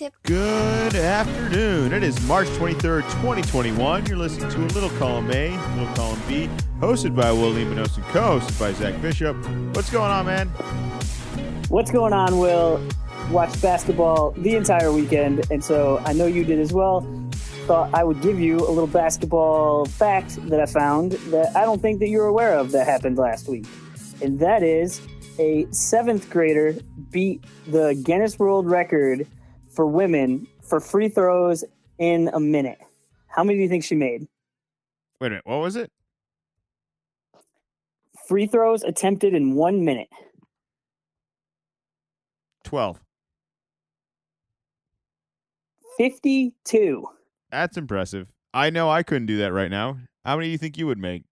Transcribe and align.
Wingtip. 0.00 0.12
Good 0.22 0.94
afternoon. 0.94 1.92
It 1.92 2.02
is 2.02 2.20
March 2.26 2.46
23rd, 2.48 3.02
2021. 3.02 4.06
You're 4.06 4.16
listening 4.16 4.50
to 4.50 4.58
a 4.58 4.72
little 4.72 4.90
column 4.98 5.30
A, 5.30 5.50
little 5.76 5.94
column 5.94 6.20
B, 6.28 6.48
hosted 6.78 7.14
by 7.14 7.30
Will 7.32 7.52
Limonos 7.52 7.96
and 7.96 8.04
co-hosted 8.06 8.58
by 8.58 8.72
Zach 8.72 9.00
Bishop. 9.02 9.36
What's 9.74 9.90
going 9.90 10.10
on, 10.10 10.26
man? 10.26 10.48
What's 11.68 11.90
going 11.90 12.12
on, 12.12 12.38
Will? 12.38 12.86
Watched 13.30 13.60
basketball 13.62 14.32
the 14.32 14.56
entire 14.56 14.92
weekend, 14.92 15.50
and 15.50 15.62
so 15.62 15.98
I 16.04 16.12
know 16.12 16.26
you 16.26 16.44
did 16.44 16.58
as 16.58 16.72
well. 16.72 17.00
Thought 17.66 17.94
I 17.94 18.02
would 18.02 18.20
give 18.22 18.40
you 18.40 18.56
a 18.56 18.70
little 18.70 18.86
basketball 18.86 19.84
fact 19.84 20.36
that 20.48 20.60
I 20.60 20.66
found 20.66 21.12
that 21.12 21.54
I 21.54 21.64
don't 21.64 21.80
think 21.80 22.00
that 22.00 22.08
you're 22.08 22.26
aware 22.26 22.58
of 22.58 22.72
that 22.72 22.86
happened 22.86 23.18
last 23.18 23.48
week. 23.48 23.66
And 24.22 24.40
that 24.40 24.62
is 24.62 25.00
a 25.38 25.66
seventh 25.70 26.28
grader 26.30 26.76
beat 27.10 27.44
the 27.66 27.94
Guinness 28.04 28.38
World 28.38 28.68
Record 28.68 29.26
for 29.70 29.86
women 29.86 30.46
for 30.62 30.80
free 30.80 31.08
throws 31.08 31.64
in 31.98 32.28
a 32.32 32.40
minute. 32.40 32.78
How 33.28 33.44
many 33.44 33.58
do 33.58 33.62
you 33.62 33.68
think 33.68 33.84
she 33.84 33.94
made? 33.94 34.26
Wait 35.20 35.28
a 35.28 35.30
minute. 35.30 35.46
What 35.46 35.60
was 35.60 35.76
it? 35.76 35.90
Free 38.26 38.46
throws 38.46 38.82
attempted 38.82 39.34
in 39.34 39.54
one 39.54 39.84
minute. 39.84 40.08
12. 42.64 43.00
52. 45.98 47.06
That's 47.50 47.76
impressive. 47.76 48.28
I 48.54 48.70
know 48.70 48.88
I 48.88 49.02
couldn't 49.02 49.26
do 49.26 49.38
that 49.38 49.52
right 49.52 49.70
now. 49.70 49.98
How 50.24 50.36
many 50.36 50.48
do 50.48 50.52
you 50.52 50.58
think 50.58 50.78
you 50.78 50.86
would 50.86 50.98
make? 50.98 51.24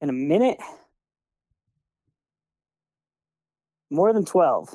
In 0.00 0.08
a 0.08 0.12
minute? 0.12 0.58
More 3.90 4.12
than 4.12 4.24
12. 4.24 4.74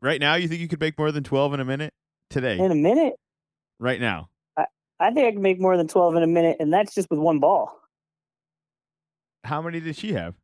Right 0.00 0.20
now, 0.20 0.34
you 0.34 0.48
think 0.48 0.60
you 0.60 0.68
could 0.68 0.80
make 0.80 0.98
more 0.98 1.10
than 1.12 1.24
12 1.24 1.54
in 1.54 1.60
a 1.60 1.64
minute? 1.64 1.92
Today. 2.30 2.58
In 2.58 2.70
a 2.70 2.74
minute? 2.74 3.14
right 3.80 4.00
now. 4.00 4.28
I 5.00 5.12
think 5.12 5.28
I 5.28 5.30
can 5.30 5.40
make 5.42 5.60
more 5.60 5.76
than 5.76 5.86
12 5.86 6.16
in 6.16 6.22
a 6.24 6.26
minute, 6.26 6.56
and 6.58 6.72
that's 6.72 6.92
just 6.92 7.08
with 7.08 7.20
one 7.20 7.38
ball. 7.38 7.78
How 9.44 9.62
many 9.62 9.78
did 9.78 9.94
she 9.94 10.12
have? 10.14 10.34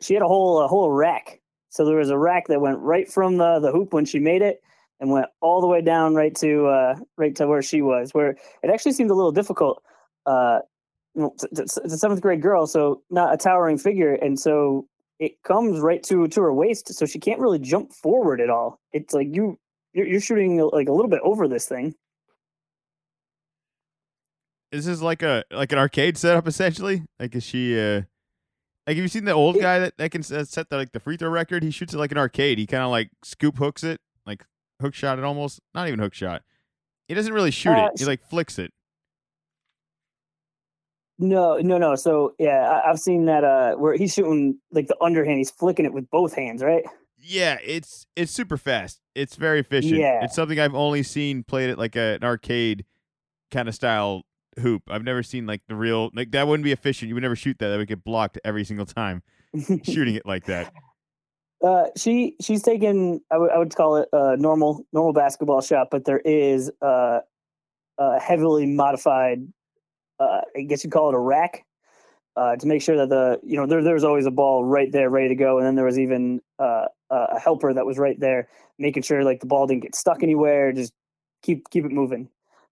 She 0.00 0.14
had 0.14 0.22
a 0.22 0.26
whole 0.26 0.60
a 0.62 0.66
whole 0.68 0.90
rack. 0.90 1.40
So 1.68 1.84
there 1.84 1.96
was 1.96 2.08
a 2.08 2.16
rack 2.16 2.46
that 2.48 2.62
went 2.62 2.78
right 2.78 3.06
from 3.12 3.36
the, 3.36 3.58
the 3.60 3.70
hoop 3.70 3.92
when 3.92 4.06
she 4.06 4.18
made 4.18 4.40
it 4.40 4.62
and 4.98 5.10
went 5.10 5.26
all 5.42 5.60
the 5.60 5.66
way 5.66 5.82
down 5.82 6.14
right 6.14 6.34
to 6.36 6.66
uh, 6.68 6.96
right 7.18 7.36
to 7.36 7.46
where 7.46 7.60
she 7.60 7.82
was, 7.82 8.14
where 8.14 8.30
it 8.62 8.70
actually 8.72 8.92
seemed 8.92 9.10
a 9.10 9.14
little 9.14 9.32
difficult. 9.32 9.82
Uh, 10.24 10.60
you 11.14 11.20
know, 11.20 11.32
it's 11.34 11.44
it's- 11.44 11.76
it's 11.84 11.92
a 11.92 11.98
seventh 11.98 12.22
grade 12.22 12.40
girl, 12.40 12.66
so 12.66 13.02
not 13.10 13.34
a 13.34 13.36
towering 13.36 13.76
figure, 13.76 14.14
and 14.14 14.40
so 14.40 14.86
it 15.20 15.40
comes 15.44 15.78
right 15.78 16.02
to 16.04 16.26
to 16.26 16.40
her 16.42 16.52
waist, 16.52 16.92
so 16.92 17.06
she 17.06 17.20
can't 17.20 17.38
really 17.38 17.58
jump 17.60 17.92
forward 17.92 18.40
at 18.40 18.50
all. 18.50 18.80
It's 18.92 19.14
like 19.14 19.28
you 19.30 19.58
you're, 19.92 20.06
you're 20.06 20.20
shooting 20.20 20.58
like 20.58 20.88
a 20.88 20.92
little 20.92 21.10
bit 21.10 21.20
over 21.22 21.46
this 21.46 21.68
thing. 21.68 21.94
This 24.72 24.80
is 24.80 24.86
this 24.86 25.02
like 25.02 25.22
a 25.22 25.44
like 25.50 25.72
an 25.72 25.78
arcade 25.78 26.16
setup 26.16 26.46
essentially? 26.48 27.02
Like 27.18 27.34
is 27.34 27.42
she 27.44 27.78
uh 27.78 28.02
like 28.86 28.96
have 28.96 29.04
you 29.04 29.08
seen 29.08 29.24
the 29.24 29.32
old 29.32 29.56
It- 29.56 29.60
guy 29.62 29.78
that, 29.80 29.96
that 29.98 30.10
can 30.10 30.22
set 30.22 30.68
the 30.70 30.76
like 30.76 30.92
the 30.92 31.00
free 31.00 31.16
throw 31.16 31.28
record? 31.28 31.62
He 31.62 31.70
shoots 31.70 31.92
it 31.92 31.98
like 31.98 32.12
an 32.12 32.18
arcade. 32.18 32.58
He 32.58 32.66
kind 32.66 32.82
of 32.84 32.90
like 32.90 33.10
scoop 33.24 33.56
hooks 33.58 33.84
it, 33.84 34.00
like 34.26 34.44
hook 34.80 34.94
shot 34.94 35.18
it 35.18 35.24
almost. 35.24 35.60
Not 35.74 35.88
even 35.88 35.98
hook 36.00 36.14
shot. 36.14 36.42
He 37.08 37.14
doesn't 37.14 37.32
really 37.34 37.50
shoot 37.50 37.72
Uh, 37.72 37.86
it. 37.92 37.98
He 37.98 38.04
like 38.04 38.22
flicks 38.30 38.58
it. 38.58 38.72
No, 41.20 41.58
no, 41.58 41.76
no. 41.78 41.94
So 41.96 42.34
yeah, 42.38 42.68
I, 42.68 42.90
I've 42.90 42.98
seen 42.98 43.26
that 43.26 43.44
uh 43.44 43.74
where 43.74 43.94
he's 43.94 44.14
shooting 44.14 44.58
like 44.72 44.86
the 44.88 44.96
underhand, 45.02 45.38
he's 45.38 45.50
flicking 45.50 45.84
it 45.84 45.92
with 45.92 46.10
both 46.10 46.34
hands, 46.34 46.62
right? 46.62 46.84
Yeah, 47.18 47.58
it's 47.62 48.06
it's 48.16 48.32
super 48.32 48.56
fast. 48.56 49.00
It's 49.14 49.36
very 49.36 49.60
efficient. 49.60 49.96
Yeah. 49.96 50.24
It's 50.24 50.34
something 50.34 50.58
I've 50.58 50.74
only 50.74 51.02
seen 51.02 51.44
played 51.44 51.70
at 51.70 51.78
like 51.78 51.94
a, 51.94 52.14
an 52.14 52.24
arcade 52.24 52.86
kind 53.50 53.68
of 53.68 53.74
style 53.74 54.22
hoop. 54.58 54.82
I've 54.88 55.04
never 55.04 55.22
seen 55.22 55.46
like 55.46 55.60
the 55.68 55.74
real 55.74 56.10
like 56.14 56.30
that 56.30 56.48
wouldn't 56.48 56.64
be 56.64 56.72
efficient. 56.72 57.08
You 57.08 57.14
would 57.14 57.22
never 57.22 57.36
shoot 57.36 57.58
that. 57.58 57.68
That 57.68 57.76
would 57.76 57.88
get 57.88 58.02
blocked 58.02 58.38
every 58.42 58.64
single 58.64 58.86
time 58.86 59.22
shooting 59.84 60.14
it 60.14 60.24
like 60.24 60.46
that. 60.46 60.72
Uh, 61.62 61.84
she 61.96 62.36
she's 62.40 62.62
taken 62.62 63.20
I 63.30 63.36
would 63.36 63.50
I 63.50 63.58
would 63.58 63.74
call 63.74 63.96
it 63.96 64.08
a 64.14 64.38
normal 64.38 64.86
normal 64.94 65.12
basketball 65.12 65.60
shot, 65.60 65.88
but 65.90 66.06
there 66.06 66.20
is 66.20 66.70
uh, 66.80 67.20
a 67.98 68.18
heavily 68.18 68.64
modified. 68.64 69.40
Uh, 70.20 70.42
I 70.56 70.62
guess 70.62 70.84
you'd 70.84 70.92
call 70.92 71.08
it 71.08 71.14
a 71.14 71.18
rack. 71.18 71.64
Uh, 72.36 72.54
to 72.54 72.66
make 72.66 72.80
sure 72.80 72.96
that 72.96 73.08
the 73.08 73.40
you 73.42 73.56
know 73.56 73.66
there 73.66 73.82
there 73.82 73.94
was 73.94 74.04
always 74.04 74.24
a 74.24 74.30
ball 74.30 74.64
right 74.64 74.92
there 74.92 75.10
ready 75.10 75.28
to 75.28 75.34
go, 75.34 75.58
and 75.58 75.66
then 75.66 75.74
there 75.74 75.84
was 75.84 75.98
even 75.98 76.40
uh, 76.60 76.84
a 77.10 77.40
helper 77.40 77.74
that 77.74 77.84
was 77.84 77.98
right 77.98 78.18
there, 78.20 78.48
making 78.78 79.02
sure 79.02 79.24
like 79.24 79.40
the 79.40 79.46
ball 79.46 79.66
didn't 79.66 79.82
get 79.82 79.96
stuck 79.96 80.22
anywhere. 80.22 80.72
Just 80.72 80.92
keep 81.42 81.68
keep 81.70 81.84
it 81.84 81.90
moving. 81.90 82.28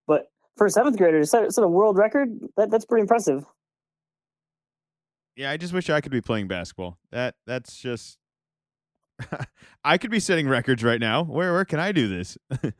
But 0.06 0.30
for 0.56 0.66
a 0.66 0.70
seventh 0.70 0.96
grader 0.96 1.18
to 1.18 1.26
set, 1.26 1.52
set 1.52 1.64
a 1.64 1.68
world 1.68 1.98
record, 1.98 2.38
that 2.56 2.70
that's 2.70 2.84
pretty 2.84 3.02
impressive. 3.02 3.44
Yeah, 5.34 5.50
I 5.50 5.56
just 5.56 5.72
wish 5.72 5.90
I 5.90 6.00
could 6.00 6.12
be 6.12 6.20
playing 6.20 6.46
basketball. 6.46 6.98
That 7.10 7.34
that's 7.44 7.76
just 7.76 8.18
I 9.84 9.98
could 9.98 10.10
be 10.10 10.20
setting 10.20 10.48
records 10.48 10.84
right 10.84 11.00
now. 11.00 11.24
Where 11.24 11.52
where 11.52 11.64
can 11.64 11.80
I 11.80 11.92
do 11.92 12.08
this? 12.08 12.38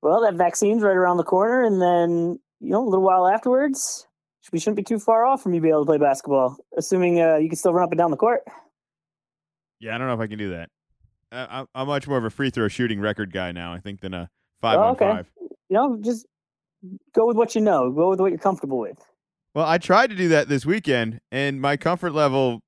Well, 0.00 0.20
that 0.22 0.34
vaccine's 0.34 0.82
right 0.82 0.96
around 0.96 1.16
the 1.16 1.24
corner, 1.24 1.64
and 1.64 1.82
then 1.82 2.38
you 2.60 2.70
know 2.70 2.82
a 2.82 2.88
little 2.88 3.04
while 3.04 3.26
afterwards, 3.26 4.06
we 4.52 4.58
shouldn't 4.58 4.76
be 4.76 4.82
too 4.82 4.98
far 4.98 5.24
off 5.26 5.42
from 5.42 5.54
you 5.54 5.60
being 5.60 5.72
able 5.74 5.84
to 5.84 5.88
play 5.88 5.98
basketball, 5.98 6.56
assuming 6.76 7.20
uh, 7.20 7.36
you 7.36 7.48
can 7.48 7.56
still 7.56 7.72
run 7.72 7.84
up 7.84 7.92
and 7.92 7.98
down 7.98 8.10
the 8.10 8.16
court. 8.16 8.40
yeah, 9.80 9.94
I 9.94 9.98
don't 9.98 10.06
know 10.08 10.14
if 10.14 10.20
I 10.20 10.26
can 10.26 10.38
do 10.38 10.50
that. 10.50 10.70
I'm, 11.30 11.66
I'm 11.74 11.86
much 11.86 12.08
more 12.08 12.16
of 12.18 12.24
a 12.24 12.30
free 12.30 12.48
throw 12.50 12.68
shooting 12.68 13.00
record 13.00 13.32
guy 13.32 13.52
now, 13.52 13.72
I 13.74 13.80
think, 13.80 14.00
than 14.00 14.14
a 14.14 14.30
five 14.62 14.78
Oh, 14.78 14.82
on 14.82 14.90
okay. 14.92 15.10
five. 15.10 15.30
You 15.68 15.74
know, 15.76 15.98
just 16.00 16.26
go 17.14 17.26
with 17.26 17.36
what 17.36 17.54
you 17.54 17.60
know. 17.60 17.90
Go 17.92 18.08
with 18.08 18.20
what 18.20 18.30
you're 18.30 18.38
comfortable 18.38 18.78
with. 18.78 18.98
Well, 19.54 19.66
I 19.66 19.76
tried 19.78 20.08
to 20.10 20.16
do 20.16 20.28
that 20.28 20.48
this 20.48 20.64
weekend, 20.64 21.20
and 21.30 21.60
my 21.60 21.76
comfort 21.76 22.12
level 22.12 22.60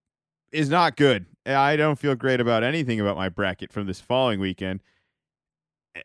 is 0.52 0.68
not 0.68 0.96
good. 0.96 1.24
I 1.46 1.76
don't 1.76 1.98
feel 1.98 2.14
great 2.14 2.40
about 2.40 2.62
anything 2.62 3.00
about 3.00 3.16
my 3.16 3.30
bracket 3.30 3.72
from 3.72 3.86
this 3.86 4.00
following 4.00 4.40
weekend. 4.40 4.80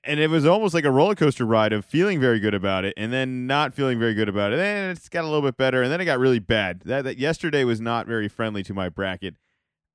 And 0.03 0.19
it 0.19 0.29
was 0.29 0.45
almost 0.45 0.73
like 0.73 0.83
a 0.83 0.91
roller 0.91 1.13
coaster 1.13 1.45
ride 1.45 1.71
of 1.71 1.85
feeling 1.85 2.19
very 2.19 2.39
good 2.39 2.55
about 2.55 2.85
it 2.85 2.95
and 2.97 3.13
then 3.13 3.45
not 3.45 3.73
feeling 3.73 3.99
very 3.99 4.15
good 4.15 4.27
about 4.27 4.51
it. 4.51 4.59
and 4.59 4.97
it's 4.97 5.09
got 5.09 5.23
a 5.23 5.27
little 5.27 5.43
bit 5.43 5.57
better, 5.57 5.83
and 5.83 5.91
then 5.91 6.01
it 6.01 6.05
got 6.05 6.17
really 6.17 6.39
bad. 6.39 6.81
That, 6.85 7.03
that 7.03 7.17
yesterday 7.17 7.63
was 7.63 7.79
not 7.79 8.07
very 8.07 8.27
friendly 8.27 8.63
to 8.63 8.73
my 8.73 8.89
bracket. 8.89 9.35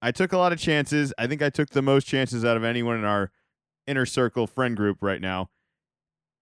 I 0.01 0.13
took 0.13 0.33
a 0.33 0.39
lot 0.39 0.53
of 0.53 0.59
chances. 0.59 1.13
I 1.19 1.27
think 1.27 1.43
I 1.43 1.51
took 1.51 1.71
the 1.71 1.83
most 1.83 2.07
chances 2.07 2.45
out 2.45 2.57
of 2.57 2.65
anyone 2.65 2.97
in 2.97 3.05
our 3.05 3.33
inner 3.87 4.07
circle 4.07 4.47
friend 4.47 4.77
group 4.77 4.99
right 5.01 5.21
now. 5.21 5.51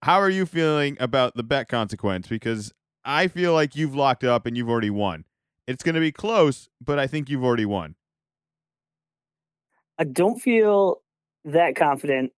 How 0.03 0.19
are 0.19 0.29
you 0.29 0.45
feeling 0.45 0.95
about 0.99 1.35
the 1.35 1.43
bet 1.43 1.67
consequence? 1.67 2.27
Because 2.27 2.71
I 3.03 3.27
feel 3.27 3.53
like 3.53 3.75
you've 3.75 3.95
locked 3.95 4.23
up 4.23 4.45
and 4.45 4.55
you've 4.55 4.69
already 4.69 4.89
won. 4.89 5.25
It's 5.67 5.83
going 5.83 5.95
to 5.95 6.01
be 6.01 6.11
close, 6.11 6.69
but 6.79 6.99
I 6.99 7.07
think 7.07 7.29
you've 7.29 7.43
already 7.43 7.65
won. 7.65 7.95
I 9.97 10.05
don't 10.05 10.39
feel 10.39 11.01
that 11.43 11.75
confident. 11.75 12.31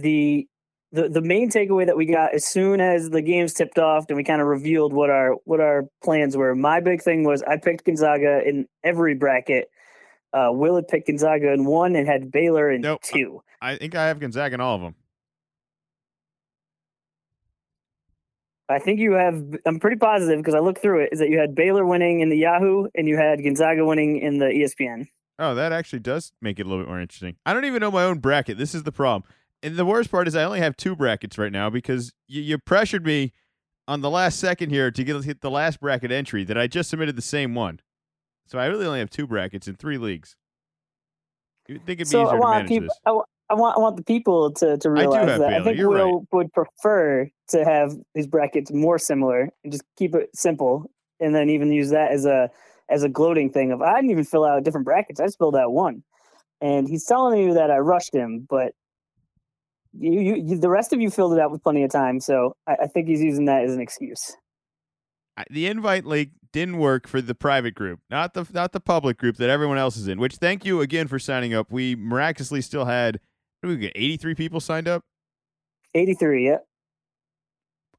The 0.00 0.46
the 0.92 1.08
the 1.08 1.20
main 1.20 1.50
takeaway 1.50 1.86
that 1.86 1.96
we 1.96 2.06
got 2.06 2.34
as 2.34 2.44
soon 2.46 2.80
as 2.80 3.10
the 3.10 3.22
games 3.22 3.52
tipped 3.54 3.78
off 3.78 4.06
and 4.08 4.16
we 4.16 4.24
kind 4.24 4.40
of 4.40 4.46
revealed 4.48 4.92
what 4.92 5.08
our 5.10 5.34
what 5.44 5.60
our 5.60 5.84
plans 6.02 6.36
were. 6.36 6.54
My 6.54 6.80
big 6.80 7.02
thing 7.02 7.24
was 7.24 7.42
I 7.42 7.56
picked 7.58 7.84
Gonzaga 7.84 8.42
in 8.46 8.66
every 8.82 9.14
bracket. 9.14 9.68
Uh, 10.32 10.50
Will 10.52 10.76
had 10.76 10.88
picked 10.88 11.06
Gonzaga 11.08 11.52
in 11.52 11.64
one 11.64 11.96
and 11.96 12.06
had 12.06 12.30
Baylor 12.30 12.70
in 12.70 12.80
Nope. 12.82 13.02
two. 13.02 13.42
I 13.60 13.76
think 13.76 13.94
I 13.94 14.06
have 14.08 14.20
Gonzaga 14.20 14.54
in 14.54 14.60
all 14.60 14.76
of 14.76 14.82
them. 14.82 14.94
I 18.68 18.78
think 18.78 19.00
you 19.00 19.12
have. 19.12 19.42
I'm 19.66 19.80
pretty 19.80 19.96
positive 19.96 20.38
because 20.38 20.54
I 20.54 20.60
looked 20.60 20.80
through 20.80 21.00
it. 21.04 21.10
Is 21.12 21.18
that 21.18 21.28
you 21.28 21.38
had 21.38 21.54
Baylor 21.56 21.84
winning 21.84 22.20
in 22.20 22.28
the 22.28 22.36
Yahoo 22.36 22.86
and 22.94 23.08
you 23.08 23.16
had 23.16 23.42
Gonzaga 23.42 23.84
winning 23.84 24.18
in 24.18 24.38
the 24.38 24.46
ESPN. 24.46 25.08
Oh, 25.40 25.54
that 25.54 25.72
actually 25.72 26.00
does 26.00 26.32
make 26.40 26.60
it 26.60 26.66
a 26.66 26.68
little 26.68 26.84
bit 26.84 26.88
more 26.88 27.00
interesting. 27.00 27.36
I 27.44 27.52
don't 27.54 27.64
even 27.64 27.80
know 27.80 27.90
my 27.90 28.04
own 28.04 28.18
bracket. 28.18 28.58
This 28.58 28.74
is 28.74 28.82
the 28.84 28.92
problem. 28.92 29.28
And 29.62 29.76
the 29.76 29.84
worst 29.84 30.10
part 30.10 30.26
is 30.26 30.34
I 30.34 30.44
only 30.44 30.60
have 30.60 30.76
two 30.76 30.96
brackets 30.96 31.36
right 31.36 31.52
now 31.52 31.68
because 31.68 32.12
you, 32.26 32.40
you 32.40 32.58
pressured 32.58 33.04
me 33.04 33.32
on 33.86 34.00
the 34.00 34.10
last 34.10 34.38
second 34.38 34.70
here 34.70 34.90
to 34.90 35.04
get 35.04 35.22
hit 35.24 35.40
the 35.40 35.50
last 35.50 35.80
bracket 35.80 36.10
entry 36.10 36.44
that 36.44 36.56
I 36.56 36.66
just 36.66 36.88
submitted 36.90 37.16
the 37.16 37.22
same 37.22 37.54
one. 37.54 37.80
So 38.46 38.58
I 38.58 38.66
really 38.66 38.86
only 38.86 39.00
have 39.00 39.10
two 39.10 39.26
brackets 39.26 39.68
in 39.68 39.76
three 39.76 39.98
leagues. 39.98 40.34
You'd 41.68 41.84
think 41.84 42.00
it'd 42.00 42.10
be 42.10 42.10
So 42.10 42.22
I 42.22 42.24
easier 42.24 42.32
to 42.32 42.40
want 42.40 42.56
manage 42.56 42.68
people. 42.68 42.88
this. 42.88 42.98
I, 43.04 43.10
I 43.50 43.54
want. 43.54 43.76
I 43.76 43.80
want 43.80 43.96
the 43.96 44.02
people 44.02 44.52
to 44.52 44.78
to 44.78 44.90
realize 44.90 45.28
have 45.28 45.40
that 45.40 45.52
I 45.52 45.62
think 45.62 45.76
You're 45.76 45.90
Will 45.90 46.24
would 46.32 46.52
prefer 46.52 47.28
to 47.48 47.64
have 47.64 47.94
these 48.14 48.26
brackets 48.26 48.72
more 48.72 48.98
similar 48.98 49.50
and 49.62 49.72
just 49.72 49.84
keep 49.96 50.14
it 50.14 50.30
simple, 50.34 50.90
and 51.20 51.34
then 51.34 51.50
even 51.50 51.70
use 51.70 51.90
that 51.90 52.12
as 52.12 52.24
a 52.24 52.50
as 52.88 53.02
a 53.02 53.08
gloating 53.08 53.50
thing. 53.50 53.72
Of 53.72 53.82
I 53.82 53.96
didn't 53.96 54.10
even 54.10 54.24
fill 54.24 54.44
out 54.44 54.62
different 54.64 54.84
brackets. 54.84 55.20
I 55.20 55.26
just 55.26 55.38
filled 55.38 55.56
out 55.56 55.72
one, 55.72 56.02
and 56.60 56.88
he's 56.88 57.04
telling 57.04 57.40
you 57.40 57.54
that 57.54 57.70
I 57.70 57.78
rushed 57.78 58.14
him, 58.14 58.46
but. 58.48 58.72
You, 59.92 60.20
you, 60.20 60.34
you, 60.36 60.58
the 60.58 60.68
rest 60.68 60.92
of 60.92 61.00
you 61.00 61.10
filled 61.10 61.32
it 61.32 61.40
out 61.40 61.50
with 61.50 61.62
plenty 61.62 61.82
of 61.82 61.90
time, 61.90 62.20
so 62.20 62.54
I, 62.66 62.76
I 62.82 62.86
think 62.86 63.08
he's 63.08 63.22
using 63.22 63.46
that 63.46 63.64
as 63.64 63.74
an 63.74 63.80
excuse. 63.80 64.36
I- 65.36 65.44
the 65.50 65.66
invite 65.66 66.04
link 66.04 66.30
didn't 66.52 66.78
work 66.78 67.06
for 67.08 67.20
the 67.20 67.34
private 67.34 67.74
group, 67.74 68.00
not 68.10 68.34
the 68.34 68.46
not 68.52 68.72
the 68.72 68.80
public 68.80 69.18
group 69.18 69.36
that 69.36 69.50
everyone 69.50 69.78
else 69.78 69.96
is 69.96 70.08
in. 70.08 70.18
Which 70.20 70.36
thank 70.36 70.64
you 70.64 70.80
again 70.80 71.08
for 71.08 71.18
signing 71.18 71.54
up. 71.54 71.70
We 71.70 71.94
miraculously 71.96 72.60
still 72.60 72.84
had 72.84 73.20
we 73.62 73.76
get 73.76 73.92
83 73.94 74.34
people 74.34 74.60
signed 74.60 74.88
up. 74.88 75.04
83, 75.94 76.46
yeah. 76.46 76.58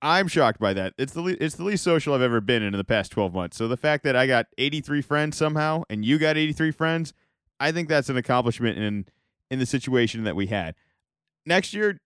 I'm 0.01 0.27
shocked 0.27 0.59
by 0.59 0.73
that. 0.73 0.93
It's 0.97 1.13
the 1.13 1.21
le- 1.21 1.37
it's 1.39 1.55
the 1.55 1.63
least 1.63 1.83
social 1.83 2.13
I've 2.13 2.21
ever 2.21 2.41
been 2.41 2.63
in 2.63 2.73
in 2.73 2.77
the 2.77 2.83
past 2.83 3.11
12 3.11 3.33
months. 3.33 3.57
So 3.57 3.67
the 3.67 3.77
fact 3.77 4.03
that 4.03 4.15
I 4.15 4.25
got 4.27 4.47
83 4.57 5.01
friends 5.01 5.37
somehow 5.37 5.83
and 5.89 6.03
you 6.03 6.17
got 6.17 6.37
83 6.37 6.71
friends, 6.71 7.13
I 7.59 7.71
think 7.71 7.87
that's 7.87 8.09
an 8.09 8.17
accomplishment 8.17 8.77
in 8.79 9.05
in 9.51 9.59
the 9.59 9.65
situation 9.65 10.23
that 10.23 10.35
we 10.35 10.47
had. 10.47 10.75
Next 11.45 11.73
year, 11.73 11.97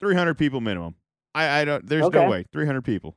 300 0.00 0.34
people 0.36 0.60
minimum. 0.60 0.94
I 1.34 1.60
I 1.60 1.64
don't. 1.64 1.86
There's 1.86 2.04
Okay. 2.06 2.22
no 2.24 2.30
way 2.30 2.44
300 2.52 2.82
people. 2.82 3.16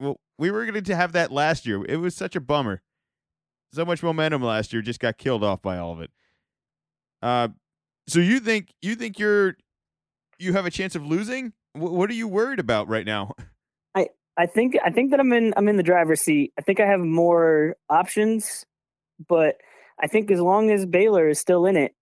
Well, 0.00 0.18
we 0.38 0.50
were 0.50 0.64
going 0.66 0.82
to 0.82 0.96
have 0.96 1.12
that 1.12 1.30
last 1.32 1.66
year. 1.66 1.84
It 1.84 1.96
was 1.96 2.14
such 2.14 2.36
a 2.36 2.40
bummer. 2.40 2.82
So 3.72 3.84
much 3.84 4.02
momentum 4.02 4.42
last 4.42 4.72
year 4.72 4.82
just 4.82 5.00
got 5.00 5.16
killed 5.18 5.42
off 5.42 5.62
by 5.62 5.78
all 5.78 5.92
of 5.92 6.00
it. 6.00 6.10
Uh, 7.22 7.48
so 8.06 8.18
you 8.20 8.40
think 8.40 8.72
you 8.82 8.94
think 8.94 9.18
you're 9.18 9.56
you 10.38 10.52
have 10.52 10.66
a 10.66 10.70
chance 10.70 10.94
of 10.94 11.06
losing? 11.06 11.52
Wh- 11.74 11.92
what 11.92 12.10
are 12.10 12.14
you 12.14 12.28
worried 12.28 12.58
about 12.58 12.88
right 12.88 13.06
now? 13.06 13.32
I 13.94 14.08
I 14.36 14.46
think 14.46 14.76
I 14.84 14.90
think 14.90 15.10
that 15.10 15.20
I'm 15.20 15.32
in 15.32 15.54
I'm 15.56 15.68
in 15.68 15.76
the 15.76 15.82
driver's 15.82 16.20
seat. 16.20 16.52
I 16.58 16.62
think 16.62 16.80
I 16.80 16.86
have 16.86 17.00
more 17.00 17.76
options, 17.88 18.64
but 19.28 19.56
I 20.00 20.06
think 20.06 20.30
as 20.30 20.40
long 20.40 20.70
as 20.70 20.84
Baylor 20.84 21.28
is 21.28 21.38
still 21.38 21.64
in 21.66 21.76
it, 21.76 21.94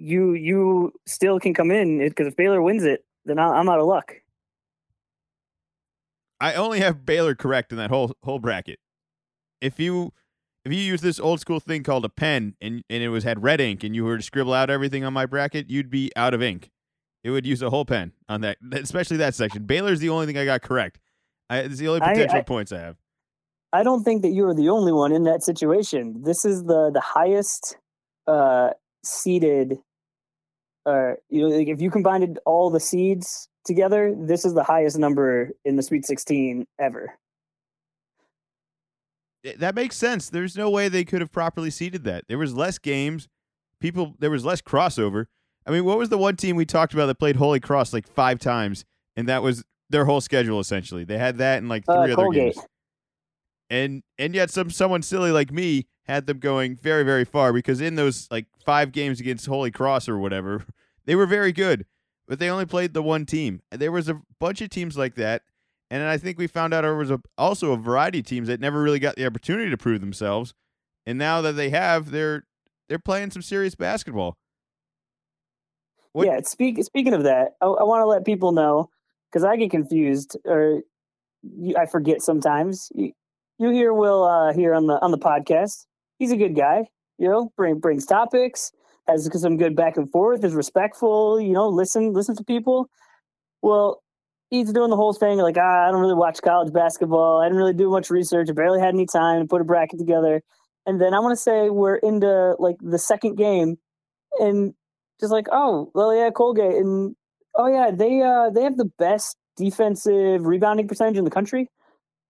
you 0.00 0.32
you 0.32 0.92
still 1.06 1.38
can 1.38 1.52
come 1.54 1.70
in 1.70 1.98
because 1.98 2.26
if 2.26 2.36
Baylor 2.36 2.62
wins 2.62 2.84
it, 2.84 3.04
then 3.26 3.38
I- 3.38 3.58
I'm 3.58 3.68
out 3.68 3.80
of 3.80 3.86
luck. 3.86 4.14
I 6.40 6.54
only 6.54 6.80
have 6.80 7.04
Baylor 7.04 7.34
correct 7.34 7.70
in 7.72 7.78
that 7.78 7.90
whole 7.90 8.12
whole 8.22 8.38
bracket. 8.38 8.78
If 9.60 9.78
you 9.78 10.12
if 10.64 10.72
you 10.72 10.78
use 10.78 11.00
this 11.02 11.20
old 11.20 11.40
school 11.40 11.60
thing 11.60 11.82
called 11.82 12.04
a 12.04 12.08
pen 12.08 12.54
and 12.60 12.82
and 12.88 13.02
it 13.02 13.08
was 13.10 13.24
had 13.24 13.42
red 13.42 13.60
ink 13.60 13.84
and 13.84 13.94
you 13.94 14.04
were 14.04 14.16
to 14.16 14.22
scribble 14.22 14.54
out 14.54 14.70
everything 14.70 15.04
on 15.04 15.12
my 15.12 15.26
bracket, 15.26 15.68
you'd 15.70 15.90
be 15.90 16.10
out 16.16 16.32
of 16.34 16.42
ink. 16.42 16.70
It 17.22 17.30
would 17.30 17.44
use 17.46 17.60
a 17.60 17.68
whole 17.68 17.84
pen 17.84 18.12
on 18.30 18.40
that, 18.40 18.56
especially 18.72 19.18
that 19.18 19.34
section. 19.34 19.64
Baylor's 19.66 20.00
the 20.00 20.08
only 20.08 20.24
thing 20.24 20.38
I 20.38 20.46
got 20.46 20.62
correct. 20.62 20.98
I, 21.50 21.58
it's 21.58 21.76
the 21.76 21.88
only 21.88 22.00
I- 22.00 22.12
potential 22.14 22.38
I- 22.38 22.42
points 22.42 22.72
I 22.72 22.78
have. 22.78 22.96
I 23.72 23.84
don't 23.84 24.02
think 24.02 24.22
that 24.22 24.30
you 24.30 24.48
are 24.48 24.54
the 24.54 24.68
only 24.70 24.90
one 24.92 25.12
in 25.12 25.22
that 25.24 25.44
situation. 25.44 26.22
This 26.24 26.44
is 26.44 26.64
the 26.64 26.90
the 26.92 27.00
highest 27.00 27.76
uh 28.26 28.70
seeded 29.04 29.78
uh 30.86 31.12
you 31.28 31.42
know 31.42 31.48
like 31.56 31.68
if 31.68 31.80
you 31.80 31.90
combined 31.90 32.38
all 32.46 32.70
the 32.70 32.80
seeds 32.80 33.48
together, 33.64 34.14
this 34.16 34.44
is 34.44 34.54
the 34.54 34.62
highest 34.64 34.98
number 34.98 35.50
in 35.64 35.76
the 35.76 35.82
Sweet 35.82 36.06
16 36.06 36.66
ever. 36.78 37.12
That 39.58 39.74
makes 39.74 39.96
sense. 39.96 40.28
There's 40.28 40.56
no 40.56 40.68
way 40.70 40.88
they 40.88 41.04
could 41.04 41.20
have 41.22 41.32
properly 41.32 41.70
seeded 41.70 42.04
that. 42.04 42.24
There 42.28 42.36
was 42.38 42.54
less 42.54 42.78
games. 42.78 43.28
People 43.80 44.14
there 44.18 44.30
was 44.30 44.44
less 44.44 44.60
crossover. 44.60 45.26
I 45.66 45.70
mean, 45.70 45.84
what 45.84 45.98
was 45.98 46.08
the 46.10 46.18
one 46.18 46.36
team 46.36 46.56
we 46.56 46.66
talked 46.66 46.92
about 46.92 47.06
that 47.06 47.18
played 47.18 47.36
Holy 47.36 47.60
Cross 47.60 47.92
like 47.92 48.06
five 48.06 48.38
times 48.38 48.84
and 49.16 49.28
that 49.28 49.42
was 49.42 49.64
their 49.88 50.04
whole 50.04 50.20
schedule 50.20 50.60
essentially. 50.60 51.04
They 51.04 51.18
had 51.18 51.38
that 51.38 51.58
and 51.58 51.68
like 51.68 51.84
three 51.86 51.94
Uh, 51.94 52.02
other 52.04 52.14
Colgate. 52.16 52.54
games. 52.54 52.66
And 53.70 54.02
and 54.18 54.34
yet 54.34 54.50
some 54.50 54.68
someone 54.70 55.00
silly 55.02 55.30
like 55.30 55.52
me 55.52 55.86
had 56.04 56.26
them 56.26 56.40
going 56.40 56.76
very 56.76 57.04
very 57.04 57.24
far 57.24 57.52
because 57.52 57.80
in 57.80 57.94
those 57.94 58.26
like 58.30 58.46
five 58.66 58.90
games 58.90 59.20
against 59.20 59.46
Holy 59.46 59.70
Cross 59.70 60.08
or 60.08 60.18
whatever, 60.18 60.64
they 61.06 61.14
were 61.14 61.26
very 61.26 61.52
good, 61.52 61.86
but 62.26 62.40
they 62.40 62.50
only 62.50 62.66
played 62.66 62.94
the 62.94 63.02
one 63.02 63.24
team. 63.24 63.62
There 63.70 63.92
was 63.92 64.08
a 64.08 64.20
bunch 64.40 64.60
of 64.60 64.70
teams 64.70 64.98
like 64.98 65.14
that, 65.14 65.42
and 65.88 66.02
I 66.02 66.18
think 66.18 66.36
we 66.36 66.48
found 66.48 66.74
out 66.74 66.80
there 66.82 66.96
was 66.96 67.12
a, 67.12 67.20
also 67.38 67.72
a 67.72 67.76
variety 67.76 68.18
of 68.18 68.26
teams 68.26 68.48
that 68.48 68.58
never 68.60 68.82
really 68.82 68.98
got 68.98 69.14
the 69.14 69.24
opportunity 69.24 69.70
to 69.70 69.76
prove 69.76 70.00
themselves, 70.00 70.52
and 71.06 71.16
now 71.16 71.40
that 71.40 71.52
they 71.52 71.70
have, 71.70 72.10
they're 72.10 72.46
they're 72.88 72.98
playing 72.98 73.30
some 73.30 73.42
serious 73.42 73.76
basketball. 73.76 74.36
What- 76.12 76.26
Yeah, 76.26 76.40
speak, 76.42 76.82
speaking 76.82 77.14
of 77.14 77.22
that, 77.22 77.52
I, 77.60 77.66
I 77.66 77.84
want 77.84 78.02
to 78.02 78.06
let 78.06 78.24
people 78.24 78.50
know 78.50 78.90
because 79.30 79.44
I 79.44 79.54
get 79.54 79.70
confused 79.70 80.36
or 80.44 80.80
you, 81.42 81.76
I 81.76 81.86
forget 81.86 82.20
sometimes. 82.20 82.90
You 83.60 83.70
hear 83.70 83.92
Will 83.92 84.24
uh, 84.24 84.52
here 84.54 84.74
on 84.74 84.86
the 84.86 84.94
on 85.02 85.10
the 85.10 85.18
podcast. 85.18 85.84
He's 86.18 86.32
a 86.32 86.36
good 86.36 86.56
guy, 86.56 86.86
you 87.18 87.28
know, 87.28 87.52
bring, 87.56 87.78
brings 87.78 88.06
topics, 88.06 88.72
has 89.06 89.28
some 89.40 89.58
good 89.58 89.76
back 89.76 89.98
and 89.98 90.10
forth, 90.10 90.42
is 90.44 90.54
respectful, 90.54 91.38
you 91.40 91.52
know, 91.52 91.68
listen 91.68 92.14
listen 92.14 92.34
to 92.36 92.44
people. 92.44 92.88
Well, 93.60 94.02
he's 94.48 94.72
doing 94.72 94.88
the 94.88 94.96
whole 94.96 95.12
thing 95.12 95.38
like 95.38 95.58
ah, 95.58 95.88
I 95.88 95.90
don't 95.90 96.00
really 96.00 96.14
watch 96.14 96.40
college 96.42 96.72
basketball. 96.72 97.42
I 97.42 97.46
didn't 97.46 97.58
really 97.58 97.74
do 97.74 97.90
much 97.90 98.08
research. 98.08 98.48
I 98.48 98.52
barely 98.54 98.80
had 98.80 98.94
any 98.94 99.04
time 99.06 99.42
to 99.42 99.46
put 99.46 99.60
a 99.60 99.64
bracket 99.64 99.98
together. 99.98 100.42
And 100.86 100.98
then 100.98 101.12
I 101.12 101.20
want 101.20 101.36
to 101.36 101.42
say 101.42 101.68
we're 101.68 101.96
into 101.96 102.56
like 102.58 102.76
the 102.80 102.98
second 102.98 103.36
game, 103.36 103.76
and 104.38 104.72
just 105.20 105.32
like 105.32 105.48
oh 105.52 105.90
well 105.94 106.14
yeah 106.16 106.30
Colgate 106.30 106.76
and 106.76 107.14
oh 107.56 107.66
yeah 107.66 107.90
they 107.90 108.22
uh 108.22 108.48
they 108.48 108.62
have 108.62 108.78
the 108.78 108.90
best 108.98 109.36
defensive 109.58 110.46
rebounding 110.46 110.88
percentage 110.88 111.18
in 111.18 111.24
the 111.24 111.30
country. 111.30 111.68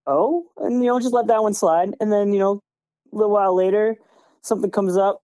Oh, 0.06 0.46
and 0.56 0.82
you 0.82 0.88
know 0.88 1.00
just 1.00 1.14
let 1.14 1.26
that 1.28 1.42
one 1.42 1.54
slide, 1.54 1.90
and 2.00 2.12
then 2.12 2.32
you 2.32 2.38
know 2.38 2.62
a 3.12 3.16
little 3.16 3.32
while 3.32 3.54
later 3.54 3.96
something 4.42 4.70
comes 4.70 4.96
up. 4.96 5.22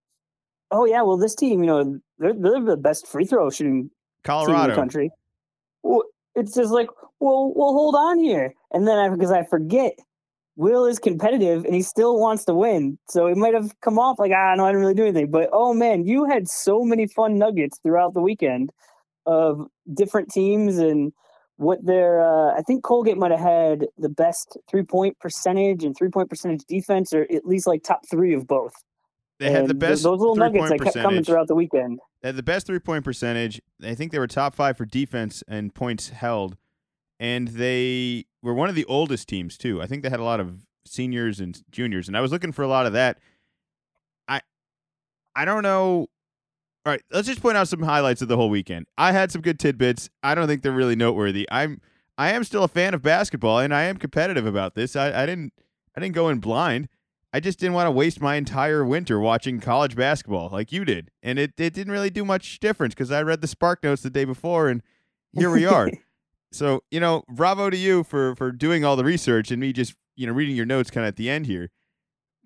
Oh 0.70 0.84
yeah, 0.84 1.02
well 1.02 1.16
this 1.16 1.34
team 1.34 1.62
you 1.62 1.66
know 1.66 2.00
they're 2.18 2.34
they're 2.34 2.60
the 2.60 2.76
best 2.76 3.06
free 3.06 3.24
throw 3.24 3.50
shooting 3.50 3.90
team 4.24 4.54
in 4.56 4.68
the 4.70 4.74
country. 4.74 5.10
Well, 5.82 6.02
it's 6.34 6.54
just 6.54 6.72
like, 6.72 6.88
well, 7.20 7.52
well, 7.54 7.72
hold 7.72 7.94
on 7.94 8.18
here, 8.18 8.54
and 8.72 8.86
then 8.86 8.98
I 8.98 9.08
because 9.08 9.30
I 9.30 9.44
forget, 9.44 9.94
Will 10.56 10.84
is 10.84 10.98
competitive 10.98 11.64
and 11.64 11.74
he 11.74 11.82
still 11.82 12.18
wants 12.18 12.44
to 12.44 12.54
win, 12.54 12.98
so 13.08 13.26
it 13.26 13.36
might 13.36 13.54
have 13.54 13.78
come 13.80 13.98
off 13.98 14.18
like, 14.18 14.32
ah, 14.34 14.54
no, 14.54 14.64
I 14.64 14.68
didn't 14.68 14.82
really 14.82 14.94
do 14.94 15.04
anything. 15.04 15.30
But 15.30 15.48
oh 15.52 15.72
man, 15.72 16.06
you 16.06 16.26
had 16.26 16.48
so 16.48 16.84
many 16.84 17.06
fun 17.06 17.38
nuggets 17.38 17.78
throughout 17.82 18.14
the 18.14 18.20
weekend 18.20 18.70
of 19.24 19.66
different 19.94 20.30
teams 20.30 20.78
and 20.78 21.12
what 21.56 21.84
their. 21.84 22.20
Uh, 22.20 22.54
I 22.56 22.62
think 22.62 22.82
Colgate 22.84 23.16
might 23.16 23.30
have 23.30 23.40
had 23.40 23.86
the 23.98 24.08
best 24.08 24.56
three 24.70 24.82
point 24.82 25.18
percentage 25.18 25.84
and 25.84 25.96
three 25.96 26.08
point 26.10 26.28
percentage 26.30 26.64
defense, 26.68 27.12
or 27.12 27.22
at 27.22 27.46
least 27.46 27.66
like 27.66 27.82
top 27.82 28.02
three 28.10 28.34
of 28.34 28.46
both. 28.46 28.72
they 29.38 29.46
had 29.50 29.66
the 29.66 29.70
And 29.70 29.80
th- 29.80 29.90
best 29.90 30.02
those 30.02 30.18
little 30.20 30.36
nuggets 30.36 30.68
that 30.70 30.80
kept 30.80 30.96
coming 30.96 31.22
throughout 31.24 31.48
the 31.48 31.54
weekend. 31.54 32.00
They 32.22 32.28
had 32.28 32.36
the 32.36 32.42
best 32.42 32.66
three 32.66 32.78
point 32.78 33.04
percentage. 33.04 33.60
I 33.82 33.94
think 33.94 34.12
they 34.12 34.18
were 34.18 34.26
top 34.26 34.54
five 34.54 34.76
for 34.76 34.84
defense 34.84 35.42
and 35.48 35.74
points 35.74 36.08
held. 36.10 36.56
And 37.18 37.48
they 37.48 38.26
were 38.42 38.52
one 38.52 38.68
of 38.68 38.74
the 38.74 38.84
oldest 38.84 39.26
teams 39.28 39.56
too. 39.56 39.80
I 39.80 39.86
think 39.86 40.02
they 40.02 40.10
had 40.10 40.20
a 40.20 40.24
lot 40.24 40.38
of 40.40 40.58
seniors 40.84 41.40
and 41.40 41.58
juniors. 41.70 42.08
And 42.08 42.16
I 42.16 42.20
was 42.20 42.30
looking 42.30 42.52
for 42.52 42.62
a 42.62 42.68
lot 42.68 42.84
of 42.86 42.92
that. 42.92 43.18
I 44.28 44.40
I 45.34 45.44
don't 45.46 45.62
know. 45.62 46.08
All 46.86 46.92
right, 46.92 47.02
let's 47.10 47.26
just 47.26 47.42
point 47.42 47.56
out 47.56 47.66
some 47.66 47.82
highlights 47.82 48.22
of 48.22 48.28
the 48.28 48.36
whole 48.36 48.48
weekend. 48.48 48.86
I 48.96 49.10
had 49.10 49.32
some 49.32 49.42
good 49.42 49.58
tidbits. 49.58 50.08
I 50.22 50.36
don't 50.36 50.46
think 50.46 50.62
they're 50.62 50.70
really 50.70 50.94
noteworthy. 50.94 51.48
I'm 51.50 51.80
I 52.16 52.30
am 52.30 52.44
still 52.44 52.62
a 52.62 52.68
fan 52.68 52.94
of 52.94 53.02
basketball 53.02 53.58
and 53.58 53.74
I 53.74 53.82
am 53.82 53.96
competitive 53.96 54.46
about 54.46 54.76
this. 54.76 54.94
I, 54.94 55.24
I 55.24 55.26
didn't 55.26 55.52
I 55.96 56.00
didn't 56.00 56.14
go 56.14 56.28
in 56.28 56.38
blind. 56.38 56.88
I 57.32 57.40
just 57.40 57.58
didn't 57.58 57.74
want 57.74 57.88
to 57.88 57.90
waste 57.90 58.20
my 58.20 58.36
entire 58.36 58.84
winter 58.84 59.18
watching 59.18 59.58
college 59.58 59.96
basketball 59.96 60.48
like 60.50 60.70
you 60.70 60.84
did. 60.84 61.10
And 61.24 61.40
it, 61.40 61.54
it 61.58 61.74
didn't 61.74 61.92
really 61.92 62.08
do 62.08 62.24
much 62.24 62.60
difference 62.60 62.94
because 62.94 63.10
I 63.10 63.20
read 63.20 63.40
the 63.40 63.48
Spark 63.48 63.82
Notes 63.82 64.02
the 64.02 64.08
day 64.08 64.24
before 64.24 64.68
and 64.68 64.80
here 65.32 65.50
we 65.50 65.66
are. 65.66 65.90
so, 66.52 66.84
you 66.92 67.00
know, 67.00 67.24
bravo 67.28 67.68
to 67.68 67.76
you 67.76 68.04
for 68.04 68.36
for 68.36 68.52
doing 68.52 68.84
all 68.84 68.94
the 68.94 69.04
research 69.04 69.50
and 69.50 69.60
me 69.60 69.72
just, 69.72 69.96
you 70.14 70.24
know, 70.24 70.32
reading 70.32 70.54
your 70.54 70.66
notes 70.66 70.92
kind 70.92 71.04
of 71.04 71.08
at 71.08 71.16
the 71.16 71.30
end 71.30 71.46
here. 71.46 71.68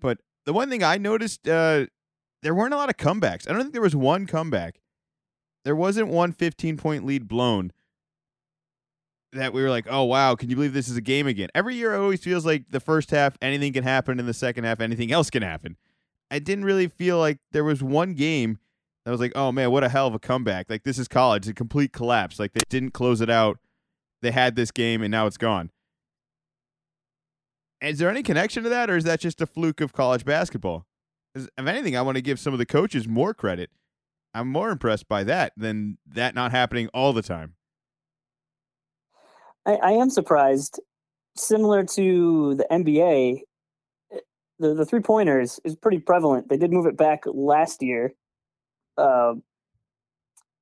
But 0.01 0.17
the 0.47 0.55
one 0.55 0.71
thing 0.71 0.83
I 0.83 0.97
noticed, 0.97 1.47
uh, 1.47 1.87
there 2.43 2.55
weren't 2.55 2.75
a 2.75 2.77
lot 2.77 2.89
of 2.89 2.97
comebacks. 2.97 3.49
I 3.49 3.53
don't 3.53 3.63
think 3.63 3.73
there 3.73 3.83
was 3.83 3.97
one 3.97 4.27
comeback. 4.27 4.81
There 5.65 5.77
wasn't 5.77 6.09
one 6.09 6.33
15 6.33 6.77
point 6.77 7.05
lead 7.05 7.29
blown 7.29 7.73
that 9.33 9.53
we 9.53 9.63
were 9.63 9.71
like, 9.71 9.87
oh 9.89 10.05
wow, 10.05 10.35
can 10.35 10.51
you 10.51 10.57
believe 10.57 10.73
this 10.73 10.89
is 10.89 10.97
a 10.97 11.03
game 11.03 11.27
again? 11.27 11.49
Every 11.55 11.77
year 11.77 11.95
it 11.95 11.99
always 11.99 12.23
feels 12.23 12.45
like 12.47 12.71
the 12.71 12.81
first 12.81 13.11
half 13.11 13.37
anything 13.41 13.73
can 13.73 13.85
happen, 13.85 14.19
in 14.19 14.27
the 14.27 14.35
second 14.35 14.65
half 14.65 14.81
anything 14.81 15.13
else 15.13 15.31
can 15.31 15.43
happen. 15.43 15.77
I 16.31 16.39
didn't 16.39 16.65
really 16.65 16.89
feel 16.89 17.19
like 17.19 17.39
there 17.53 17.65
was 17.65 17.83
one 17.83 18.15
game 18.15 18.59
that 19.05 19.11
was 19.11 19.21
like, 19.21 19.33
oh 19.35 19.53
man, 19.53 19.71
what 19.71 19.85
a 19.85 19.89
hell 19.89 20.07
of 20.07 20.15
a 20.15 20.19
comeback! 20.19 20.71
Like 20.71 20.85
this 20.85 20.99
is 20.99 21.09
college, 21.09 21.47
a 21.49 21.55
complete 21.55 21.93
collapse. 21.93 22.39
Like 22.39 22.53
they 22.53 22.61
didn't 22.69 22.93
close 22.93 23.21
it 23.21 23.31
out. 23.31 23.59
They 24.23 24.31
had 24.31 24.57
this 24.57 24.71
game 24.71 25.03
and 25.03 25.11
now 25.11 25.27
it's 25.27 25.39
gone. 25.39 25.71
Is 27.81 27.99
there 27.99 28.11
any 28.11 28.23
connection 28.23 28.63
to 28.65 28.69
that, 28.69 28.91
or 28.91 28.97
is 28.97 29.05
that 29.05 29.21
just 29.21 29.41
a 29.41 29.47
fluke 29.47 29.81
of 29.81 29.93
college 29.93 30.25
basketball? 30.25 30.87
If 31.35 31.49
anything, 31.59 31.97
I 31.97 32.03
want 32.03 32.17
to 32.17 32.23
give 32.23 32.41
some 32.41 32.53
of 32.53 32.59
the 32.59 32.67
coaches 32.67 33.07
more 33.07 33.35
credit. 33.35 33.71
I'm 34.35 34.49
more 34.49 34.71
impressed 34.71 35.09
by 35.09 35.25
that 35.25 35.53
than 35.57 35.99
that 36.07 36.35
not 36.35 36.51
happening 36.51 36.89
all 36.95 37.13
the 37.13 37.23
time. 37.23 37.55
I, 39.67 39.75
I 39.75 39.91
am 39.93 40.11
surprised. 40.11 40.81
Similar 41.37 41.85
to 41.85 42.55
the 42.57 42.67
NBA, 42.71 43.41
the 44.59 44.75
the 44.75 44.85
three 44.85 45.01
pointers 45.01 45.61
is 45.65 45.77
pretty 45.77 45.99
prevalent. 45.99 46.49
They 46.49 46.57
did 46.57 46.73
move 46.73 46.87
it 46.87 46.97
back 46.97 47.23
last 47.27 47.83
year, 47.83 48.13
uh, 48.99 49.35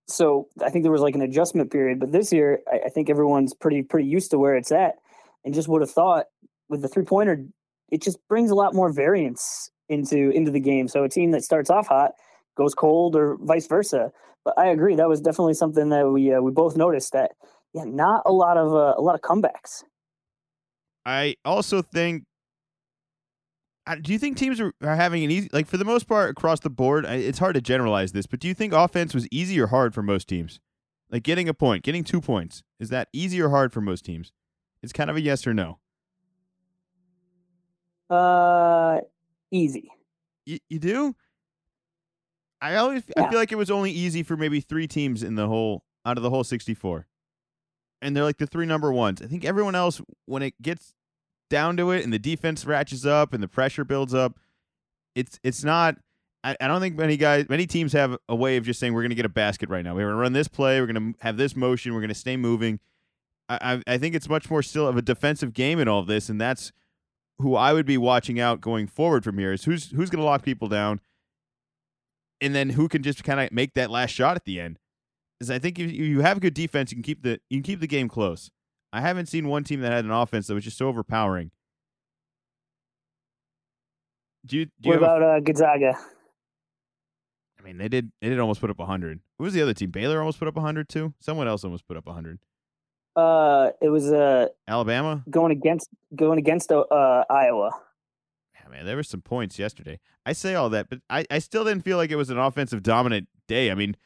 so 0.06 0.48
I 0.62 0.70
think 0.70 0.84
there 0.84 0.92
was 0.92 1.00
like 1.00 1.14
an 1.14 1.22
adjustment 1.22 1.70
period. 1.70 1.98
But 1.98 2.12
this 2.12 2.32
year, 2.32 2.60
I, 2.70 2.86
I 2.86 2.88
think 2.90 3.10
everyone's 3.10 3.54
pretty 3.54 3.82
pretty 3.82 4.08
used 4.08 4.30
to 4.30 4.38
where 4.38 4.56
it's 4.56 4.72
at, 4.72 4.96
and 5.44 5.54
just 5.54 5.68
would 5.68 5.82
have 5.82 5.90
thought 5.90 6.26
with 6.68 6.82
the 6.82 6.88
three 6.88 7.04
pointer 7.04 7.44
it 7.90 8.02
just 8.02 8.18
brings 8.28 8.50
a 8.50 8.54
lot 8.54 8.74
more 8.74 8.92
variance 8.92 9.70
into 9.88 10.30
into 10.30 10.50
the 10.50 10.60
game. 10.60 10.88
So 10.88 11.04
a 11.04 11.08
team 11.08 11.30
that 11.32 11.44
starts 11.44 11.70
off 11.70 11.88
hot 11.88 12.12
goes 12.56 12.74
cold, 12.74 13.16
or 13.16 13.36
vice 13.40 13.66
versa. 13.66 14.12
But 14.44 14.58
I 14.58 14.68
agree 14.68 14.96
that 14.96 15.08
was 15.08 15.20
definitely 15.20 15.54
something 15.54 15.88
that 15.90 16.08
we 16.08 16.32
uh, 16.32 16.40
we 16.40 16.50
both 16.50 16.76
noticed 16.76 17.12
that 17.12 17.32
yeah, 17.72 17.84
not 17.84 18.22
a 18.24 18.32
lot 18.32 18.56
of 18.56 18.72
uh, 18.72 18.94
a 18.96 19.02
lot 19.02 19.14
of 19.14 19.20
comebacks. 19.20 19.84
I 21.04 21.36
also 21.44 21.82
think. 21.82 22.24
uh, 23.86 23.96
Do 24.00 24.12
you 24.12 24.18
think 24.18 24.36
teams 24.36 24.60
are, 24.60 24.72
are 24.82 24.96
having 24.96 25.24
an 25.24 25.30
easy, 25.30 25.48
like 25.52 25.66
for 25.66 25.76
the 25.76 25.84
most 25.84 26.06
part 26.06 26.30
across 26.30 26.60
the 26.60 26.70
board? 26.70 27.04
It's 27.06 27.38
hard 27.38 27.54
to 27.54 27.60
generalize 27.60 28.12
this, 28.12 28.26
but 28.26 28.40
do 28.40 28.48
you 28.48 28.54
think 28.54 28.72
offense 28.72 29.14
was 29.14 29.26
easy 29.30 29.58
or 29.60 29.68
hard 29.68 29.94
for 29.94 30.02
most 30.02 30.28
teams? 30.28 30.60
Like 31.10 31.22
getting 31.22 31.48
a 31.48 31.54
point, 31.54 31.82
getting 31.84 32.04
two 32.04 32.20
points, 32.20 32.62
is 32.78 32.90
that 32.90 33.08
easy 33.14 33.40
or 33.40 33.48
hard 33.48 33.72
for 33.72 33.80
most 33.80 34.04
teams? 34.04 34.32
It's 34.82 34.92
kind 34.92 35.08
of 35.08 35.16
a 35.16 35.20
yes 35.20 35.46
or 35.46 35.54
no. 35.54 35.78
Uh, 38.10 39.00
easy. 39.50 39.90
You, 40.46 40.58
you 40.68 40.78
do? 40.78 41.14
I 42.60 42.76
always 42.76 43.02
I 43.16 43.28
feel 43.28 43.38
like 43.38 43.52
it 43.52 43.58
was 43.58 43.70
only 43.70 43.90
easy 43.90 44.22
for 44.22 44.36
maybe 44.36 44.60
three 44.60 44.86
teams 44.86 45.22
in 45.22 45.36
the 45.36 45.46
whole 45.46 45.84
out 46.04 46.16
of 46.16 46.22
the 46.22 46.30
whole 46.30 46.44
64. 46.44 47.06
And 48.00 48.16
they're 48.16 48.24
like 48.24 48.38
the 48.38 48.46
three 48.46 48.66
number 48.66 48.92
ones. 48.92 49.22
I 49.22 49.26
think 49.26 49.44
everyone 49.44 49.74
else 49.74 50.00
when 50.26 50.42
it 50.42 50.54
gets 50.60 50.94
down 51.50 51.76
to 51.76 51.90
it 51.90 52.04
and 52.04 52.12
the 52.12 52.18
defense 52.18 52.64
ratchets 52.64 53.06
up 53.06 53.32
and 53.32 53.42
the 53.42 53.48
pressure 53.48 53.84
builds 53.84 54.14
up, 54.14 54.38
it's 55.14 55.38
it's 55.42 55.64
not 55.64 55.96
I, 56.44 56.56
I 56.60 56.68
don't 56.68 56.80
think 56.80 56.96
many 56.96 57.16
guys 57.16 57.48
many 57.48 57.66
teams 57.66 57.92
have 57.92 58.16
a 58.28 58.34
way 58.34 58.56
of 58.56 58.64
just 58.64 58.80
saying 58.80 58.94
we're 58.94 59.02
going 59.02 59.10
to 59.10 59.16
get 59.16 59.26
a 59.26 59.30
basket 59.30 59.68
right 59.68 59.84
now. 59.84 59.94
We're 59.94 60.02
going 60.02 60.16
to 60.16 60.20
run 60.20 60.32
this 60.32 60.48
play, 60.48 60.80
we're 60.80 60.86
going 60.86 61.14
to 61.14 61.18
have 61.20 61.36
this 61.36 61.54
motion, 61.54 61.94
we're 61.94 62.00
going 62.00 62.08
to 62.08 62.14
stay 62.14 62.36
moving. 62.36 62.80
I, 63.48 63.58
I 63.86 63.94
I 63.94 63.98
think 63.98 64.14
it's 64.14 64.28
much 64.28 64.50
more 64.50 64.62
still 64.62 64.86
of 64.86 64.96
a 64.96 65.02
defensive 65.02 65.52
game 65.52 65.78
in 65.78 65.88
all 65.88 66.00
of 66.00 66.06
this 66.06 66.28
and 66.28 66.40
that's 66.40 66.72
who 67.38 67.54
I 67.54 67.72
would 67.72 67.86
be 67.86 67.98
watching 67.98 68.40
out 68.40 68.60
going 68.60 68.86
forward 68.86 69.24
from 69.24 69.38
here 69.38 69.52
is 69.52 69.64
who's 69.64 69.90
who's 69.90 70.10
going 70.10 70.20
to 70.20 70.24
lock 70.26 70.42
people 70.42 70.68
down 70.68 71.00
and 72.40 72.54
then 72.54 72.70
who 72.70 72.88
can 72.88 73.02
just 73.02 73.24
kind 73.24 73.40
of 73.40 73.52
make 73.52 73.74
that 73.74 73.90
last 73.90 74.10
shot 74.10 74.36
at 74.36 74.44
the 74.44 74.60
end. 74.60 74.78
Is 75.40 75.50
I 75.50 75.58
think 75.58 75.78
if 75.78 75.92
you 75.92 76.20
have 76.20 76.38
a 76.38 76.40
good 76.40 76.54
defense, 76.54 76.90
you 76.90 76.96
can 76.96 77.02
keep 77.04 77.22
the 77.22 77.40
you 77.48 77.58
can 77.58 77.62
keep 77.62 77.80
the 77.80 77.86
game 77.86 78.08
close. 78.08 78.50
I 78.92 79.00
haven't 79.02 79.26
seen 79.26 79.46
one 79.48 79.64
team 79.64 79.80
that 79.82 79.92
had 79.92 80.04
an 80.04 80.10
offense 80.10 80.46
that 80.48 80.54
was 80.54 80.64
just 80.64 80.78
so 80.78 80.88
overpowering. 80.88 81.50
Do 84.46 84.56
you? 84.58 84.64
Do 84.66 84.70
you 84.82 84.90
What 84.90 85.02
have 85.02 85.02
a- 85.02 85.04
about 85.16 85.22
uh, 85.36 85.40
Gonzaga? 85.40 85.98
I 87.58 87.62
mean, 87.62 87.78
they 87.78 87.88
did. 87.88 88.12
They 88.20 88.28
did 88.30 88.38
almost 88.38 88.60
put 88.60 88.70
up 88.70 88.80
hundred. 88.80 89.20
Who 89.38 89.44
was 89.44 89.52
the 89.54 89.62
other 89.62 89.74
team? 89.74 89.90
Baylor 89.90 90.18
almost 90.20 90.38
put 90.38 90.48
up 90.48 90.56
hundred 90.56 90.88
too. 90.88 91.12
Someone 91.20 91.48
else 91.48 91.64
almost 91.64 91.86
put 91.86 91.96
up 91.96 92.08
hundred. 92.08 92.38
Uh, 93.18 93.72
it 93.82 93.88
was 93.88 94.12
uh 94.12 94.46
Alabama. 94.68 95.24
going 95.28 95.50
against 95.50 95.88
going 96.14 96.38
against 96.38 96.70
uh, 96.70 96.84
Iowa. 97.28 97.70
Yeah, 98.54 98.68
man, 98.70 98.86
there 98.86 98.94
were 98.94 99.02
some 99.02 99.22
points 99.22 99.58
yesterday. 99.58 99.98
I 100.24 100.32
say 100.32 100.54
all 100.54 100.70
that, 100.70 100.88
but 100.88 101.00
I, 101.10 101.24
I 101.28 101.40
still 101.40 101.64
didn't 101.64 101.82
feel 101.82 101.96
like 101.96 102.12
it 102.12 102.16
was 102.16 102.30
an 102.30 102.38
offensive 102.38 102.80
dominant 102.84 103.26
day. 103.48 103.72
I 103.72 103.74
mean, 103.74 103.96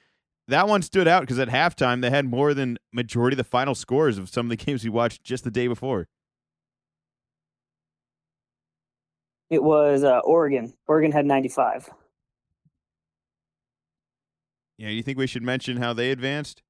that 0.48 0.66
one 0.66 0.80
stood 0.80 1.06
out 1.06 1.20
because 1.20 1.38
at 1.38 1.48
halftime 1.48 2.00
they 2.00 2.08
had 2.08 2.24
more 2.24 2.54
than 2.54 2.78
majority 2.90 3.34
of 3.34 3.38
the 3.38 3.44
final 3.44 3.74
scores 3.74 4.16
of 4.16 4.30
some 4.30 4.46
of 4.46 4.50
the 4.50 4.56
games 4.64 4.82
we 4.82 4.88
watched 4.88 5.22
just 5.22 5.44
the 5.44 5.50
day 5.50 5.66
before. 5.66 6.08
It 9.50 9.62
was 9.62 10.04
uh, 10.04 10.20
Oregon. 10.20 10.72
Oregon 10.88 11.12
had 11.12 11.26
95. 11.26 11.90
Yeah, 14.78 14.88
you 14.88 15.02
think 15.02 15.18
we 15.18 15.26
should 15.26 15.42
mention 15.42 15.76
how 15.76 15.92
they 15.92 16.10
advanced? 16.10 16.62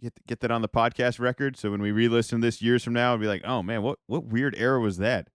Get 0.00 0.26
get 0.26 0.40
that 0.40 0.50
on 0.50 0.62
the 0.62 0.68
podcast 0.68 1.18
record, 1.18 1.56
so 1.56 1.70
when 1.72 1.82
we 1.82 1.90
re-listen 1.90 2.40
this 2.40 2.62
years 2.62 2.84
from 2.84 2.92
now, 2.92 3.14
it'll 3.14 3.22
be 3.22 3.26
like, 3.26 3.42
oh 3.44 3.62
man, 3.62 3.82
what 3.82 3.98
what 4.06 4.24
weird 4.24 4.54
era 4.56 4.80
was 4.80 4.98
that? 4.98 5.28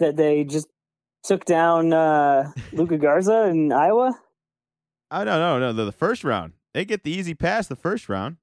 That 0.00 0.16
they 0.16 0.42
just 0.44 0.66
took 1.22 1.44
down 1.44 1.92
uh, 1.92 2.50
Luka 2.72 2.98
Garza 2.98 3.44
in 3.44 3.72
Iowa. 3.72 4.12
Oh 5.10 5.24
no, 5.24 5.38
no, 5.38 5.58
no, 5.60 5.72
the, 5.72 5.84
the 5.84 5.92
first 5.92 6.24
round. 6.24 6.54
They 6.74 6.84
get 6.84 7.04
the 7.04 7.12
easy 7.12 7.34
pass 7.34 7.68
the 7.68 7.76
first 7.76 8.08
round. 8.08 8.38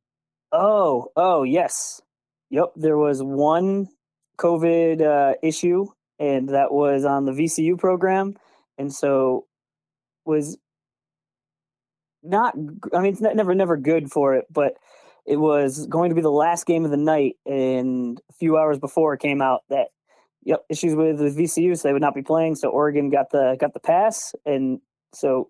Oh, 0.51 1.08
oh 1.18 1.44
yes, 1.44 2.01
yep. 2.50 2.72
There 2.75 2.98
was 2.98 3.22
one 3.22 3.89
COVID 4.38 5.01
uh, 5.01 5.36
issue, 5.44 5.88
and 6.20 6.50
that 6.50 6.72
was 6.72 7.04
on 7.04 7.25
the 7.25 7.34
VCU 7.34 7.77
program, 7.77 8.36
and 8.77 8.94
so 8.94 9.46
was 10.25 10.58
not. 12.25 12.55
I 12.94 13.00
mean, 13.00 13.13
it's 13.13 13.22
never, 13.22 13.55
never 13.55 13.77
good 13.77 14.12
for 14.12 14.36
it, 14.36 14.46
but 14.51 14.74
it 15.25 15.38
was 15.38 15.88
going 15.88 16.10
to 16.10 16.15
be 16.15 16.22
the 16.22 16.32
last 16.32 16.65
game 16.65 16.86
of 16.86 16.91
the 16.91 16.98
night, 16.98 17.38
and 17.46 18.20
a 18.29 18.34
few 18.34 18.58
hours 18.58 18.79
before 18.79 19.13
it 19.13 19.20
came 19.20 19.41
out 19.41 19.63
that 19.70 19.88
yep 20.44 20.63
issues 20.70 20.96
with, 20.96 21.20
with 21.20 21.38
VCU, 21.38 21.77
so 21.77 21.88
they 21.88 21.94
would 21.94 22.01
not 22.01 22.15
be 22.15 22.22
playing. 22.22 22.55
So 22.55 22.70
Oregon 22.70 23.10
got 23.10 23.32
the 23.32 23.58
got 23.60 23.74
the 23.74 23.79
pass, 23.79 24.34
and 24.46 24.79
so 25.13 25.50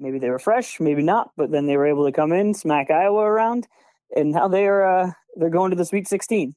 maybe 0.00 0.18
they 0.18 0.30
were 0.30 0.38
fresh, 0.38 0.80
maybe 0.80 1.02
not, 1.02 1.30
but 1.36 1.50
then 1.50 1.66
they 1.66 1.76
were 1.76 1.86
able 1.86 2.06
to 2.06 2.12
come 2.12 2.32
in, 2.32 2.54
smack 2.54 2.90
Iowa 2.90 3.20
around, 3.20 3.66
and 4.14 4.32
now 4.32 4.48
they 4.48 4.66
are 4.66 5.00
uh, 5.00 5.10
they're 5.36 5.50
going 5.50 5.70
to 5.70 5.76
the 5.76 5.84
Sweet 5.84 6.08
16. 6.08 6.54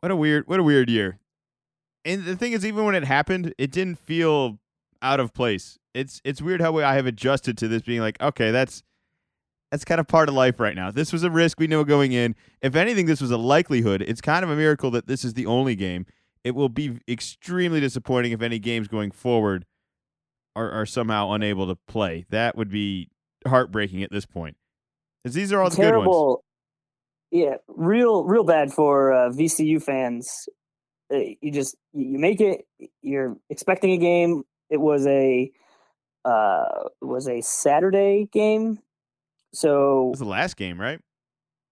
What 0.00 0.12
a 0.12 0.16
weird, 0.16 0.46
what 0.46 0.60
a 0.60 0.62
weird 0.62 0.88
year. 0.90 1.18
And 2.04 2.24
the 2.24 2.36
thing 2.36 2.52
is, 2.52 2.64
even 2.64 2.84
when 2.84 2.94
it 2.94 3.04
happened, 3.04 3.52
it 3.58 3.72
didn't 3.72 3.98
feel 3.98 4.58
out 5.02 5.20
of 5.20 5.34
place. 5.34 5.78
It's 5.98 6.20
it's 6.24 6.40
weird 6.40 6.60
how 6.60 6.78
I 6.78 6.94
have 6.94 7.06
adjusted 7.06 7.58
to 7.58 7.68
this 7.68 7.82
being 7.82 8.00
like, 8.00 8.20
okay, 8.22 8.50
that's 8.52 8.82
that's 9.70 9.84
kind 9.84 10.00
of 10.00 10.06
part 10.06 10.28
of 10.28 10.34
life 10.34 10.60
right 10.60 10.76
now. 10.76 10.90
This 10.90 11.12
was 11.12 11.24
a 11.24 11.30
risk 11.30 11.58
we 11.58 11.66
knew 11.66 11.84
going 11.84 12.12
in. 12.12 12.36
If 12.62 12.76
anything, 12.76 13.06
this 13.06 13.20
was 13.20 13.30
a 13.30 13.36
likelihood. 13.36 14.02
It's 14.02 14.20
kind 14.20 14.44
of 14.44 14.50
a 14.50 14.56
miracle 14.56 14.90
that 14.92 15.08
this 15.08 15.24
is 15.24 15.34
the 15.34 15.46
only 15.46 15.74
game. 15.74 16.06
It 16.44 16.54
will 16.54 16.68
be 16.68 16.98
extremely 17.08 17.80
disappointing 17.80 18.32
if 18.32 18.40
any 18.42 18.58
games 18.58 18.88
going 18.88 19.10
forward 19.10 19.66
are, 20.54 20.70
are 20.70 20.86
somehow 20.86 21.32
unable 21.32 21.66
to 21.66 21.76
play. 21.88 22.26
That 22.30 22.56
would 22.56 22.70
be 22.70 23.10
heartbreaking 23.46 24.02
at 24.02 24.10
this 24.10 24.24
point. 24.24 24.56
Because 25.22 25.34
these 25.34 25.52
are 25.52 25.60
all 25.60 25.68
the 25.68 25.76
good 25.76 25.82
ones. 25.82 26.04
Terrible. 26.04 26.44
Yeah, 27.30 27.56
real, 27.66 28.24
real 28.24 28.44
bad 28.44 28.72
for 28.72 29.12
uh, 29.12 29.30
VCU 29.30 29.82
fans. 29.82 30.48
Uh, 31.12 31.18
You 31.42 31.50
just 31.50 31.76
you 31.92 32.18
make 32.18 32.40
it. 32.40 32.62
You're 33.02 33.36
expecting 33.50 33.90
a 33.90 33.98
game. 33.98 34.44
It 34.70 34.80
was 34.80 35.06
a 35.06 35.50
uh, 36.28 36.88
was 37.00 37.28
a 37.28 37.40
Saturday 37.40 38.28
game, 38.32 38.78
So 39.52 40.08
It 40.08 40.10
was 40.10 40.18
the 40.18 40.24
last 40.26 40.56
game, 40.56 40.80
right? 40.80 41.00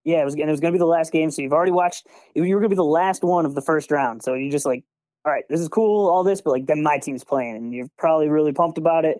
yeah, 0.05 0.23
it 0.23 0.25
was. 0.25 0.35
And 0.35 0.45
it 0.45 0.51
was 0.51 0.61
going 0.61 0.73
to 0.73 0.77
be 0.77 0.81
the 0.81 0.87
last 0.87 1.13
game. 1.13 1.31
So 1.31 1.43
you've 1.43 1.53
already 1.53 1.73
watched. 1.73 2.07
You 2.35 2.43
were 2.43 2.61
going 2.61 2.71
to 2.71 2.77
be 2.77 2.77
the 2.77 2.85
last 2.85 3.25
one 3.25 3.45
of 3.45 3.55
the 3.55 3.61
first 3.61 3.91
round. 3.91 4.23
So 4.23 4.35
you 4.35 4.51
just 4.51 4.65
like, 4.65 4.85
all 5.25 5.33
right, 5.33 5.45
this 5.49 5.61
is 5.61 5.69
cool, 5.69 6.09
all 6.09 6.23
this, 6.23 6.41
but 6.41 6.53
like 6.53 6.67
then 6.67 6.83
my 6.83 6.99
team's 6.99 7.25
playing, 7.25 7.57
and 7.57 7.75
you're 7.75 7.89
probably 7.99 8.29
really 8.29 8.53
pumped 8.53 8.79
about 8.79 9.05
it. 9.05 9.19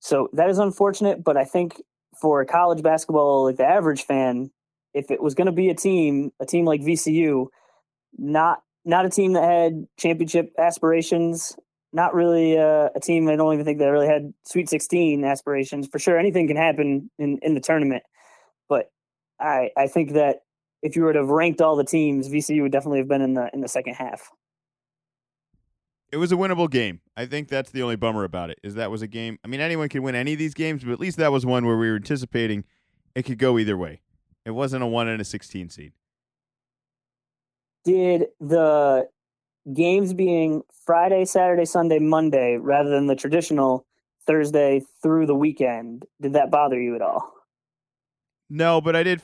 So 0.00 0.28
that 0.32 0.48
is 0.48 0.58
unfortunate, 0.58 1.22
but 1.22 1.36
I 1.36 1.44
think 1.44 1.82
for 2.18 2.42
college 2.46 2.82
basketball, 2.82 3.44
like 3.44 3.58
the 3.58 3.66
average 3.66 4.04
fan, 4.04 4.50
if 4.94 5.10
it 5.10 5.22
was 5.22 5.34
going 5.34 5.46
to 5.46 5.52
be 5.52 5.68
a 5.68 5.74
team, 5.74 6.32
a 6.40 6.46
team 6.46 6.64
like 6.64 6.80
VCU, 6.80 7.48
not 8.16 8.62
not 8.86 9.04
a 9.04 9.10
team 9.10 9.34
that 9.34 9.44
had 9.44 9.86
championship 9.98 10.52
aspirations, 10.58 11.56
not 11.96 12.14
really 12.14 12.58
uh, 12.58 12.90
a 12.94 13.00
team. 13.00 13.26
I 13.28 13.36
don't 13.36 13.54
even 13.54 13.64
think 13.64 13.78
that 13.78 13.86
really 13.86 14.06
had 14.06 14.34
Sweet 14.44 14.68
16 14.68 15.24
aspirations. 15.24 15.88
For 15.88 15.98
sure, 15.98 16.18
anything 16.18 16.46
can 16.46 16.56
happen 16.56 17.10
in 17.18 17.38
in 17.42 17.54
the 17.54 17.60
tournament, 17.60 18.02
but 18.68 18.90
I 19.40 19.70
I 19.76 19.86
think 19.88 20.12
that 20.12 20.42
if 20.82 20.94
you 20.94 21.02
were 21.02 21.14
to 21.14 21.20
have 21.20 21.30
ranked 21.30 21.62
all 21.62 21.74
the 21.74 21.84
teams, 21.84 22.28
VCU 22.28 22.62
would 22.62 22.70
definitely 22.70 22.98
have 22.98 23.08
been 23.08 23.22
in 23.22 23.32
the 23.32 23.50
in 23.54 23.62
the 23.62 23.68
second 23.68 23.94
half. 23.94 24.30
it 26.12 26.18
was 26.18 26.30
a 26.32 26.36
winnable 26.36 26.70
game. 26.70 27.00
I 27.16 27.24
think 27.24 27.48
that's 27.48 27.70
the 27.70 27.82
only 27.82 27.96
bummer 27.96 28.24
about 28.24 28.50
it. 28.50 28.58
Is 28.62 28.74
that 28.74 28.90
was 28.90 29.00
a 29.00 29.08
game. 29.08 29.38
I 29.42 29.48
mean, 29.48 29.60
anyone 29.60 29.88
can 29.88 30.02
win 30.02 30.14
any 30.14 30.34
of 30.34 30.38
these 30.38 30.54
games, 30.54 30.84
but 30.84 30.92
at 30.92 31.00
least 31.00 31.16
that 31.16 31.32
was 31.32 31.46
one 31.46 31.64
where 31.66 31.78
we 31.78 31.88
were 31.88 31.96
anticipating 31.96 32.64
it 33.14 33.22
could 33.24 33.38
go 33.38 33.58
either 33.58 33.76
way. 33.76 34.02
It 34.44 34.50
wasn't 34.50 34.82
a 34.82 34.86
one 34.86 35.08
and 35.08 35.20
a 35.20 35.24
sixteen 35.24 35.70
seed. 35.70 35.92
Did 37.84 38.26
the 38.38 39.08
games 39.72 40.14
being 40.14 40.62
Friday, 40.84 41.24
Saturday, 41.24 41.64
Sunday, 41.64 41.98
Monday, 41.98 42.56
rather 42.56 42.90
than 42.90 43.06
the 43.06 43.16
traditional 43.16 43.86
Thursday 44.26 44.82
through 45.02 45.26
the 45.26 45.34
weekend, 45.34 46.04
did 46.20 46.32
that 46.34 46.50
bother 46.50 46.80
you 46.80 46.94
at 46.94 47.02
all? 47.02 47.32
No, 48.48 48.80
but 48.80 48.94
I 48.94 49.02
did. 49.02 49.22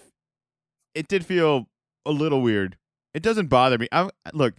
It 0.94 1.08
did 1.08 1.24
feel 1.24 1.66
a 2.04 2.10
little 2.10 2.42
weird. 2.42 2.76
It 3.14 3.22
doesn't 3.22 3.46
bother 3.46 3.78
me. 3.78 3.88
I 3.92 4.10
look. 4.32 4.54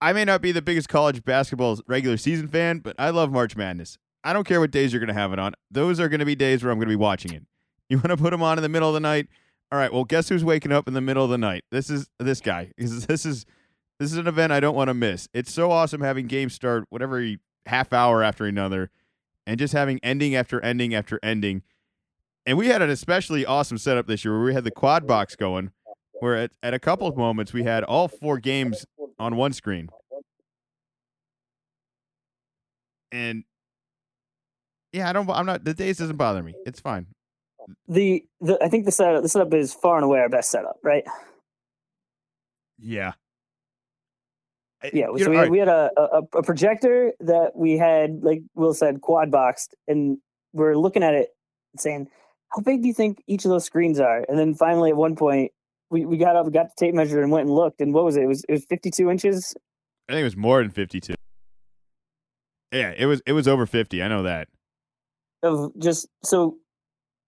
I 0.00 0.12
may 0.12 0.24
not 0.24 0.42
be 0.42 0.52
the 0.52 0.62
biggest 0.62 0.88
college 0.88 1.24
basketball 1.24 1.80
regular 1.88 2.16
season 2.16 2.46
fan, 2.46 2.78
but 2.78 2.94
I 2.98 3.10
love 3.10 3.32
March 3.32 3.56
Madness. 3.56 3.98
I 4.22 4.32
don't 4.32 4.46
care 4.46 4.60
what 4.60 4.70
days 4.70 4.92
you're 4.92 5.00
going 5.00 5.08
to 5.08 5.20
have 5.20 5.32
it 5.32 5.38
on. 5.38 5.54
Those 5.70 5.98
are 5.98 6.08
going 6.08 6.20
to 6.20 6.26
be 6.26 6.36
days 6.36 6.62
where 6.62 6.70
I'm 6.70 6.78
going 6.78 6.88
to 6.88 6.92
be 6.92 6.96
watching 6.96 7.32
it. 7.32 7.44
You 7.88 7.96
want 7.96 8.10
to 8.10 8.16
put 8.16 8.30
them 8.30 8.42
on 8.42 8.58
in 8.58 8.62
the 8.62 8.68
middle 8.68 8.88
of 8.88 8.94
the 8.94 9.00
night? 9.00 9.28
All 9.72 9.78
right. 9.78 9.92
Well, 9.92 10.04
guess 10.04 10.28
who's 10.28 10.44
waking 10.44 10.72
up 10.72 10.86
in 10.86 10.94
the 10.94 11.00
middle 11.00 11.24
of 11.24 11.30
the 11.30 11.38
night? 11.38 11.64
This 11.70 11.90
is 11.90 12.10
this 12.18 12.40
guy. 12.40 12.72
This 12.78 13.24
is 13.24 13.46
this 13.98 14.12
is 14.12 14.18
an 14.18 14.26
event 14.26 14.52
I 14.52 14.60
don't 14.60 14.76
want 14.76 14.88
to 14.88 14.94
miss. 14.94 15.28
It's 15.34 15.52
so 15.52 15.70
awesome 15.70 16.00
having 16.00 16.26
games 16.26 16.54
start 16.54 16.84
whatever 16.90 17.34
half 17.66 17.92
hour 17.92 18.22
after 18.22 18.44
another, 18.44 18.90
and 19.46 19.58
just 19.58 19.72
having 19.72 19.98
ending 20.02 20.34
after 20.34 20.60
ending 20.60 20.94
after 20.94 21.18
ending. 21.22 21.62
And 22.46 22.56
we 22.56 22.68
had 22.68 22.80
an 22.80 22.90
especially 22.90 23.44
awesome 23.44 23.78
setup 23.78 24.06
this 24.06 24.24
year 24.24 24.34
where 24.34 24.46
we 24.46 24.54
had 24.54 24.64
the 24.64 24.70
quad 24.70 25.06
box 25.06 25.36
going, 25.36 25.72
where 26.20 26.36
at, 26.36 26.52
at 26.62 26.74
a 26.74 26.78
couple 26.78 27.06
of 27.06 27.16
moments 27.16 27.52
we 27.52 27.64
had 27.64 27.84
all 27.84 28.08
four 28.08 28.38
games 28.38 28.86
on 29.18 29.36
one 29.36 29.52
screen. 29.52 29.88
And 33.10 33.44
yeah, 34.92 35.08
I 35.08 35.12
don't. 35.12 35.28
I'm 35.28 35.46
not. 35.46 35.64
The 35.64 35.74
days 35.74 35.98
doesn't 35.98 36.16
bother 36.16 36.42
me. 36.42 36.54
It's 36.66 36.80
fine. 36.80 37.06
The 37.86 38.24
the 38.40 38.62
I 38.62 38.68
think 38.68 38.84
the 38.86 38.92
setup 38.92 39.22
the 39.22 39.28
setup 39.28 39.52
is 39.52 39.74
far 39.74 39.96
and 39.96 40.04
away 40.04 40.20
our 40.20 40.28
best 40.28 40.50
setup, 40.50 40.78
right? 40.82 41.04
Yeah. 42.78 43.12
I- 44.82 44.90
Yeah, 44.92 45.06
so 45.16 45.24
know, 45.24 45.30
we 45.30 45.36
had, 45.36 45.42
right, 45.42 45.50
we 45.50 45.58
had 45.58 45.68
a, 45.68 45.90
a 45.96 46.22
a 46.34 46.42
projector 46.42 47.12
that 47.20 47.52
we 47.56 47.76
had, 47.78 48.22
like 48.22 48.42
Will 48.54 48.74
said, 48.74 49.00
quad 49.00 49.30
boxed, 49.30 49.74
and 49.88 50.18
we're 50.52 50.76
looking 50.76 51.02
at 51.02 51.14
it 51.14 51.30
and 51.74 51.80
saying, 51.80 52.08
"How 52.50 52.62
big 52.62 52.82
do 52.82 52.88
you 52.88 52.94
think 52.94 53.22
each 53.26 53.44
of 53.44 53.50
those 53.50 53.64
screens 53.64 53.98
are?" 54.00 54.24
And 54.28 54.38
then 54.38 54.54
finally, 54.54 54.90
at 54.90 54.96
one 54.96 55.16
point, 55.16 55.50
we, 55.90 56.04
we 56.06 56.16
got 56.16 56.36
up, 56.36 56.46
we 56.46 56.52
got 56.52 56.68
the 56.68 56.74
tape 56.78 56.94
measure, 56.94 57.20
and 57.22 57.32
went 57.32 57.46
and 57.46 57.54
looked, 57.54 57.80
and 57.80 57.92
what 57.92 58.04
was 58.04 58.16
it? 58.16 58.22
It 58.22 58.26
was 58.26 58.44
it 58.48 58.52
was 58.52 58.64
fifty 58.66 58.90
two 58.90 59.10
inches. 59.10 59.54
I 60.08 60.12
think 60.12 60.20
it 60.20 60.24
was 60.24 60.36
more 60.36 60.62
than 60.62 60.70
52. 60.70 61.12
Yeah, 62.72 62.94
it 62.96 63.06
was. 63.06 63.20
It 63.26 63.32
was 63.32 63.48
over 63.48 63.66
50. 63.66 64.02
I 64.02 64.08
know 64.08 64.22
that. 64.22 64.48
of 65.42 65.72
just 65.78 66.06
so 66.22 66.56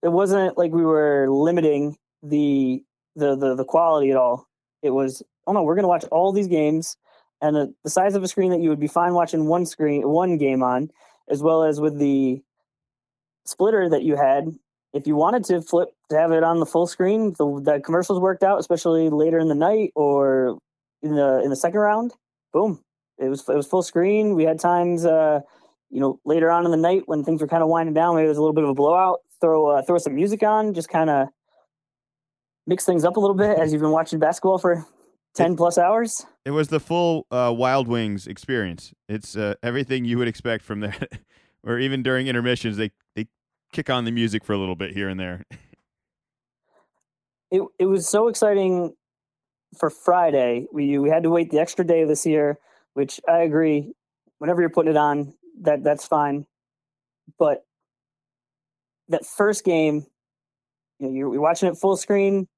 it 0.03 0.09
wasn't 0.13 0.57
like 0.57 0.73
we 0.73 0.85
were 0.85 1.27
limiting 1.31 1.97
the 2.23 2.83
the 3.17 3.35
the, 3.37 3.55
the 3.55 3.65
quality 3.65 4.11
at 4.11 4.17
all. 4.17 4.47
It 4.83 4.91
was 4.91 5.23
oh 5.47 5.53
no, 5.53 5.63
we're 5.63 5.75
gonna 5.75 5.89
watch 5.89 6.05
all 6.11 6.33
these 6.33 6.49
games 6.49 6.97
and 7.41 7.57
the, 7.57 7.75
the 7.85 7.91
size 7.91 8.15
of 8.15 8.23
a 8.23 8.29
screen 8.29 8.51
that 8.51 8.61
you 8.61 8.69
would 8.69 8.81
be 8.81 8.89
fine 8.89 9.15
watching 9.15 9.47
one 9.47 9.67
screen 9.67 10.07
one 10.09 10.37
game 10.37 10.63
on, 10.63 10.91
as 11.29 11.43
well 11.43 11.63
as 11.63 11.81
with 11.81 11.99
the 11.99 12.43
splitter 13.47 13.89
that 13.89 14.03
you 14.03 14.17
had. 14.17 14.49
If 14.93 15.07
you 15.07 15.15
wanted 15.15 15.45
to 15.45 15.63
flip 15.63 15.91
to 16.11 16.19
have 16.19 16.33
it 16.33 16.43
on 16.43 16.59
the 16.59 16.67
full 16.67 16.87
screen, 16.87 17.35
the, 17.39 17.61
the 17.63 17.81
commercials 17.81 18.21
worked 18.21 18.43
out, 18.43 18.59
especially 18.59 19.09
later 19.09 19.39
in 19.39 19.49
the 19.49 19.55
night 19.55 19.93
or 19.95 20.59
in 21.03 21.15
the 21.15 21.41
in 21.43 21.51
the 21.51 21.57
second 21.57 21.81
round. 21.81 22.13
Boom, 22.53 22.83
it 23.19 23.29
was 23.29 23.49
it 23.49 23.55
was 23.55 23.67
full 23.67 23.83
screen. 23.83 24.35
We 24.35 24.45
had 24.45 24.59
times, 24.59 25.07
uh, 25.07 25.41
you 25.91 26.01
know, 26.01 26.19
later 26.25 26.51
on 26.51 26.65
in 26.65 26.71
the 26.73 26.77
night 26.77 27.03
when 27.07 27.25
things 27.25 27.41
were 27.41 27.49
kind 27.49 27.63
of 27.63 27.69
winding 27.69 27.95
down, 27.95 28.17
maybe 28.17 28.27
it 28.27 28.31
was 28.31 28.39
a 28.39 28.43
little 28.43 28.55
bit 28.55 28.65
of 28.65 28.71
a 28.71 28.75
blowout. 28.75 29.21
Throw 29.41 29.69
uh, 29.69 29.83
throw 29.83 29.99
some 29.99 30.15
music 30.15 30.43
on, 30.43 30.75
just 30.75 30.89
kind 30.89 31.09
of 31.09 31.29
mix 32.67 32.85
things 32.85 33.05
up 33.05 33.17
a 33.17 33.21
little 33.21 33.37
bit 33.37 33.59
as 33.59 33.73
you've 33.73 33.83
been 33.83 33.91
watching 33.91 34.19
basketball 34.19 34.59
for 34.59 34.85
ten 35.35 35.57
plus 35.57 35.79
hours. 35.79 36.25
It 36.45 36.51
was 36.51 36.69
the 36.69 36.81
full 36.81 37.27
uh, 37.31 37.53
Wild 37.57 37.89
Wings 37.89 38.27
experience. 38.27 38.93
It's 39.09 39.37
uh, 39.37 39.55
everything 39.63 40.05
you 40.05 40.19
would 40.19 40.29
expect 40.29 40.65
from 40.65 40.81
that. 40.81 41.21
or 41.65 41.79
even 41.79 42.03
during 42.03 42.27
intermissions, 42.27 42.77
they 42.77 42.91
they 43.15 43.29
kick 43.73 43.91
on 43.91 44.05
the 44.05 44.11
music 44.11 44.45
for 44.45 44.53
a 44.53 44.59
little 44.59 44.77
bit 44.77 44.93
here 44.93 45.09
and 45.09 45.19
there. 45.19 45.45
It 47.51 47.63
it 47.79 47.87
was 47.87 48.09
so 48.09 48.29
exciting 48.29 48.95
for 49.79 49.91
Friday. 49.91 50.67
We 50.73 50.99
we 50.99 51.11
had 51.11 51.23
to 51.25 51.31
wait 51.31 51.51
the 51.51 51.59
extra 51.59 51.85
day 51.85 52.05
this 52.05 52.27
year, 52.27 52.59
which 52.95 53.21
I 53.29 53.39
agree. 53.39 53.93
Whenever 54.39 54.61
you're 54.61 54.71
putting 54.71 54.93
it 54.93 54.97
on, 54.97 55.35
that 55.63 55.85
that's 55.85 56.07
fine. 56.07 56.47
But 57.39 57.65
that 59.09 59.27
first 59.27 59.65
game, 59.65 60.07
you 60.99 61.07
know, 61.07 61.13
you're, 61.13 61.35
you're 61.35 61.43
watching 61.43 61.69
it 61.69 61.77
full 61.77 61.97
screen. 61.97 62.49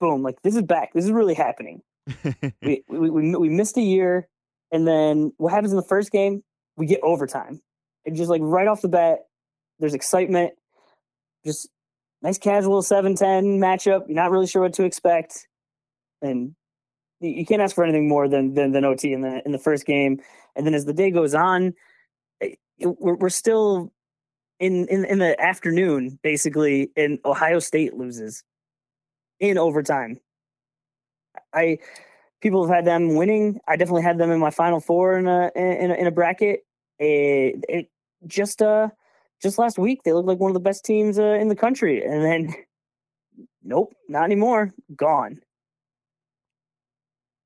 Boom! 0.00 0.22
Like 0.22 0.42
this 0.42 0.56
is 0.56 0.62
back. 0.62 0.92
This 0.92 1.04
is 1.04 1.12
really 1.12 1.34
happening. 1.34 1.82
We, 2.62 2.82
we 2.88 3.10
we 3.10 3.36
we 3.36 3.48
missed 3.48 3.76
a 3.76 3.82
year, 3.82 4.28
and 4.72 4.86
then 4.86 5.32
what 5.36 5.52
happens 5.52 5.72
in 5.72 5.76
the 5.76 5.82
first 5.82 6.10
game? 6.10 6.42
We 6.76 6.86
get 6.86 7.00
overtime, 7.02 7.60
and 8.06 8.16
just 8.16 8.30
like 8.30 8.42
right 8.42 8.66
off 8.66 8.82
the 8.82 8.88
bat, 8.88 9.20
there's 9.78 9.94
excitement. 9.94 10.52
Just 11.44 11.68
nice 12.22 12.38
casual 12.38 12.82
7-10 12.82 13.58
matchup. 13.58 14.06
You're 14.08 14.16
not 14.16 14.30
really 14.30 14.46
sure 14.46 14.62
what 14.62 14.72
to 14.74 14.84
expect, 14.84 15.46
and 16.22 16.54
you, 17.20 17.46
can't 17.46 17.62
ask 17.62 17.74
for 17.74 17.84
anything 17.84 18.08
more 18.08 18.28
than 18.28 18.54
than 18.54 18.72
than 18.72 18.84
OT 18.84 19.12
in 19.12 19.22
the 19.22 19.42
in 19.44 19.52
the 19.52 19.58
first 19.58 19.86
game. 19.86 20.20
And 20.56 20.66
then 20.66 20.74
as 20.74 20.84
the 20.84 20.92
day 20.94 21.10
goes 21.10 21.34
on, 21.34 21.74
eh, 22.42 22.54
it- 22.78 22.88
we're 23.00 23.16
we're 23.16 23.28
still 23.30 23.92
in 24.60 24.86
in 24.88 25.04
in 25.04 25.18
the 25.18 25.40
afternoon 25.40 26.18
basically, 26.22 26.90
and 26.96 27.18
Ohio 27.24 27.58
State 27.60 27.94
loses 27.94 28.44
in 29.40 29.58
overtime. 29.58 30.20
I 31.52 31.78
people 32.40 32.66
have 32.66 32.74
had 32.74 32.84
them 32.84 33.14
winning. 33.16 33.60
I 33.68 33.76
definitely 33.76 34.02
had 34.02 34.18
them 34.18 34.30
in 34.30 34.38
my 34.40 34.50
final 34.50 34.80
four 34.80 35.16
in 35.18 35.26
a 35.26 35.50
in 35.54 35.90
a, 35.90 35.94
in 35.94 36.06
a 36.06 36.10
bracket. 36.10 36.60
It, 36.98 37.64
it 37.68 37.90
just 38.26 38.62
uh 38.62 38.88
just 39.42 39.58
last 39.58 39.78
week 39.78 40.02
they 40.04 40.12
looked 40.12 40.28
like 40.28 40.38
one 40.38 40.50
of 40.50 40.54
the 40.54 40.60
best 40.60 40.84
teams 40.84 41.18
uh, 41.18 41.22
in 41.40 41.48
the 41.48 41.56
country, 41.56 42.04
and 42.04 42.24
then 42.24 42.54
nope, 43.62 43.92
not 44.08 44.24
anymore. 44.24 44.72
Gone. 44.96 45.40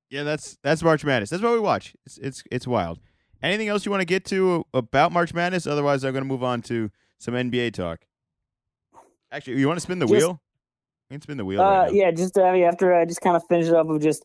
yeah, 0.09 0.23
that's 0.23 0.57
that's 0.63 0.81
March 0.83 1.03
Madness. 1.05 1.29
That's 1.29 1.43
what 1.43 1.53
we 1.53 1.59
watch. 1.59 1.95
It's 2.05 2.17
it's 2.17 2.43
it's 2.51 2.67
wild. 2.67 2.99
Anything 3.41 3.69
else 3.69 3.85
you 3.85 3.91
want 3.91 4.01
to 4.01 4.05
get 4.05 4.25
to 4.25 4.65
about 4.73 5.11
March 5.13 5.33
Madness? 5.33 5.65
Otherwise, 5.65 6.03
I'm 6.03 6.11
going 6.11 6.23
to 6.23 6.27
move 6.27 6.43
on 6.43 6.61
to 6.63 6.91
some 7.19 7.35
NBA 7.35 7.73
talk. 7.73 8.01
Actually, 9.31 9.59
you 9.59 9.67
want 9.67 9.77
to 9.77 9.81
spin 9.81 9.99
the 9.99 10.05
Just- 10.05 10.17
wheel? 10.17 10.41
Can 11.09 11.21
spin 11.21 11.37
the 11.37 11.45
wheel. 11.45 11.61
Uh, 11.61 11.83
right 11.85 11.93
yeah, 11.93 12.11
just 12.11 12.37
uh, 12.37 12.41
after 12.43 12.93
I 12.93 13.05
just 13.05 13.21
kind 13.21 13.35
of 13.35 13.43
finished 13.47 13.69
it 13.69 13.75
up 13.75 13.89
of 13.89 14.01
just 14.01 14.23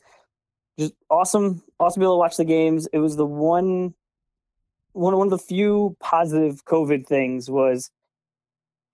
just 0.79 0.93
awesome, 1.09 1.63
awesome 1.81 2.01
to 2.01 2.01
be 2.01 2.05
able 2.05 2.15
to 2.15 2.19
watch 2.19 2.37
the 2.37 2.45
games. 2.45 2.87
It 2.93 2.99
was 2.99 3.17
the 3.17 3.25
one 3.25 3.95
one 4.93 5.17
one 5.17 5.27
of 5.27 5.31
the 5.31 5.39
few 5.39 5.97
positive 6.01 6.65
COVID 6.67 7.07
things 7.07 7.49
was 7.49 7.91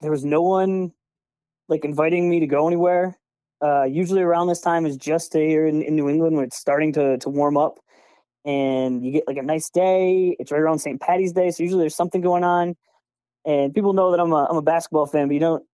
there 0.00 0.11
was 0.11 0.24
no 0.24 0.40
one 0.40 0.92
like 1.68 1.85
inviting 1.85 2.31
me 2.31 2.40
to 2.40 2.46
go 2.46 2.66
anywhere. 2.66 3.18
Uh, 3.62 3.85
usually 3.85 4.22
around 4.22 4.46
this 4.46 4.61
time 4.61 4.87
is 4.87 4.96
just 4.96 5.35
here 5.35 5.66
in, 5.66 5.83
in 5.83 5.96
New 5.96 6.09
England 6.09 6.37
when 6.37 6.44
it's 6.44 6.57
starting 6.57 6.92
to 6.92 7.18
to 7.18 7.29
warm 7.29 7.57
up, 7.57 7.81
and 8.44 9.05
you 9.05 9.11
get 9.11 9.24
like 9.26 9.37
a 9.37 9.42
nice 9.42 9.68
day. 9.68 10.37
It's 10.38 10.53
right 10.53 10.61
around 10.61 10.79
St. 10.79 11.00
Patty's 11.00 11.33
Day, 11.33 11.50
so 11.50 11.64
usually 11.64 11.83
there's 11.83 11.96
something 11.96 12.20
going 12.20 12.44
on. 12.44 12.76
And 13.44 13.74
people 13.74 13.94
know 13.94 14.12
that 14.12 14.20
I'm 14.20 14.33
a 14.33 14.46
I'm 14.48 14.57
a 14.59 14.62
basketball 14.62 15.07
fan, 15.07 15.26
but 15.26 15.35
you 15.35 15.40
don't 15.40 15.64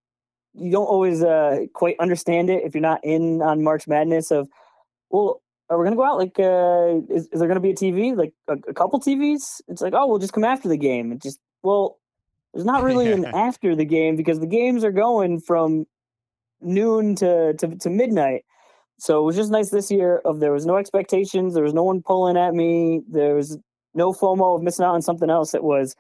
you 0.59 0.71
don't 0.71 0.87
always 0.87 1.23
uh, 1.23 1.67
quite 1.73 1.97
understand 2.01 2.51
it 2.51 2.63
if 2.65 2.75
you're 2.75 2.83
not 2.83 3.01
in 3.05 3.43
on 3.43 3.63
March 3.63 3.87
Madness. 3.87 4.31
Of 4.31 4.49
well, 5.11 5.43
are 5.69 5.79
we 5.79 5.85
gonna 5.85 5.97
go 5.97 6.05
out? 6.05 6.19
Like, 6.19 6.39
uh, 6.39 7.15
is, 7.15 7.29
is 7.29 7.41
there 7.41 7.49
gonna 7.49 7.61
be 7.61 7.71
a 7.71 7.75
TV? 7.75 8.17
Like 8.17 8.33
a, 8.49 8.55
a 8.69 8.75
couple 8.75 9.01
TVs? 9.01 9.61
It's 9.69 9.83
like, 9.83 9.95
oh, 9.95 10.07
we'll 10.07 10.19
just 10.19 10.33
come 10.33 10.45
after 10.45 10.69
the 10.69 10.77
game. 10.77 11.13
It 11.13 11.23
just 11.23 11.41
well, 11.63 11.99
there's 12.53 12.65
not 12.65 12.83
really 12.83 13.13
an 13.13 13.25
after 13.35 13.75
the 13.75 13.85
game 13.85 14.17
because 14.17 14.41
the 14.41 14.47
games 14.47 14.85
are 14.85 14.93
going 14.93 15.41
from 15.41 15.87
noon 16.61 17.15
to, 17.17 17.55
to 17.55 17.77
to 17.77 17.91
midnight. 17.91 18.45
So 18.99 19.21
it 19.21 19.25
was 19.25 19.37
just 19.37 19.51
nice 19.51 19.71
this 19.71 19.91
year. 19.91 20.23
Of 20.25 20.41
there 20.41 20.53
was 20.53 20.67
no 20.67 20.77
expectations. 20.77 21.55
There 21.55 21.65
was 21.65 21.75
no 21.75 21.85
one 21.85 22.03
pulling 22.03 22.37
at 22.37 22.55
me. 22.55 23.03
There 23.09 23.35
was 23.35 23.59
no 23.95 24.13
FOMO 24.13 24.57
of 24.57 24.63
missing 24.63 24.85
out 24.85 24.95
on 24.95 25.03
something 25.03 25.31
else. 25.31 25.55
It 25.55 25.65
was 25.65 25.97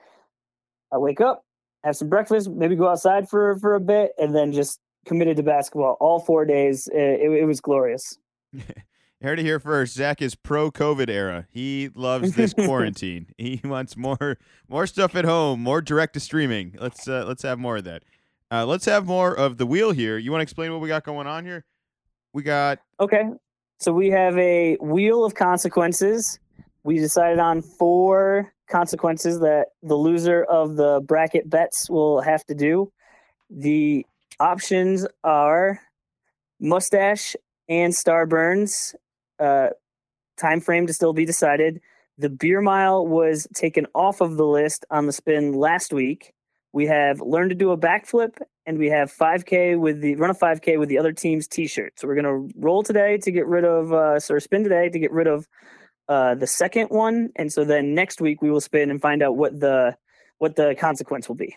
I 0.92 0.99
wake 0.99 1.21
up, 1.21 1.45
have 1.87 1.96
some 1.96 2.09
breakfast, 2.09 2.51
maybe 2.51 2.75
go 2.75 2.88
outside 2.88 3.29
for 3.29 3.57
for 3.59 3.75
a 3.75 3.81
bit, 3.81 4.12
and 4.18 4.35
then 4.35 4.53
just 4.53 4.81
committed 5.07 5.37
to 5.37 5.42
basketball 5.42 5.96
all 6.01 6.18
four 6.18 6.44
days. 6.44 6.88
It, 6.92 7.20
it, 7.20 7.44
was 7.46 7.61
glorious. 7.61 8.18
Heard 9.22 9.38
it 9.38 9.44
here 9.44 9.61
first. 9.61 9.94
Zach 9.94 10.20
is 10.20 10.35
pro 10.35 10.70
COVID 10.70 11.09
era. 11.09 11.46
He 11.51 11.90
loves 11.94 12.35
this 12.35 12.53
quarantine. 12.64 13.29
He 13.38 13.61
wants 13.64 13.96
more 13.96 14.37
more 14.68 14.87
stuff 14.87 15.14
at 15.14 15.25
home, 15.25 15.61
more 15.61 15.81
direct 15.81 16.14
to 16.14 16.20
streaming. 16.20 16.75
Let's 16.79 17.09
uh, 17.09 17.25
let's 17.27 17.42
have 17.42 17.59
more 17.59 17.79
of 17.79 17.85
that. 17.85 18.03
Uh, 18.51 18.66
let's 18.66 18.85
have 18.85 19.07
more 19.07 19.35
of 19.35 19.57
the 19.57 19.66
wheel 19.66 19.92
here. 19.92 20.18
You 20.18 20.33
want 20.33 20.40
to 20.40 20.42
explain 20.42 20.72
what 20.72 20.81
we 20.81 20.88
got 20.88 21.05
going 21.05 21.27
on 21.27 21.44
here? 21.44 21.64
We 22.33 22.42
got 22.42 22.81
Okay, 23.01 23.25
so 23.79 23.92
we 23.92 24.11
have 24.11 24.37
a 24.37 24.77
wheel 24.81 25.25
of 25.25 25.35
consequences. 25.35 26.40
We 26.87 27.01
decided 27.01 27.40
on 27.40 27.62
four 27.62 28.53
consequences 28.70 29.40
that 29.40 29.70
the 29.83 29.96
loser 29.96 30.44
of 30.44 30.77
the 30.77 31.01
bracket 31.05 31.51
bets 31.51 31.90
will 31.90 32.20
have 32.20 32.46
to 32.46 32.55
do. 32.55 32.92
The 33.51 34.07
options 34.38 35.05
are 35.25 35.81
mustache 36.61 37.35
and 37.68 37.92
starburns. 37.92 38.94
Uh, 39.40 39.70
time 40.38 40.61
frame 40.61 40.87
to 40.87 40.92
still 40.92 41.12
be 41.12 41.25
decided. 41.25 41.81
The 42.18 42.31
beer 42.31 42.61
mile 42.61 43.05
was 43.05 43.49
taken 43.53 43.88
off 43.92 44.20
of 44.20 44.37
the 44.37 44.46
list 44.46 44.85
on 44.88 45.07
the 45.07 45.12
spin 45.12 45.55
last 45.55 45.92
week. 45.92 46.35
We 46.72 46.87
have 46.87 47.20
learned 47.20 47.51
to 47.51 47.57
do 47.57 47.72
a 47.72 47.77
backflip, 47.77 48.37
and 48.64 48.79
we 48.79 48.90
have 48.90 49.12
5K 49.12 49.77
with 49.77 50.03
the 50.03 50.14
run 50.14 50.31
a 50.31 50.35
5K 50.35 50.79
with 50.79 50.88
the 50.88 50.99
other 50.99 51.12
team's 51.12 51.49
T-shirt. 51.49 51.94
So 51.99 52.07
we're 52.07 52.14
gonna 52.14 52.46
roll 52.55 52.85
today 52.85 53.18
to 53.18 53.33
get 53.33 53.49
rid 53.49 53.64
of, 53.64 53.92
uh, 53.92 54.20
so 54.20 54.38
spin 54.38 54.62
today 54.62 54.88
to 54.88 54.99
get 55.01 55.11
rid 55.11 55.27
of 55.27 55.49
uh, 56.09 56.35
the 56.35 56.47
second 56.47 56.88
one, 56.88 57.31
and 57.37 57.53
so 57.53 57.64
then 57.64 57.95
next 57.95 58.21
week 58.21 58.42
we 58.42 58.51
will 58.51 58.61
spin 58.61 58.90
and 58.90 59.01
find 59.01 59.23
out 59.23 59.37
what 59.37 59.59
the 59.59 59.97
what 60.38 60.57
the 60.57 60.75
consequence 60.79 61.29
will 61.29 61.37
be. 61.37 61.55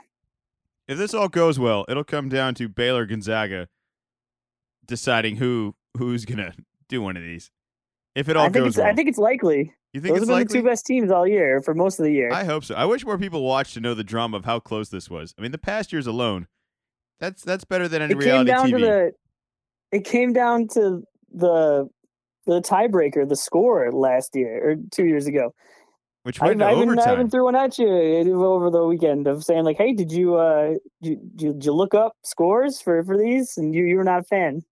if 0.87 0.97
this 0.97 1.13
all 1.13 1.27
goes 1.29 1.59
well, 1.59 1.85
it'll 1.89 2.03
come 2.03 2.29
down 2.29 2.55
to 2.55 2.67
Baylor 2.69 3.05
Gonzaga 3.05 3.67
deciding 4.85 5.37
who 5.37 5.75
who's 5.97 6.25
gonna 6.25 6.53
do 6.87 7.01
one 7.01 7.17
of 7.17 7.23
these. 7.23 7.51
If 8.15 8.27
it 8.29 8.35
all 8.37 8.45
I 8.45 8.49
think 8.49 8.63
goes 8.65 8.67
it's 8.69 8.77
well, 8.77 8.87
I 8.87 8.93
think 8.93 9.07
it's 9.09 9.17
likely. 9.17 9.73
you 9.93 10.01
think 10.01 10.15
Those 10.15 10.17
it's 10.17 10.19
have 10.21 10.27
been 10.27 10.35
likely? 10.35 10.53
the 10.53 10.53
two 10.63 10.67
best 10.67 10.85
teams 10.85 11.11
all 11.11 11.27
year 11.27 11.61
for 11.61 11.73
most 11.73 11.99
of 11.99 12.05
the 12.05 12.11
year. 12.11 12.31
I 12.31 12.43
hope 12.43 12.63
so. 12.63 12.75
I 12.75 12.85
wish 12.85 13.05
more 13.05 13.17
people 13.17 13.43
watched 13.43 13.75
to 13.75 13.79
know 13.79 13.93
the 13.93 14.03
drama 14.03 14.37
of 14.37 14.45
how 14.45 14.59
close 14.59 14.89
this 14.89 15.09
was. 15.09 15.33
I 15.37 15.41
mean, 15.41 15.51
the 15.51 15.57
past 15.59 15.91
years 15.93 16.07
alone, 16.07 16.47
that's 17.19 17.43
that's 17.43 17.63
better 17.65 17.87
than 17.87 18.01
any 18.01 18.13
it 18.13 18.19
came 18.19 18.45
reality 18.45 18.51
down 18.51 18.67
TV. 18.67 18.71
to 18.71 18.85
the 18.85 19.11
it 19.91 20.05
came 20.05 20.33
down 20.33 20.67
to 20.69 21.03
the 21.33 21.89
the 22.49 22.61
tiebreaker, 22.61 23.27
the 23.27 23.35
score 23.35 23.91
last 23.91 24.35
year 24.35 24.71
or 24.71 24.75
two 24.91 25.05
years 25.05 25.27
ago. 25.27 25.53
Which 26.23 26.41
I, 26.41 26.47
went 26.47 26.59
to 26.59 26.65
I, 26.65 26.71
even, 26.73 26.89
I 26.89 26.91
overtime. 26.91 27.13
even 27.13 27.29
threw 27.29 27.45
one 27.45 27.55
at 27.55 27.77
you 27.79 28.43
over 28.43 28.69
the 28.69 28.85
weekend 28.85 29.25
of 29.25 29.43
saying 29.43 29.63
like, 29.63 29.77
"Hey, 29.77 29.93
did 29.93 30.11
you 30.11 30.35
uh, 30.35 30.75
did 31.01 31.19
you, 31.37 31.53
did 31.53 31.65
you 31.65 31.71
look 31.71 31.93
up 31.93 32.13
scores 32.23 32.81
for 32.81 33.03
for 33.03 33.17
these?" 33.17 33.57
And 33.57 33.73
you 33.73 33.85
you 33.85 33.95
were 33.95 34.03
not 34.03 34.19
a 34.21 34.23
fan. 34.23 34.63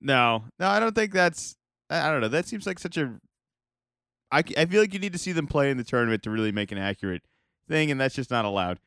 No, 0.00 0.44
no, 0.58 0.66
I 0.66 0.80
don't 0.80 0.94
think 0.94 1.12
that's. 1.12 1.56
I 1.88 2.08
I 2.08 2.10
don't 2.10 2.20
know. 2.20 2.28
That 2.28 2.46
seems 2.46 2.66
like 2.66 2.78
such 2.78 2.96
a. 2.96 3.14
I, 4.32 4.42
I 4.56 4.64
feel 4.66 4.80
like 4.80 4.92
you 4.92 5.00
need 5.00 5.12
to 5.12 5.18
see 5.18 5.32
them 5.32 5.46
play 5.46 5.70
in 5.70 5.76
the 5.76 5.84
tournament 5.84 6.22
to 6.24 6.30
really 6.30 6.52
make 6.52 6.72
an 6.72 6.78
accurate 6.78 7.22
thing, 7.68 7.90
and 7.90 8.00
that's 8.00 8.14
just 8.14 8.30
not 8.30 8.44
allowed. 8.44 8.78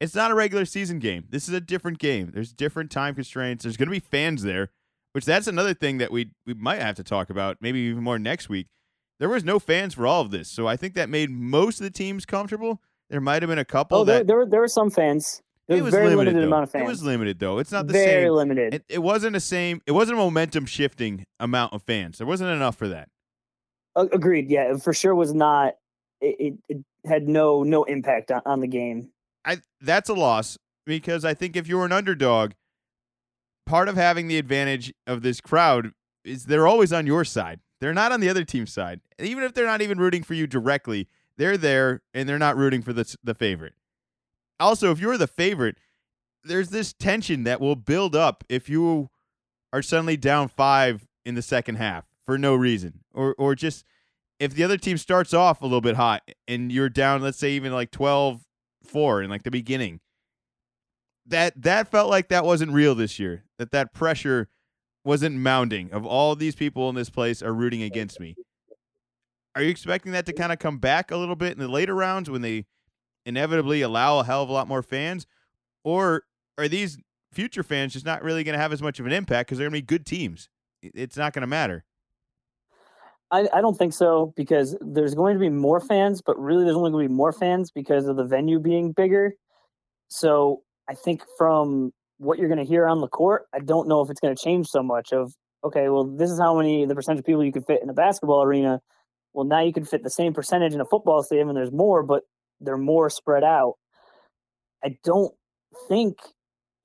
It's 0.00 0.14
not 0.16 0.32
a 0.32 0.34
regular 0.34 0.64
season 0.64 0.98
game. 0.98 1.26
This 1.30 1.48
is 1.48 1.54
a 1.54 1.60
different 1.60 2.00
game. 2.00 2.32
There's 2.34 2.52
different 2.52 2.90
time 2.90 3.14
constraints. 3.14 3.62
There's 3.62 3.76
going 3.76 3.86
to 3.86 3.92
be 3.92 4.00
fans 4.00 4.42
there, 4.42 4.70
which 5.12 5.24
that's 5.24 5.46
another 5.46 5.74
thing 5.74 5.98
that 5.98 6.10
we 6.10 6.30
we 6.46 6.54
might 6.54 6.80
have 6.80 6.96
to 6.96 7.04
talk 7.04 7.30
about, 7.30 7.58
maybe 7.60 7.80
even 7.80 8.02
more 8.02 8.18
next 8.18 8.48
week. 8.48 8.66
There 9.20 9.28
was 9.28 9.44
no 9.44 9.58
fans 9.58 9.94
for 9.94 10.06
all 10.06 10.20
of 10.20 10.30
this, 10.30 10.48
so 10.50 10.66
I 10.66 10.76
think 10.76 10.94
that 10.94 11.08
made 11.08 11.30
most 11.30 11.80
of 11.80 11.84
the 11.84 11.90
teams 11.90 12.24
comfortable. 12.26 12.80
There 13.08 13.20
might 13.20 13.42
have 13.42 13.48
been 13.48 13.58
a 13.58 13.64
couple 13.64 13.98
Oh, 13.98 14.04
there, 14.04 14.18
that 14.18 14.26
there 14.26 14.36
were 14.38 14.46
there 14.46 14.60
were 14.60 14.68
some 14.68 14.90
fans. 14.90 15.40
There 15.68 15.78
it 15.78 15.82
was 15.82 15.92
very 15.94 16.06
limited, 16.08 16.32
limited 16.32 16.42
though. 16.42 16.46
amount 16.48 16.62
of 16.64 16.70
fans. 16.72 16.82
It 16.82 16.88
was 16.88 17.02
limited 17.04 17.38
though. 17.38 17.58
It's 17.58 17.70
not 17.70 17.86
the 17.86 17.92
very 17.92 18.24
same. 18.24 18.32
limited. 18.32 18.74
It, 18.74 18.84
it 18.88 18.98
wasn't 18.98 19.34
the 19.34 19.40
same. 19.40 19.80
It 19.86 19.92
wasn't 19.92 20.18
a 20.18 20.20
momentum 20.22 20.66
shifting 20.66 21.24
amount 21.38 21.72
of 21.72 21.82
fans. 21.82 22.18
There 22.18 22.26
wasn't 22.26 22.50
enough 22.50 22.76
for 22.76 22.88
that. 22.88 23.08
Agreed. 23.94 24.50
Yeah, 24.50 24.74
it 24.74 24.82
for 24.82 24.92
sure 24.94 25.14
was 25.14 25.34
not. 25.34 25.74
It, 26.20 26.36
it, 26.38 26.54
it 26.68 26.84
had 27.06 27.28
no 27.28 27.62
no 27.62 27.84
impact 27.84 28.30
on, 28.30 28.42
on 28.46 28.60
the 28.60 28.66
game. 28.66 29.10
I 29.44 29.58
that's 29.80 30.08
a 30.08 30.14
loss 30.14 30.56
because 30.86 31.24
I 31.24 31.34
think 31.34 31.56
if 31.56 31.68
you're 31.68 31.84
an 31.84 31.92
underdog, 31.92 32.52
part 33.66 33.88
of 33.88 33.96
having 33.96 34.28
the 34.28 34.38
advantage 34.38 34.92
of 35.06 35.22
this 35.22 35.40
crowd 35.40 35.92
is 36.24 36.44
they're 36.46 36.66
always 36.66 36.92
on 36.92 37.06
your 37.06 37.24
side. 37.24 37.60
They're 37.80 37.94
not 37.94 38.12
on 38.12 38.20
the 38.20 38.28
other 38.28 38.44
team's 38.44 38.72
side. 38.72 39.00
Even 39.18 39.42
if 39.42 39.54
they're 39.54 39.66
not 39.66 39.82
even 39.82 39.98
rooting 39.98 40.22
for 40.22 40.34
you 40.34 40.46
directly, 40.46 41.08
they're 41.36 41.56
there 41.56 42.02
and 42.14 42.28
they're 42.28 42.38
not 42.38 42.56
rooting 42.56 42.82
for 42.82 42.92
the 42.92 43.16
the 43.24 43.34
favorite. 43.34 43.74
Also, 44.60 44.92
if 44.92 45.00
you're 45.00 45.18
the 45.18 45.26
favorite, 45.26 45.76
there's 46.44 46.70
this 46.70 46.92
tension 46.92 47.44
that 47.44 47.60
will 47.60 47.76
build 47.76 48.14
up 48.14 48.44
if 48.48 48.68
you 48.68 49.10
are 49.72 49.82
suddenly 49.82 50.16
down 50.16 50.48
5 50.48 51.06
in 51.24 51.34
the 51.34 51.42
second 51.42 51.76
half 51.76 52.04
for 52.26 52.38
no 52.38 52.54
reason 52.54 53.00
or 53.14 53.34
or 53.38 53.54
just 53.54 53.84
if 54.38 54.54
the 54.54 54.64
other 54.64 54.76
team 54.76 54.98
starts 54.98 55.32
off 55.32 55.62
a 55.62 55.64
little 55.64 55.80
bit 55.80 55.96
hot 55.96 56.22
and 56.48 56.72
you're 56.72 56.88
down 56.88 57.22
let's 57.22 57.38
say 57.38 57.52
even 57.52 57.72
like 57.72 57.90
12 57.90 58.42
4 58.84 59.22
in 59.22 59.30
like 59.30 59.44
the 59.44 59.50
beginning 59.50 60.00
that 61.26 61.60
that 61.60 61.88
felt 61.88 62.10
like 62.10 62.28
that 62.28 62.44
wasn't 62.44 62.72
real 62.72 62.94
this 62.94 63.18
year 63.18 63.44
that 63.62 63.70
that 63.70 63.94
pressure 63.94 64.48
wasn't 65.04 65.36
mounting 65.36 65.92
of 65.92 66.04
all 66.04 66.34
these 66.34 66.54
people 66.56 66.88
in 66.88 66.94
this 66.96 67.10
place 67.10 67.42
are 67.42 67.54
rooting 67.54 67.82
against 67.82 68.18
me. 68.18 68.34
Are 69.54 69.62
you 69.62 69.70
expecting 69.70 70.12
that 70.12 70.26
to 70.26 70.32
kind 70.32 70.52
of 70.52 70.58
come 70.58 70.78
back 70.78 71.10
a 71.10 71.16
little 71.16 71.36
bit 71.36 71.52
in 71.52 71.58
the 71.58 71.68
later 71.68 71.94
rounds 71.94 72.28
when 72.28 72.42
they 72.42 72.66
inevitably 73.24 73.82
allow 73.82 74.18
a 74.18 74.24
hell 74.24 74.42
of 74.42 74.48
a 74.48 74.52
lot 74.52 74.66
more 74.66 74.82
fans? 74.82 75.26
Or 75.84 76.24
are 76.58 76.68
these 76.68 76.98
future 77.32 77.62
fans 77.62 77.92
just 77.92 78.04
not 78.04 78.22
really 78.22 78.42
going 78.42 78.54
to 78.54 78.58
have 78.58 78.72
as 78.72 78.82
much 78.82 78.98
of 78.98 79.06
an 79.06 79.12
impact 79.12 79.48
because 79.48 79.58
they're 79.58 79.68
going 79.68 79.80
to 79.80 79.82
be 79.82 79.86
good 79.86 80.06
teams? 80.06 80.48
It's 80.82 81.16
not 81.16 81.32
going 81.32 81.42
to 81.42 81.46
matter. 81.46 81.84
I, 83.30 83.48
I 83.52 83.60
don't 83.60 83.78
think 83.78 83.92
so 83.92 84.32
because 84.36 84.76
there's 84.80 85.14
going 85.14 85.34
to 85.34 85.40
be 85.40 85.48
more 85.48 85.80
fans, 85.80 86.20
but 86.20 86.38
really 86.38 86.64
there's 86.64 86.76
only 86.76 86.90
going 86.90 87.04
to 87.04 87.08
be 87.08 87.14
more 87.14 87.32
fans 87.32 87.70
because 87.70 88.06
of 88.06 88.16
the 88.16 88.24
venue 88.24 88.58
being 88.58 88.92
bigger. 88.92 89.34
So 90.08 90.62
I 90.88 90.94
think 90.94 91.22
from 91.38 91.92
what 92.22 92.38
you're 92.38 92.48
going 92.48 92.64
to 92.64 92.64
hear 92.64 92.86
on 92.86 93.00
the 93.00 93.08
court, 93.08 93.46
I 93.52 93.58
don't 93.58 93.88
know 93.88 94.00
if 94.00 94.10
it's 94.10 94.20
going 94.20 94.34
to 94.34 94.42
change 94.42 94.68
so 94.68 94.82
much. 94.82 95.12
Of 95.12 95.34
okay, 95.64 95.88
well 95.88 96.04
this 96.04 96.30
is 96.30 96.38
how 96.38 96.56
many 96.56 96.86
the 96.86 96.94
percentage 96.94 97.20
of 97.20 97.26
people 97.26 97.44
you 97.44 97.52
can 97.52 97.64
fit 97.64 97.82
in 97.82 97.90
a 97.90 97.94
basketball 97.94 98.42
arena. 98.42 98.80
Well, 99.32 99.44
now 99.44 99.60
you 99.60 99.72
can 99.72 99.84
fit 99.84 100.02
the 100.02 100.10
same 100.10 100.32
percentage 100.34 100.74
in 100.74 100.80
a 100.80 100.84
football 100.84 101.22
stadium, 101.22 101.48
and 101.48 101.56
there's 101.56 101.72
more, 101.72 102.02
but 102.02 102.22
they're 102.60 102.76
more 102.76 103.10
spread 103.10 103.42
out. 103.42 103.74
I 104.84 104.96
don't 105.02 105.34
think 105.88 106.18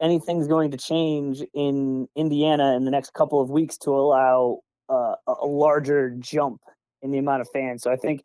anything's 0.02 0.48
going 0.48 0.72
to 0.72 0.78
change 0.78 1.44
in 1.54 2.08
Indiana 2.16 2.76
in 2.76 2.86
the 2.86 2.92
next 2.92 3.14
couple 3.14 3.42
of 3.42 3.50
weeks 3.50 3.78
to 3.80 3.92
allow 3.92 4.62
uh, 4.90 5.16
a 5.28 5.34
a 5.42 5.46
larger 5.46 6.16
jump 6.20 6.62
in 7.02 7.12
the 7.12 7.20
amount 7.20 7.42
of 7.42 7.50
fans. 7.54 7.84
So 7.84 7.92
I 7.92 7.96
think 7.96 8.22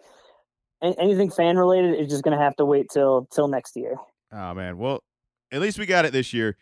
anything 0.83 1.31
fan 1.31 1.59
related 1.59 1.95
is 2.01 2.09
just 2.09 2.23
going 2.23 2.37
to 2.37 2.43
have 2.43 2.57
to 2.57 2.65
wait 2.65 2.87
till 2.93 3.29
till 3.35 3.49
next 3.49 3.77
year. 3.77 3.97
Oh 4.33 4.55
man. 4.55 4.79
Well, 4.79 5.03
at 5.53 5.61
least 5.61 5.79
we 5.79 5.85
got 5.85 6.07
it 6.07 6.13
this 6.13 6.33
year. 6.33 6.57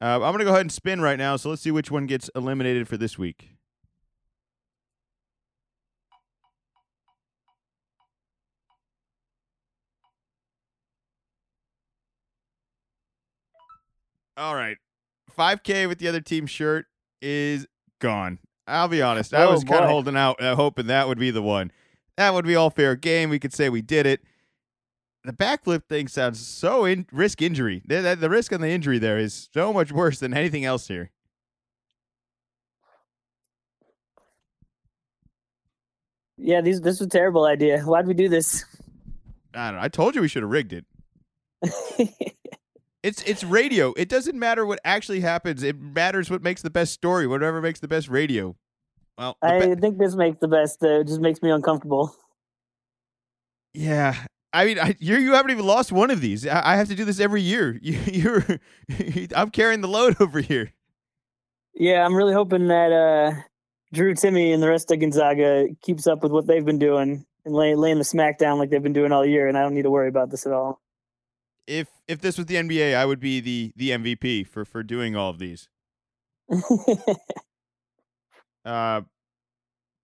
Uh, 0.00 0.16
I'm 0.22 0.32
gonna 0.32 0.44
go 0.44 0.50
ahead 0.50 0.60
and 0.62 0.72
spin 0.72 1.00
right 1.00 1.18
now. 1.18 1.36
So 1.36 1.50
let's 1.50 1.62
see 1.62 1.70
which 1.70 1.90
one 1.90 2.06
gets 2.06 2.28
eliminated 2.34 2.86
for 2.88 2.96
this 2.96 3.16
week. 3.18 3.50
All 14.36 14.54
right, 14.54 14.76
5K 15.36 15.86
with 15.88 15.98
the 15.98 16.08
other 16.08 16.20
team 16.20 16.46
shirt 16.46 16.86
is 17.22 17.66
gone. 18.00 18.38
I'll 18.66 18.88
be 18.88 19.00
honest. 19.00 19.32
I 19.32 19.44
Oh, 19.44 19.52
was 19.52 19.64
kind 19.64 19.84
of 19.84 19.90
holding 19.90 20.16
out, 20.16 20.40
uh, 20.42 20.56
hoping 20.56 20.88
that 20.88 21.08
would 21.08 21.18
be 21.18 21.30
the 21.30 21.42
one. 21.42 21.72
That 22.16 22.34
would 22.34 22.44
be 22.44 22.54
all 22.56 22.70
fair 22.70 22.96
game. 22.96 23.30
We 23.30 23.38
could 23.38 23.52
say 23.52 23.68
we 23.68 23.80
did 23.82 24.06
it 24.06 24.20
the 25.26 25.32
backflip 25.32 25.84
thing 25.88 26.08
sounds 26.08 26.44
so 26.44 26.84
in 26.84 27.06
risk 27.12 27.42
injury. 27.42 27.82
The, 27.86 28.00
the, 28.00 28.16
the 28.16 28.30
risk 28.30 28.52
on 28.52 28.60
the 28.60 28.70
injury 28.70 28.98
there 28.98 29.18
is 29.18 29.48
so 29.52 29.72
much 29.72 29.92
worse 29.92 30.18
than 30.18 30.32
anything 30.34 30.64
else 30.64 30.88
here. 30.88 31.10
Yeah, 36.38 36.60
these 36.60 36.80
this 36.80 37.00
was 37.00 37.06
a 37.06 37.10
terrible 37.10 37.44
idea. 37.46 37.80
Why'd 37.80 38.06
we 38.06 38.14
do 38.14 38.28
this? 38.28 38.64
I 39.54 39.70
don't 39.70 39.76
know. 39.76 39.84
I 39.84 39.88
told 39.88 40.14
you 40.14 40.20
we 40.20 40.28
should 40.28 40.42
have 40.42 40.50
rigged 40.50 40.72
it. 40.72 40.84
It's 43.06 43.22
it's 43.22 43.44
radio. 43.44 43.94
It 43.96 44.08
doesn't 44.08 44.36
matter 44.36 44.66
what 44.66 44.80
actually 44.84 45.20
happens. 45.20 45.62
It 45.62 45.80
matters 45.80 46.28
what 46.28 46.42
makes 46.42 46.62
the 46.62 46.70
best 46.70 46.92
story. 46.92 47.28
Whatever 47.28 47.62
makes 47.62 47.78
the 47.78 47.86
best 47.86 48.08
radio. 48.08 48.56
Well, 49.16 49.36
I 49.40 49.76
think 49.76 49.98
this 49.98 50.16
makes 50.16 50.38
the 50.40 50.48
best. 50.48 50.82
Uh, 50.82 50.98
it 51.00 51.06
just 51.06 51.20
makes 51.20 51.40
me 51.40 51.50
uncomfortable. 51.50 52.12
yeah. 53.72 54.16
I 54.56 54.64
mean, 54.64 54.78
I, 54.78 54.96
you 54.98 55.16
you 55.18 55.34
haven't 55.34 55.50
even 55.50 55.66
lost 55.66 55.92
one 55.92 56.10
of 56.10 56.22
these. 56.22 56.46
I, 56.46 56.72
I 56.72 56.76
have 56.76 56.88
to 56.88 56.94
do 56.94 57.04
this 57.04 57.20
every 57.20 57.42
year. 57.42 57.78
You, 57.86 57.98
you're 58.06 58.44
I'm 59.36 59.50
carrying 59.50 59.82
the 59.82 59.88
load 59.88 60.16
over 60.20 60.40
here. 60.40 60.72
Yeah, 61.74 62.04
I'm 62.04 62.16
really 62.16 62.32
hoping 62.32 62.68
that 62.68 62.90
uh, 62.90 63.42
Drew 63.92 64.14
Timme 64.14 64.54
and 64.54 64.62
the 64.62 64.68
rest 64.68 64.90
of 64.90 64.98
Gonzaga 64.98 65.66
keeps 65.82 66.06
up 66.06 66.22
with 66.22 66.32
what 66.32 66.46
they've 66.46 66.64
been 66.64 66.78
doing 66.78 67.26
and 67.44 67.54
lay, 67.54 67.74
laying 67.74 67.98
the 67.98 68.04
smack 68.04 68.38
down 68.38 68.58
like 68.58 68.70
they've 68.70 68.82
been 68.82 68.94
doing 68.94 69.12
all 69.12 69.26
year, 69.26 69.46
and 69.46 69.58
I 69.58 69.62
don't 69.62 69.74
need 69.74 69.82
to 69.82 69.90
worry 69.90 70.08
about 70.08 70.30
this 70.30 70.46
at 70.46 70.52
all. 70.52 70.80
If 71.66 71.88
if 72.08 72.20
this 72.22 72.38
was 72.38 72.46
the 72.46 72.54
NBA, 72.54 72.96
I 72.96 73.04
would 73.04 73.20
be 73.20 73.40
the 73.40 73.72
the 73.76 73.90
MVP 73.90 74.46
for 74.46 74.64
for 74.64 74.82
doing 74.82 75.14
all 75.16 75.30
of 75.30 75.38
these. 75.38 75.68
Uh, 78.64 79.02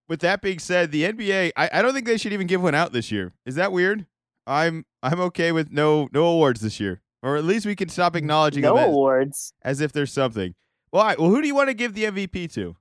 with 0.09 0.21
that 0.21 0.41
being 0.41 0.61
said, 0.61 0.93
the 0.93 1.03
NBA, 1.03 1.51
I, 1.57 1.69
I 1.73 1.83
don't 1.83 1.93
think 1.93 2.07
they 2.07 2.17
should 2.17 2.33
even 2.33 2.47
give 2.47 2.63
one 2.63 2.77
out 2.77 2.93
this 2.93 3.11
year. 3.11 3.33
Is 3.45 3.57
that 3.57 3.73
weird? 3.73 4.07
I'm 4.47 4.85
I'm 5.03 5.21
okay 5.21 5.53
with 5.53 5.71
no 5.71 6.09
no 6.13 6.25
awards 6.27 6.61
this 6.61 6.81
year, 6.81 7.01
or 7.23 7.37
at 7.37 7.45
least 7.45 7.67
we 7.67 7.77
can 7.77 7.89
stop 7.89 8.17
acknowledging 8.17 8.63
no 8.63 8.75
them 8.75 8.85
as, 8.85 8.89
awards. 8.89 9.55
as 9.63 9.81
if 9.81 9.93
there's 9.93 10.13
something. 10.13 10.55
Well, 10.91 11.03
all 11.03 11.09
right, 11.09 11.19
well, 11.19 11.31
who 11.31 11.41
do 11.41 11.47
you 11.47 11.55
want 11.55 11.69
to 11.69 11.75
give 11.75 11.95
the 11.95 12.05
MVP 12.05 12.53
to? 12.55 12.77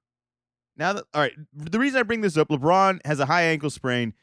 Now 0.77 0.93
that 0.93 1.05
all 1.13 1.21
right, 1.21 1.33
the 1.53 1.79
reason 1.79 1.99
I 1.99 2.03
bring 2.03 2.21
this 2.21 2.37
up, 2.37 2.49
LeBron 2.49 3.05
has 3.05 3.19
a 3.19 3.25
high 3.25 3.43
ankle 3.43 3.69
sprain. 3.69 4.13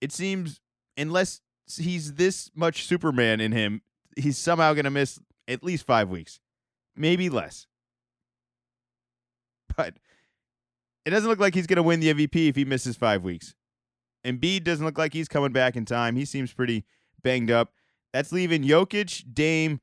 It 0.00 0.12
seems 0.12 0.60
unless 0.96 1.40
he's 1.76 2.14
this 2.14 2.50
much 2.54 2.84
Superman 2.84 3.40
in 3.40 3.52
him, 3.52 3.82
he's 4.16 4.38
somehow 4.38 4.72
going 4.74 4.84
to 4.84 4.90
miss 4.90 5.18
at 5.48 5.62
least 5.64 5.86
five 5.86 6.08
weeks, 6.08 6.40
maybe 6.94 7.28
less. 7.28 7.66
But 9.76 9.94
it 11.04 11.10
doesn't 11.10 11.28
look 11.28 11.38
like 11.38 11.54
he's 11.54 11.66
going 11.66 11.76
to 11.76 11.82
win 11.82 12.00
the 12.00 12.14
MVP 12.14 12.48
if 12.48 12.56
he 12.56 12.64
misses 12.64 12.96
five 12.96 13.22
weeks. 13.22 13.54
Embiid 14.26 14.64
doesn't 14.64 14.84
look 14.84 14.98
like 14.98 15.12
he's 15.12 15.28
coming 15.28 15.52
back 15.52 15.76
in 15.76 15.84
time. 15.84 16.16
He 16.16 16.24
seems 16.24 16.52
pretty 16.52 16.84
banged 17.22 17.50
up. 17.50 17.72
That's 18.12 18.32
leaving 18.32 18.62
Jokic, 18.62 19.24
Dame, 19.32 19.80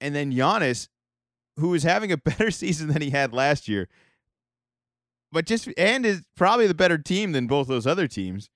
and 0.00 0.14
then 0.14 0.32
Giannis, 0.32 0.88
who 1.56 1.74
is 1.74 1.82
having 1.82 2.12
a 2.12 2.16
better 2.30 2.50
season 2.50 2.88
than 2.88 3.02
he 3.02 3.10
had 3.10 3.32
last 3.32 3.68
year. 3.68 3.88
But 5.32 5.46
just 5.46 5.68
and 5.76 6.04
is 6.04 6.22
probably 6.36 6.66
the 6.66 6.74
better 6.74 6.98
team 6.98 7.32
than 7.32 7.46
both 7.46 7.68
those 7.68 7.86
other 7.86 8.08
teams. 8.08 8.50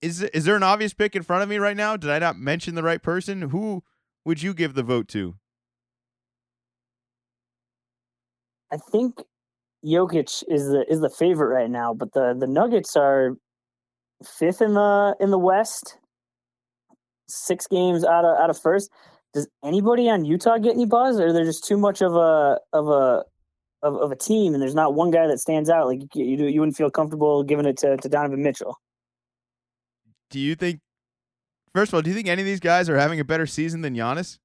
Is 0.00 0.22
is 0.22 0.44
there 0.44 0.56
an 0.56 0.62
obvious 0.62 0.94
pick 0.94 1.16
in 1.16 1.22
front 1.22 1.42
of 1.42 1.48
me 1.48 1.58
right 1.58 1.76
now? 1.76 1.96
Did 1.96 2.10
I 2.10 2.18
not 2.18 2.36
mention 2.36 2.74
the 2.74 2.82
right 2.82 3.02
person? 3.02 3.42
Who 3.42 3.82
would 4.24 4.42
you 4.42 4.54
give 4.54 4.74
the 4.74 4.82
vote 4.82 5.08
to? 5.08 5.34
I 8.72 8.76
think 8.76 9.22
Jokic 9.84 10.44
is 10.48 10.68
the 10.68 10.84
is 10.88 11.00
the 11.00 11.10
favorite 11.10 11.54
right 11.54 11.70
now, 11.70 11.94
but 11.94 12.12
the 12.12 12.36
the 12.38 12.46
Nuggets 12.46 12.96
are 12.96 13.36
fifth 14.24 14.60
in 14.62 14.74
the 14.74 15.16
in 15.20 15.30
the 15.30 15.38
West, 15.38 15.98
six 17.28 17.66
games 17.66 18.04
out 18.04 18.24
of 18.24 18.38
out 18.38 18.50
of 18.50 18.58
first. 18.60 18.90
Does 19.34 19.46
anybody 19.62 20.08
on 20.08 20.24
Utah 20.24 20.58
get 20.58 20.72
any 20.72 20.86
buzz, 20.86 21.20
or 21.20 21.32
they're 21.32 21.44
just 21.44 21.64
too 21.64 21.76
much 21.76 22.00
of 22.00 22.14
a 22.14 22.58
of 22.72 22.88
a 22.88 23.24
of, 23.82 23.96
of 23.96 24.10
a 24.10 24.16
team, 24.16 24.54
and 24.54 24.62
there's 24.62 24.74
not 24.74 24.94
one 24.94 25.10
guy 25.10 25.26
that 25.26 25.38
stands 25.38 25.70
out. 25.70 25.86
Like 25.86 26.00
you, 26.14 26.24
you, 26.24 26.46
you 26.46 26.60
wouldn't 26.60 26.76
feel 26.76 26.90
comfortable 26.90 27.42
giving 27.42 27.66
it 27.66 27.76
to, 27.78 27.96
to 27.96 28.08
Donovan 28.08 28.42
Mitchell. 28.42 28.76
Do 30.30 30.38
you 30.38 30.54
think? 30.54 30.80
First 31.74 31.90
of 31.90 31.94
all, 31.94 32.02
do 32.02 32.10
you 32.10 32.16
think 32.16 32.28
any 32.28 32.42
of 32.42 32.46
these 32.46 32.60
guys 32.60 32.88
are 32.88 32.96
having 32.96 33.20
a 33.20 33.24
better 33.24 33.46
season 33.46 33.82
than 33.82 33.94
Giannis? 33.94 34.38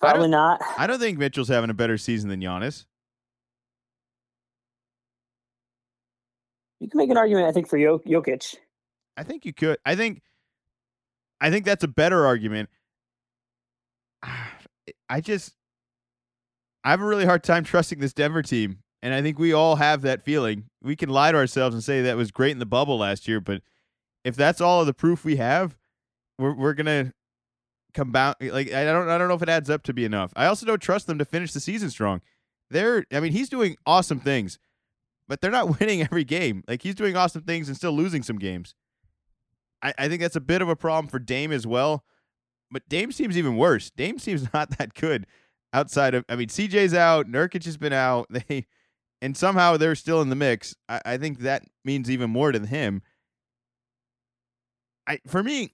Probably 0.00 0.28
not. 0.28 0.60
I 0.76 0.86
don't 0.86 0.98
think 0.98 1.18
Mitchell's 1.18 1.48
having 1.48 1.70
a 1.70 1.74
better 1.74 1.98
season 1.98 2.28
than 2.28 2.40
Giannis. 2.40 2.86
You 6.80 6.88
can 6.88 6.98
make 6.98 7.10
an 7.10 7.16
argument, 7.16 7.46
I 7.46 7.52
think, 7.52 7.68
for 7.68 7.78
Jokic. 7.78 8.56
I 9.16 9.22
think 9.22 9.44
you 9.44 9.52
could. 9.52 9.78
I 9.84 9.96
think. 9.96 10.22
I 11.40 11.50
think 11.50 11.64
that's 11.64 11.84
a 11.84 11.88
better 11.88 12.26
argument. 12.26 12.68
I 15.10 15.20
just, 15.20 15.54
I 16.84 16.90
have 16.90 17.00
a 17.00 17.04
really 17.04 17.24
hard 17.24 17.42
time 17.42 17.64
trusting 17.64 17.98
this 17.98 18.12
Denver 18.12 18.42
team, 18.42 18.78
and 19.02 19.14
I 19.14 19.22
think 19.22 19.38
we 19.38 19.52
all 19.52 19.76
have 19.76 20.02
that 20.02 20.22
feeling. 20.22 20.64
We 20.82 20.96
can 20.96 21.08
lie 21.08 21.32
to 21.32 21.38
ourselves 21.38 21.74
and 21.74 21.84
say 21.84 22.02
that 22.02 22.16
was 22.16 22.30
great 22.30 22.52
in 22.52 22.58
the 22.58 22.66
bubble 22.66 22.98
last 22.98 23.28
year, 23.28 23.40
but 23.40 23.62
if 24.24 24.36
that's 24.36 24.60
all 24.60 24.80
of 24.80 24.86
the 24.86 24.94
proof 24.94 25.24
we 25.24 25.36
have, 25.36 25.76
we're 26.38 26.54
we're 26.54 26.74
gonna 26.74 27.12
come 27.94 28.12
back. 28.12 28.36
Like 28.40 28.72
I 28.72 28.84
don't 28.84 29.08
I 29.08 29.18
don't 29.18 29.28
know 29.28 29.34
if 29.34 29.42
it 29.42 29.48
adds 29.48 29.70
up 29.70 29.82
to 29.84 29.92
be 29.92 30.04
enough. 30.04 30.32
I 30.36 30.46
also 30.46 30.66
don't 30.66 30.80
trust 30.80 31.06
them 31.06 31.18
to 31.18 31.24
finish 31.24 31.52
the 31.52 31.60
season 31.60 31.90
strong. 31.90 32.20
They're 32.70 33.04
I 33.12 33.20
mean 33.20 33.32
he's 33.32 33.48
doing 33.48 33.76
awesome 33.86 34.20
things, 34.20 34.58
but 35.28 35.40
they're 35.40 35.50
not 35.50 35.78
winning 35.80 36.02
every 36.02 36.24
game. 36.24 36.64
Like 36.66 36.82
he's 36.82 36.94
doing 36.94 37.16
awesome 37.16 37.42
things 37.42 37.68
and 37.68 37.76
still 37.76 37.92
losing 37.92 38.22
some 38.22 38.38
games. 38.38 38.74
I, 39.82 39.94
I 39.98 40.08
think 40.08 40.20
that's 40.20 40.36
a 40.36 40.40
bit 40.40 40.62
of 40.62 40.68
a 40.68 40.76
problem 40.76 41.08
for 41.08 41.18
Dame 41.18 41.52
as 41.52 41.66
well. 41.66 42.04
But 42.70 42.88
Dame 42.88 43.12
seems 43.12 43.38
even 43.38 43.56
worse. 43.56 43.90
Dame 43.90 44.18
seems 44.18 44.52
not 44.52 44.76
that 44.78 44.94
good 44.94 45.26
outside 45.72 46.14
of 46.14 46.24
I 46.28 46.36
mean, 46.36 46.48
CJ's 46.48 46.94
out, 46.94 47.26
Nurkic 47.26 47.64
has 47.64 47.76
been 47.76 47.92
out. 47.92 48.28
They 48.48 48.66
and 49.20 49.36
somehow 49.36 49.76
they're 49.76 49.96
still 49.96 50.22
in 50.22 50.28
the 50.28 50.36
mix. 50.36 50.76
I, 50.88 51.00
I 51.04 51.18
think 51.18 51.40
that 51.40 51.64
means 51.84 52.08
even 52.08 52.30
more 52.30 52.52
to 52.52 52.64
him. 52.64 53.02
I 55.08 55.18
for 55.26 55.42
me, 55.42 55.72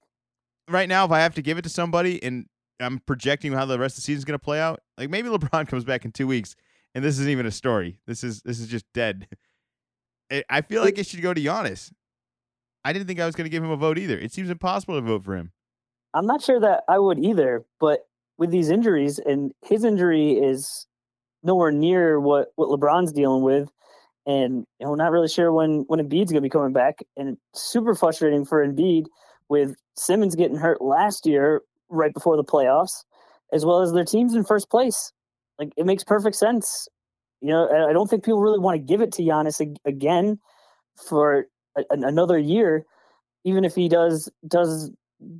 right 0.68 0.88
now, 0.88 1.04
if 1.04 1.10
I 1.10 1.20
have 1.20 1.34
to 1.34 1.42
give 1.42 1.58
it 1.58 1.62
to 1.62 1.68
somebody 1.68 2.22
and 2.22 2.46
I'm 2.80 3.00
projecting 3.00 3.52
how 3.52 3.66
the 3.66 3.78
rest 3.78 3.94
of 3.94 3.96
the 3.96 4.06
season's 4.06 4.24
gonna 4.24 4.38
play 4.38 4.60
out, 4.60 4.80
like 4.96 5.10
maybe 5.10 5.28
LeBron 5.28 5.68
comes 5.68 5.84
back 5.84 6.06
in 6.06 6.12
two 6.12 6.26
weeks 6.26 6.56
and 6.94 7.04
this 7.04 7.18
isn't 7.18 7.30
even 7.30 7.46
a 7.46 7.50
story. 7.50 7.98
This 8.06 8.24
is 8.24 8.42
this 8.42 8.60
is 8.60 8.68
just 8.68 8.86
dead. 8.92 9.28
I 10.48 10.62
feel 10.62 10.82
like 10.82 10.98
it 10.98 11.06
should 11.06 11.22
go 11.22 11.34
to 11.34 11.40
Giannis. 11.40 11.92
I 12.84 12.92
didn't 12.92 13.06
think 13.06 13.20
I 13.20 13.26
was 13.26 13.34
going 13.34 13.44
to 13.44 13.50
give 13.50 13.62
him 13.62 13.70
a 13.70 13.76
vote 13.76 13.98
either. 13.98 14.18
It 14.18 14.32
seems 14.32 14.50
impossible 14.50 14.94
to 14.94 15.00
vote 15.00 15.24
for 15.24 15.36
him. 15.36 15.52
I'm 16.12 16.26
not 16.26 16.42
sure 16.42 16.60
that 16.60 16.84
I 16.88 16.98
would 16.98 17.18
either, 17.18 17.64
but 17.80 18.06
with 18.38 18.50
these 18.50 18.70
injuries, 18.70 19.18
and 19.18 19.52
his 19.62 19.84
injury 19.84 20.32
is 20.32 20.86
nowhere 21.42 21.72
near 21.72 22.20
what 22.20 22.48
what 22.56 22.68
LeBron's 22.68 23.12
dealing 23.12 23.42
with, 23.42 23.70
and 24.26 24.66
you 24.78 24.86
know, 24.86 24.94
not 24.94 25.12
really 25.12 25.28
sure 25.28 25.52
when 25.52 25.84
when 25.88 26.00
Embiid's 26.00 26.30
going 26.30 26.36
to 26.36 26.40
be 26.40 26.50
coming 26.50 26.72
back, 26.72 27.04
and 27.16 27.36
super 27.54 27.94
frustrating 27.94 28.44
for 28.44 28.66
Embiid 28.66 29.06
with 29.48 29.76
Simmons 29.96 30.34
getting 30.34 30.56
hurt 30.56 30.80
last 30.80 31.26
year 31.26 31.62
right 31.88 32.14
before 32.14 32.36
the 32.36 32.44
playoffs, 32.44 33.04
as 33.52 33.64
well 33.64 33.80
as 33.82 33.92
their 33.92 34.04
teams 34.04 34.34
in 34.34 34.44
first 34.44 34.70
place. 34.70 35.12
Like 35.58 35.72
it 35.76 35.86
makes 35.86 36.04
perfect 36.04 36.36
sense. 36.36 36.88
You 37.40 37.50
know, 37.50 37.88
I 37.88 37.92
don't 37.92 38.08
think 38.08 38.24
people 38.24 38.40
really 38.40 38.58
want 38.58 38.76
to 38.76 38.78
give 38.78 39.00
it 39.00 39.12
to 39.12 39.22
Giannis 39.22 39.60
again 39.84 40.38
for 41.08 41.46
a, 41.76 41.82
another 41.90 42.38
year, 42.38 42.84
even 43.44 43.64
if 43.64 43.74
he 43.74 43.88
does 43.88 44.30
does 44.48 44.90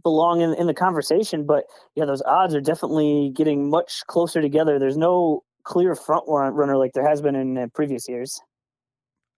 belong 0.03 0.41
in, 0.41 0.55
in 0.55 0.67
the 0.67 0.75
conversation. 0.75 1.47
But 1.47 1.65
yeah, 1.95 2.05
those 2.05 2.23
odds 2.23 2.55
are 2.55 2.61
definitely 2.61 3.33
getting 3.35 3.71
much 3.71 4.03
closer 4.07 4.41
together. 4.41 4.79
There's 4.79 4.97
no 4.97 5.43
clear 5.65 5.95
front 5.95 6.25
runner 6.29 6.77
like 6.77 6.93
there 6.93 7.09
has 7.09 7.23
been 7.23 7.35
in 7.35 7.57
uh, 7.57 7.67
previous 7.75 8.09
years. 8.09 8.41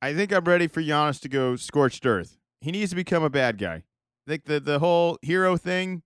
I 0.03 0.12
think 0.12 0.33
I'm 0.33 0.45
ready 0.45 0.67
for 0.67 0.83
Giannis 0.83 1.21
to 1.21 1.29
go 1.29 1.57
scorched 1.57 2.05
earth. 2.05 2.37
He 2.61 2.71
needs 2.71 2.91
to 2.91 2.97
become 2.97 3.23
a 3.23 3.31
bad 3.31 3.59
guy. 3.59 3.75
I 4.27 4.29
think 4.29 4.45
the 4.45 4.61
the 4.61 4.79
whole 4.79 5.19
hero 5.23 5.57
thing. 5.57 6.03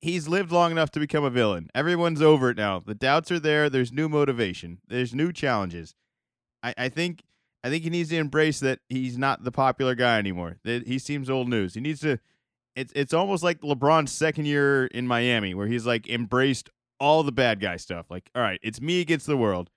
He's 0.00 0.28
lived 0.28 0.52
long 0.52 0.70
enough 0.70 0.90
to 0.92 1.00
become 1.00 1.24
a 1.24 1.30
villain. 1.30 1.70
Everyone's 1.74 2.22
over 2.22 2.50
it 2.50 2.56
now. 2.56 2.80
The 2.84 2.94
doubts 2.94 3.32
are 3.32 3.40
there. 3.40 3.68
There's 3.68 3.92
new 3.92 4.08
motivation. 4.08 4.78
There's 4.86 5.14
new 5.14 5.32
challenges. 5.32 5.94
I, 6.62 6.74
I 6.78 6.88
think 6.88 7.24
I 7.64 7.70
think 7.70 7.82
he 7.82 7.90
needs 7.90 8.10
to 8.10 8.16
embrace 8.16 8.60
that 8.60 8.78
he's 8.88 9.18
not 9.18 9.42
the 9.42 9.50
popular 9.50 9.94
guy 9.96 10.18
anymore. 10.18 10.58
That 10.64 10.86
he 10.86 10.98
seems 10.98 11.28
old 11.28 11.48
news. 11.48 11.74
He 11.74 11.80
needs 11.80 12.00
to 12.00 12.20
it's 12.78 12.92
it's 12.94 13.12
almost 13.12 13.42
like 13.42 13.60
LeBron's 13.60 14.12
second 14.12 14.46
year 14.46 14.86
in 14.86 15.06
Miami, 15.08 15.52
where 15.52 15.66
he's 15.66 15.84
like 15.84 16.08
embraced 16.08 16.70
all 17.00 17.24
the 17.24 17.32
bad 17.32 17.60
guy 17.60 17.76
stuff. 17.76 18.06
Like, 18.08 18.30
all 18.36 18.42
right, 18.42 18.60
it's 18.62 18.80
me 18.80 19.00
against 19.00 19.26
the 19.26 19.36
world. 19.36 19.68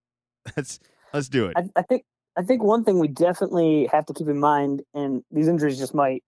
Let's 0.56 0.80
let's 1.12 1.28
do 1.28 1.46
it. 1.46 1.54
I, 1.56 1.68
I 1.76 1.82
think 1.82 2.04
I 2.36 2.42
think 2.42 2.62
one 2.62 2.82
thing 2.82 2.98
we 2.98 3.08
definitely 3.08 3.88
have 3.92 4.06
to 4.06 4.14
keep 4.14 4.28
in 4.28 4.40
mind, 4.40 4.82
and 4.94 5.22
these 5.30 5.46
injuries 5.46 5.78
just 5.78 5.94
might 5.94 6.22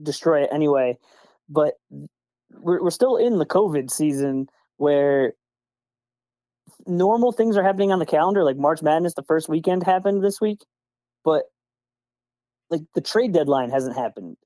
destroy 0.00 0.42
it 0.42 0.50
anyway, 0.52 0.96
but 1.48 1.74
we're 2.58 2.82
we're 2.82 2.90
still 2.90 3.16
in 3.16 3.38
the 3.38 3.46
COVID 3.46 3.90
season 3.90 4.48
where 4.76 5.34
normal 6.86 7.32
things 7.32 7.56
are 7.56 7.62
happening 7.62 7.92
on 7.92 7.98
the 7.98 8.06
calendar. 8.06 8.44
Like 8.44 8.56
March 8.56 8.82
Madness, 8.82 9.14
the 9.14 9.22
first 9.22 9.48
weekend 9.48 9.82
happened 9.82 10.24
this 10.24 10.40
week, 10.40 10.64
but 11.24 11.44
like 12.70 12.82
the 12.94 13.00
trade 13.00 13.32
deadline 13.32 13.70
hasn't 13.70 13.96
happened 13.96 14.36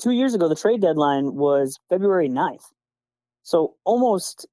two 0.00 0.10
years 0.10 0.34
ago, 0.34 0.48
the 0.48 0.56
trade 0.56 0.80
deadline 0.80 1.34
was 1.34 1.78
February 1.88 2.28
9th. 2.28 2.64
So 3.42 3.74
almost, 3.84 4.46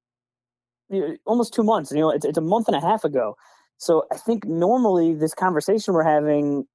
almost 1.24 1.54
two 1.54 1.62
months. 1.62 1.90
You 1.90 2.00
know, 2.00 2.10
it's, 2.10 2.24
it's 2.24 2.38
a 2.38 2.42
month 2.42 2.68
and 2.68 2.76
a 2.76 2.80
half 2.80 3.04
ago. 3.04 3.34
So 3.78 4.04
I 4.12 4.16
think 4.16 4.44
normally 4.44 5.14
this 5.14 5.34
conversation 5.34 5.94
we're 5.94 6.02
having, 6.02 6.66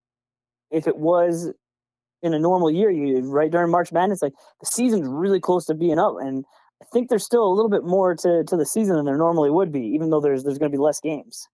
if 0.72 0.88
it 0.88 0.98
was 0.98 1.52
in 2.24 2.34
a 2.34 2.40
normal 2.40 2.72
year, 2.72 2.90
you 2.90 3.20
right 3.30 3.52
during 3.52 3.70
March 3.70 3.92
Madness, 3.92 4.22
like 4.22 4.34
the 4.62 4.66
season's 4.66 5.08
really 5.08 5.40
close 5.40 5.66
to 5.66 5.76
being 5.76 6.00
up, 6.00 6.16
and 6.20 6.46
I 6.82 6.86
think 6.92 7.10
there's 7.10 7.26
still 7.26 7.46
a 7.46 7.54
little 7.54 7.70
bit 7.70 7.84
more 7.84 8.16
to 8.16 8.44
to 8.46 8.58
the 8.58 8.66
season 8.66 8.96
than 8.96 9.06
there 9.06 9.18
normally 9.18 9.52
would 9.52 9.72
be, 9.72 9.82
even 9.82 10.10
though 10.10 10.22
there's 10.22 10.44
there's 10.44 10.58
going 10.58 10.72
to 10.72 10.76
be 10.76 10.82
less 10.82 11.00
games. 11.00 11.48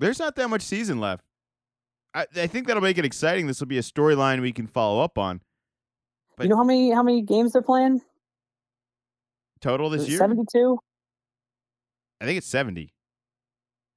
There's 0.00 0.18
not 0.18 0.34
that 0.36 0.48
much 0.48 0.62
season 0.62 0.98
left. 0.98 1.24
I, 2.12 2.26
I 2.36 2.46
think 2.48 2.66
that'll 2.66 2.82
make 2.82 2.98
it 2.98 3.04
exciting. 3.04 3.46
This 3.46 3.60
will 3.60 3.68
be 3.68 3.78
a 3.78 3.82
storyline 3.82 4.40
we 4.40 4.52
can 4.52 4.66
follow 4.66 5.00
up 5.00 5.16
on. 5.16 5.40
But 6.36 6.44
you 6.44 6.50
know 6.50 6.56
how 6.56 6.64
many 6.64 6.90
how 6.90 7.02
many 7.02 7.22
games 7.22 7.52
they're 7.52 7.62
playing 7.62 8.00
total 9.60 9.90
this 9.90 10.08
year? 10.08 10.18
Seventy 10.18 10.42
two. 10.52 10.78
I 12.20 12.24
think 12.24 12.38
it's 12.38 12.48
seventy 12.48 12.92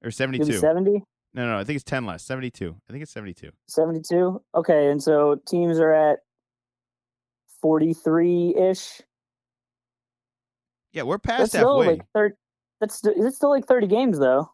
or 0.03 0.11
seventy 0.11 0.39
two. 0.39 0.53
Seventy. 0.53 1.03
No, 1.33 1.47
no, 1.47 1.57
I 1.57 1.63
think 1.63 1.75
it's 1.75 1.83
ten 1.83 2.05
less. 2.05 2.23
Seventy 2.23 2.51
two. 2.51 2.75
I 2.87 2.91
think 2.91 3.03
it's 3.03 3.11
seventy 3.11 3.33
two. 3.33 3.51
Seventy 3.67 4.01
two. 4.01 4.41
Okay, 4.53 4.89
and 4.89 5.01
so 5.01 5.41
teams 5.47 5.79
are 5.79 5.93
at 5.93 6.19
forty 7.61 7.93
three 7.93 8.55
ish. 8.55 9.01
Yeah, 10.91 11.03
we're 11.03 11.17
past 11.17 11.53
that's 11.53 11.55
halfway. 11.55 11.87
Like 11.87 12.05
30, 12.13 12.35
that's 12.79 13.01
it's 13.03 13.37
still 13.37 13.49
like 13.49 13.65
thirty 13.65 13.87
games 13.87 14.19
though. 14.19 14.49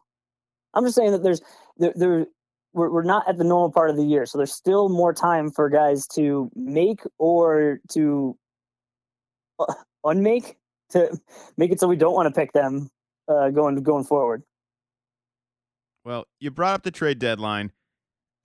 I'm 0.72 0.84
just 0.84 0.96
saying 0.96 1.12
that 1.12 1.22
there's 1.22 1.42
there, 1.76 1.92
there 1.96 2.26
we're, 2.72 2.90
we're 2.90 3.02
not 3.02 3.28
at 3.28 3.36
the 3.36 3.44
normal 3.44 3.72
part 3.72 3.90
of 3.90 3.96
the 3.96 4.04
year, 4.04 4.24
so 4.24 4.38
there's 4.38 4.54
still 4.54 4.88
more 4.88 5.12
time 5.12 5.50
for 5.50 5.68
guys 5.68 6.06
to 6.14 6.50
make 6.54 7.00
or 7.18 7.80
to 7.90 8.38
uh, 9.58 9.74
unmake 10.04 10.56
to 10.90 11.18
make 11.58 11.72
it 11.72 11.80
so 11.80 11.88
we 11.88 11.96
don't 11.96 12.14
want 12.14 12.32
to 12.32 12.38
pick 12.38 12.52
them 12.52 12.88
uh, 13.28 13.50
going 13.50 13.76
going 13.82 14.04
forward. 14.04 14.42
Well, 16.04 16.26
you 16.40 16.50
brought 16.50 16.74
up 16.74 16.82
the 16.82 16.90
trade 16.90 17.18
deadline. 17.18 17.72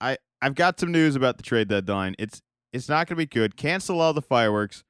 I 0.00 0.18
I've 0.42 0.54
got 0.54 0.78
some 0.78 0.92
news 0.92 1.16
about 1.16 1.36
the 1.36 1.42
trade 1.42 1.68
deadline. 1.68 2.14
It's 2.18 2.42
it's 2.72 2.88
not 2.88 3.06
going 3.06 3.16
to 3.16 3.16
be 3.16 3.26
good. 3.26 3.56
Cancel 3.56 4.00
all 4.00 4.12
the 4.12 4.22
fireworks. 4.22 4.84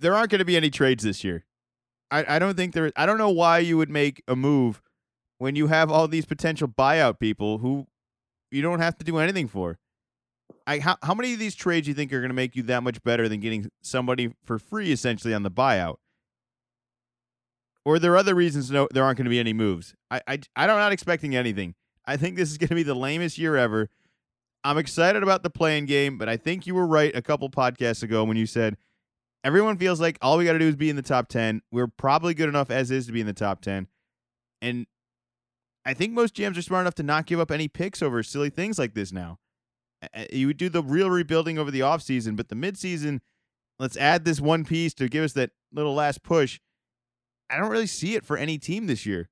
There 0.00 0.14
aren't 0.14 0.30
going 0.30 0.38
to 0.38 0.44
be 0.44 0.56
any 0.56 0.70
trades 0.70 1.02
this 1.02 1.24
year. 1.24 1.44
I 2.10 2.36
I 2.36 2.38
don't 2.38 2.56
think 2.56 2.74
there. 2.74 2.92
I 2.96 3.06
don't 3.06 3.18
know 3.18 3.30
why 3.30 3.58
you 3.58 3.76
would 3.76 3.90
make 3.90 4.22
a 4.28 4.36
move 4.36 4.82
when 5.38 5.56
you 5.56 5.66
have 5.66 5.90
all 5.90 6.06
these 6.06 6.26
potential 6.26 6.68
buyout 6.68 7.18
people 7.18 7.58
who 7.58 7.86
you 8.50 8.62
don't 8.62 8.80
have 8.80 8.96
to 8.98 9.04
do 9.04 9.18
anything 9.18 9.48
for. 9.48 9.78
I 10.66 10.78
how 10.78 10.96
how 11.02 11.14
many 11.14 11.32
of 11.32 11.38
these 11.38 11.54
trades 11.54 11.88
you 11.88 11.94
think 11.94 12.12
are 12.12 12.20
going 12.20 12.30
to 12.30 12.34
make 12.34 12.54
you 12.54 12.62
that 12.64 12.82
much 12.82 13.02
better 13.02 13.28
than 13.28 13.40
getting 13.40 13.70
somebody 13.82 14.34
for 14.44 14.58
free 14.58 14.92
essentially 14.92 15.34
on 15.34 15.42
the 15.42 15.50
buyout? 15.50 15.96
Or 17.84 17.98
there 17.98 18.12
are 18.12 18.14
there 18.14 18.16
other 18.16 18.34
reasons 18.34 18.70
no 18.70 18.88
there 18.92 19.04
aren't 19.04 19.18
going 19.18 19.24
to 19.24 19.30
be 19.30 19.40
any 19.40 19.52
moves? 19.52 19.94
I 20.10 20.20
I 20.26 20.38
I'm 20.56 20.68
not 20.68 20.92
expecting 20.92 21.36
anything. 21.36 21.74
I 22.06 22.16
think 22.16 22.36
this 22.36 22.50
is 22.50 22.58
going 22.58 22.68
to 22.68 22.74
be 22.74 22.82
the 22.82 22.94
lamest 22.94 23.38
year 23.38 23.56
ever. 23.56 23.90
I'm 24.62 24.78
excited 24.78 25.22
about 25.22 25.42
the 25.42 25.50
playing 25.50 25.86
game, 25.86 26.16
but 26.16 26.28
I 26.28 26.36
think 26.38 26.66
you 26.66 26.74
were 26.74 26.86
right 26.86 27.14
a 27.14 27.22
couple 27.22 27.48
podcasts 27.50 28.02
ago 28.02 28.24
when 28.24 28.36
you 28.36 28.46
said 28.46 28.76
everyone 29.44 29.76
feels 29.76 30.00
like 30.00 30.18
all 30.22 30.38
we 30.38 30.46
got 30.46 30.54
to 30.54 30.58
do 30.58 30.68
is 30.68 30.76
be 30.76 30.88
in 30.88 30.96
the 30.96 31.02
top 31.02 31.28
10. 31.28 31.60
We're 31.70 31.86
probably 31.86 32.32
good 32.32 32.48
enough 32.48 32.70
as 32.70 32.90
is 32.90 33.06
to 33.06 33.12
be 33.12 33.20
in 33.20 33.26
the 33.26 33.34
top 33.34 33.60
10. 33.60 33.88
And 34.62 34.86
I 35.84 35.92
think 35.92 36.14
most 36.14 36.34
GMs 36.34 36.56
are 36.56 36.62
smart 36.62 36.82
enough 36.82 36.94
to 36.94 37.02
not 37.02 37.26
give 37.26 37.38
up 37.38 37.50
any 37.50 37.68
picks 37.68 38.02
over 38.02 38.22
silly 38.22 38.48
things 38.48 38.78
like 38.78 38.94
this 38.94 39.12
now. 39.12 39.38
You 40.32 40.46
would 40.46 40.56
do 40.56 40.70
the 40.70 40.82
real 40.82 41.10
rebuilding 41.10 41.58
over 41.58 41.70
the 41.70 41.80
offseason, 41.80 42.36
but 42.36 42.48
the 42.48 42.54
midseason, 42.54 43.20
let's 43.78 43.96
add 43.96 44.24
this 44.24 44.40
one 44.40 44.64
piece 44.64 44.94
to 44.94 45.08
give 45.08 45.24
us 45.24 45.32
that 45.34 45.50
little 45.72 45.94
last 45.94 46.22
push. 46.22 46.58
I 47.50 47.56
don't 47.58 47.70
really 47.70 47.86
see 47.86 48.14
it 48.14 48.24
for 48.24 48.36
any 48.36 48.58
team 48.58 48.86
this 48.86 49.06
year. 49.06 49.28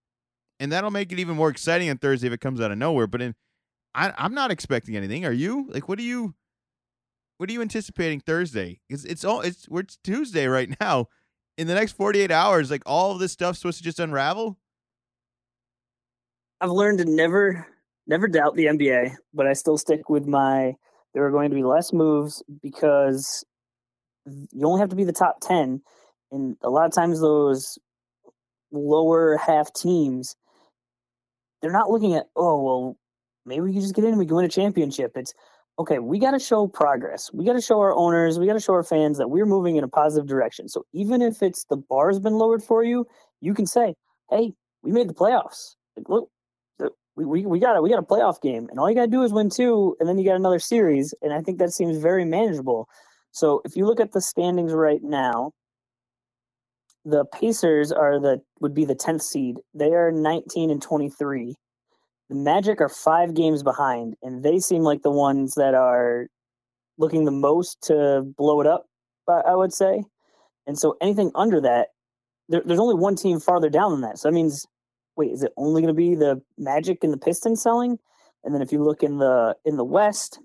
and 0.61 0.70
that'll 0.70 0.90
make 0.90 1.11
it 1.11 1.18
even 1.18 1.37
more 1.37 1.48
exciting 1.51 1.90
on 1.90 1.98
Thursday 1.98 2.29
if 2.29 2.33
it 2.33 2.40
comes 2.40 2.61
out 2.61 2.70
of 2.70 2.79
nowhere. 2.79 3.07
But 3.09 3.22
in, 3.22 3.35
I, 3.94 4.12
I'm 4.16 4.35
not 4.35 4.51
expecting 4.53 4.96
anything. 4.96 5.25
Are 5.27 5.33
you? 5.33 5.66
Like, 5.70 5.88
what 5.88 5.98
are 5.98 6.03
you? 6.03 6.35
What 7.38 7.51
are 7.51 7.53
you 7.53 7.62
anticipating 7.62 8.20
Thursday? 8.20 8.81
It's 8.88 9.05
it's 9.05 9.25
all 9.25 9.40
it's 9.40 9.68
we're 9.68 9.81
it's 9.81 9.98
Tuesday 10.05 10.46
right 10.46 10.72
now. 10.81 11.09
In 11.59 11.66
the 11.66 11.75
next 11.75 11.92
48 11.92 12.31
hours, 12.31 12.70
like 12.70 12.83
all 12.87 13.11
of 13.12 13.18
this 13.18 13.33
stuff's 13.33 13.59
supposed 13.59 13.79
to 13.79 13.85
just 13.85 13.98
unravel. 14.01 14.59
I've 16.61 16.70
learned 16.70 16.98
to 16.98 17.05
never 17.05 17.66
never 18.07 18.29
doubt 18.29 18.55
the 18.55 18.66
NBA, 18.66 19.16
but 19.35 19.46
I 19.46 19.53
still 19.55 19.77
stick 19.77 20.09
with 20.09 20.27
my 20.27 20.75
there 21.14 21.27
are 21.27 21.31
going 21.31 21.51
to 21.51 21.57
be 21.57 21.64
less 21.64 21.92
moves 21.92 22.42
because 22.62 23.44
you 24.27 24.66
only 24.66 24.81
have 24.81 24.90
to 24.90 24.96
be 24.96 25.05
the 25.05 25.12
top 25.12 25.40
10 25.40 25.83
and 26.31 26.57
a 26.62 26.70
lot 26.70 26.87
of 26.87 26.92
times 26.92 27.20
those 27.20 27.79
lower 28.72 29.37
half 29.37 29.72
teams 29.72 30.35
they're 31.61 31.72
not 31.72 31.90
looking 31.90 32.14
at 32.14 32.26
oh 32.37 32.62
well 32.62 32.96
maybe 33.46 33.61
we 33.61 33.72
can 33.72 33.80
just 33.80 33.94
get 33.94 34.04
in 34.04 34.11
and 34.11 34.18
we 34.18 34.26
can 34.26 34.37
win 34.37 34.44
a 34.44 34.48
championship. 34.48 35.12
It's 35.16 35.32
okay 35.78 35.98
we 35.98 36.18
got 36.18 36.32
to 36.32 36.38
show 36.38 36.66
progress. 36.66 37.30
We 37.32 37.44
got 37.44 37.54
to 37.54 37.61
show 37.61 37.80
our 37.80 37.94
owners 37.94 38.38
we 38.38 38.46
got 38.46 38.54
to 38.54 38.61
show 38.61 38.74
our 38.74 38.82
fans 38.82 39.18
that 39.18 39.28
we're 39.28 39.46
moving 39.46 39.76
in 39.76 39.85
a 39.85 39.88
positive 39.88 40.28
direction. 40.28 40.68
So 40.68 40.85
even 40.92 41.22
if 41.22 41.42
it's 41.42 41.64
the 41.64 41.76
bar's 41.76 42.18
been 42.18 42.35
lowered 42.35 42.62
for 42.62 42.82
you 42.85 43.06
you 43.40 43.54
can 43.54 43.66
say 43.66 43.94
hey 44.30 44.52
we 44.82 44.90
made 44.90 45.08
the 45.08 45.14
playoffs. 45.14 45.76
Like, 45.96 46.08
look 46.08 46.28
we, 47.14 47.26
we, 47.26 47.46
we 47.46 47.58
got 47.58 47.76
a 47.76 47.82
we 47.82 47.90
got 47.90 47.98
a 47.98 48.02
playoff 48.02 48.40
game 48.40 48.68
and 48.70 48.80
all 48.80 48.88
you 48.88 48.96
got 48.96 49.02
to 49.02 49.11
do 49.11 49.22
is 49.22 49.32
win 49.32 49.50
two 49.50 49.96
and 50.00 50.08
then 50.08 50.18
you 50.18 50.24
got 50.24 50.37
another 50.37 50.58
series 50.58 51.14
and 51.20 51.32
i 51.32 51.42
think 51.42 51.58
that 51.58 51.72
seems 51.72 51.98
very 51.98 52.24
manageable. 52.24 52.88
So 53.35 53.62
if 53.64 53.76
you 53.76 53.87
look 53.87 54.00
at 54.00 54.12
the 54.12 54.20
standings 54.20 54.72
right 54.74 55.02
now 55.02 55.52
the 57.05 57.25
pacers 57.27 57.93
are 57.93 58.21
the 58.21 58.41
would 58.61 58.75
be 58.75 58.85
the 58.85 58.95
10th 58.95 59.23
seed. 59.23 59.57
They 59.75 59.93
are 59.93 60.12
19 60.12 60.71
and 60.71 60.81
23 60.81 61.55
the 62.33 62.38
magic 62.38 62.81
are 62.81 62.88
five 62.88 63.35
games 63.35 63.62
behind 63.62 64.15
and 64.23 64.43
they 64.43 64.59
seem 64.59 64.83
like 64.83 65.03
the 65.03 65.11
ones 65.11 65.55
that 65.55 65.75
are 65.75 66.29
looking 66.97 67.27
the 67.27 67.31
most 67.31 67.83
to 67.83 68.23
blow 68.38 68.61
it 68.62 68.67
up 68.67 68.87
i 69.47 69.55
would 69.55 69.73
say. 69.73 70.03
And 70.67 70.79
so 70.79 70.97
anything 71.01 71.31
under 71.35 71.61
that 71.61 71.88
there, 72.49 72.62
there's 72.65 72.81
only 72.81 72.95
one 72.95 73.17
team 73.17 73.41
farther 73.41 73.71
down 73.71 73.93
than 73.93 74.01
that. 74.03 74.19
So 74.19 74.29
that 74.29 74.35
means 74.35 74.67
wait, 75.17 75.31
is 75.33 75.43
it 75.43 75.53
only 75.57 75.83
going 75.83 75.95
to 75.95 75.99
be 75.99 76.15
the 76.15 76.41
Magic 76.57 77.05
and 77.05 77.12
the 77.12 77.19
Pistons 77.19 77.62
selling? 77.62 77.99
And 78.45 78.55
then 78.55 78.62
if 78.62 78.73
you 78.73 78.83
look 78.83 79.03
in 79.03 79.19
the 79.19 79.57
in 79.65 79.77
the 79.77 79.85
West, 79.85 80.41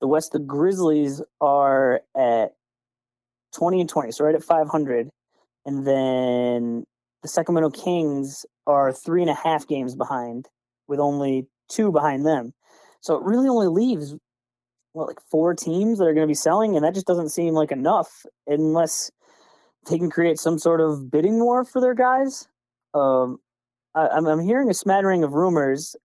the 0.00 0.08
West 0.08 0.32
the 0.32 0.38
Grizzlies 0.40 1.22
are 1.40 2.02
at 2.16 2.52
20 3.54 3.80
and 3.80 3.88
20, 3.88 4.12
so 4.12 4.24
right 4.24 4.34
at 4.34 4.42
500. 4.42 5.10
And 5.64 5.86
then 5.86 6.84
the 7.22 7.28
Sacramento 7.28 7.70
Kings 7.70 8.44
are 8.66 8.92
three 8.92 9.22
and 9.22 9.30
a 9.30 9.34
half 9.34 9.66
games 9.66 9.94
behind, 9.94 10.48
with 10.88 11.00
only 11.00 11.46
two 11.68 11.92
behind 11.92 12.26
them. 12.26 12.52
So 13.00 13.16
it 13.16 13.24
really 13.24 13.48
only 13.48 13.68
leaves 13.68 14.14
what 14.92 15.08
like 15.08 15.20
four 15.30 15.54
teams 15.54 15.98
that 15.98 16.04
are 16.04 16.14
going 16.14 16.26
to 16.26 16.30
be 16.30 16.34
selling, 16.34 16.76
and 16.76 16.84
that 16.84 16.94
just 16.94 17.06
doesn't 17.06 17.30
seem 17.30 17.54
like 17.54 17.72
enough 17.72 18.26
unless 18.46 19.10
they 19.88 19.98
can 19.98 20.10
create 20.10 20.38
some 20.38 20.58
sort 20.58 20.80
of 20.80 21.10
bidding 21.10 21.40
war 21.40 21.64
for 21.64 21.80
their 21.80 21.94
guys 21.94 22.46
um, 22.94 23.38
I, 23.94 24.16
am 24.16 24.26
I'm 24.26 24.40
hearing 24.40 24.70
a 24.70 24.74
smattering 24.74 25.24
of 25.24 25.32
rumors. 25.32 25.96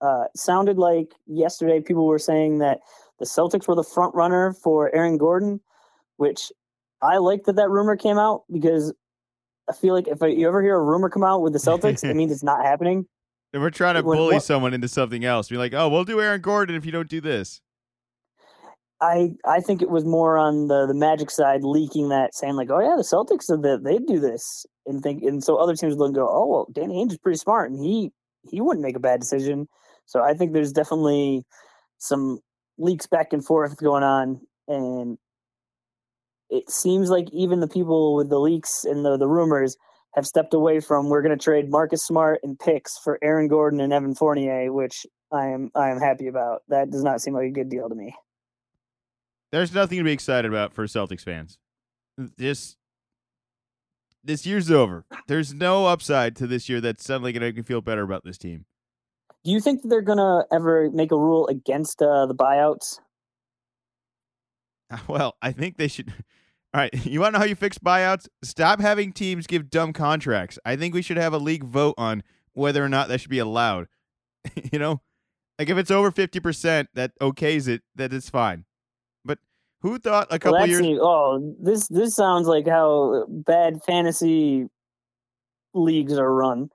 Uh, 0.00 0.24
sounded 0.36 0.78
like 0.78 1.14
yesterday 1.26 1.80
people 1.80 2.06
were 2.06 2.18
saying 2.18 2.58
that 2.58 2.80
the 3.18 3.24
Celtics 3.24 3.66
were 3.68 3.74
the 3.74 3.82
front 3.82 4.14
runner 4.14 4.52
for 4.52 4.94
Aaron 4.94 5.16
Gordon, 5.16 5.60
which 6.16 6.52
I 7.04 7.18
like 7.18 7.44
that 7.44 7.56
that 7.56 7.70
rumor 7.70 7.96
came 7.96 8.18
out 8.18 8.44
because 8.50 8.92
I 9.68 9.72
feel 9.72 9.94
like 9.94 10.08
if 10.08 10.20
you 10.22 10.48
ever 10.48 10.62
hear 10.62 10.76
a 10.76 10.82
rumor 10.82 11.10
come 11.10 11.24
out 11.24 11.42
with 11.42 11.52
the 11.52 11.58
Celtics, 11.58 12.08
it 12.08 12.14
means 12.14 12.32
it's 12.32 12.42
not 12.42 12.64
happening. 12.64 13.06
And 13.52 13.62
we're 13.62 13.70
trying 13.70 13.94
to 13.94 14.02
when, 14.02 14.16
bully 14.18 14.34
what, 14.34 14.42
someone 14.42 14.74
into 14.74 14.88
something 14.88 15.24
else. 15.24 15.48
Be 15.48 15.56
like, 15.56 15.74
oh, 15.74 15.88
we'll 15.88 16.04
do 16.04 16.20
Aaron 16.20 16.40
Gordon 16.40 16.74
if 16.76 16.84
you 16.84 16.92
don't 16.92 17.08
do 17.08 17.20
this. 17.20 17.60
I 19.00 19.34
I 19.44 19.60
think 19.60 19.82
it 19.82 19.90
was 19.90 20.04
more 20.04 20.38
on 20.38 20.68
the 20.68 20.86
the 20.86 20.94
Magic 20.94 21.30
side 21.30 21.62
leaking 21.62 22.08
that, 22.08 22.34
saying 22.34 22.54
like, 22.54 22.70
"Oh 22.70 22.80
yeah, 22.80 22.94
the 22.96 23.02
Celtics 23.02 23.44
said 23.44 23.62
that 23.62 23.84
they'd 23.84 24.06
do 24.06 24.18
this," 24.18 24.64
and 24.86 25.02
think, 25.02 25.22
and 25.22 25.42
so 25.42 25.56
other 25.56 25.74
teams 25.74 25.96
would 25.96 26.14
go, 26.14 26.28
"Oh 26.28 26.46
well, 26.46 26.68
Danny 26.72 26.94
Ainge 26.94 27.12
is 27.12 27.18
pretty 27.18 27.38
smart, 27.38 27.70
and 27.70 27.84
he 27.84 28.12
he 28.50 28.60
wouldn't 28.60 28.84
make 28.84 28.96
a 28.96 29.00
bad 29.00 29.20
decision." 29.20 29.68
So 30.06 30.22
I 30.22 30.34
think 30.34 30.52
there's 30.52 30.72
definitely 30.72 31.44
some 31.98 32.38
leaks 32.78 33.06
back 33.06 33.32
and 33.32 33.44
forth 33.44 33.76
going 33.76 34.04
on, 34.04 34.40
and 34.68 35.18
it 36.54 36.70
seems 36.70 37.10
like 37.10 37.28
even 37.32 37.60
the 37.60 37.68
people 37.68 38.14
with 38.14 38.28
the 38.28 38.38
leaks 38.38 38.84
and 38.84 39.04
the 39.04 39.16
the 39.16 39.26
rumors 39.26 39.76
have 40.14 40.26
stepped 40.26 40.54
away 40.54 40.78
from 40.78 41.08
we're 41.08 41.22
going 41.22 41.36
to 41.36 41.42
trade 41.42 41.68
Marcus 41.68 42.06
Smart 42.06 42.38
and 42.44 42.58
picks 42.58 42.96
for 42.98 43.18
Aaron 43.22 43.48
Gordon 43.48 43.80
and 43.80 43.92
Evan 43.92 44.14
Fournier, 44.14 44.72
which 44.72 45.04
I 45.32 45.46
am 45.48 45.70
I 45.74 45.90
am 45.90 45.98
happy 45.98 46.28
about. 46.28 46.62
That 46.68 46.90
does 46.90 47.02
not 47.02 47.20
seem 47.20 47.34
like 47.34 47.46
a 47.46 47.50
good 47.50 47.68
deal 47.68 47.88
to 47.88 47.94
me. 47.94 48.14
There's 49.50 49.74
nothing 49.74 49.98
to 49.98 50.04
be 50.04 50.12
excited 50.12 50.48
about 50.48 50.72
for 50.72 50.84
Celtics 50.86 51.22
fans. 51.22 51.58
Just 52.38 52.76
this 54.22 54.46
year's 54.46 54.70
over. 54.70 55.04
There's 55.26 55.52
no 55.52 55.86
upside 55.86 56.36
to 56.36 56.46
this 56.46 56.68
year 56.68 56.80
that's 56.80 57.04
suddenly 57.04 57.32
going 57.32 57.40
to 57.40 57.48
make 57.48 57.56
me 57.56 57.62
feel 57.62 57.80
better 57.80 58.02
about 58.02 58.24
this 58.24 58.38
team. 58.38 58.64
Do 59.44 59.50
you 59.50 59.60
think 59.60 59.82
that 59.82 59.88
they're 59.88 60.00
going 60.00 60.18
to 60.18 60.44
ever 60.52 60.90
make 60.90 61.12
a 61.12 61.18
rule 61.18 61.46
against 61.48 62.00
uh, 62.00 62.26
the 62.26 62.34
buyouts? 62.34 63.00
Well, 65.08 65.34
I 65.42 65.50
think 65.50 65.76
they 65.76 65.88
should. 65.88 66.12
All 66.74 66.80
right, 66.80 66.92
you 67.06 67.20
want 67.20 67.34
to 67.34 67.38
know 67.38 67.42
how 67.42 67.48
you 67.48 67.54
fix 67.54 67.78
buyouts? 67.78 68.28
Stop 68.42 68.80
having 68.80 69.12
teams 69.12 69.46
give 69.46 69.70
dumb 69.70 69.92
contracts. 69.92 70.58
I 70.64 70.76
think 70.76 70.92
we 70.92 71.02
should 71.02 71.16
have 71.16 71.32
a 71.32 71.38
league 71.38 71.64
vote 71.64 71.94
on 71.96 72.22
whether 72.52 72.84
or 72.84 72.88
not 72.88 73.08
that 73.08 73.20
should 73.20 73.30
be 73.30 73.38
allowed. 73.38 73.86
you 74.72 74.78
know, 74.78 75.00
like 75.58 75.70
if 75.70 75.78
it's 75.78 75.90
over 75.90 76.10
fifty 76.10 76.40
percent, 76.40 76.88
that 76.94 77.12
okays 77.20 77.68
it. 77.68 77.82
That 77.94 78.12
it's 78.12 78.28
fine. 78.28 78.64
But 79.24 79.38
who 79.80 79.98
thought 79.98 80.26
a 80.30 80.38
couple 80.38 80.58
well, 80.58 80.66
years? 80.66 80.80
Seems, 80.80 80.98
oh, 81.00 81.54
this 81.60 81.86
this 81.88 82.14
sounds 82.14 82.48
like 82.48 82.66
how 82.66 83.26
bad 83.28 83.82
fantasy 83.84 84.66
leagues 85.72 86.18
are 86.18 86.32
run. 86.32 86.70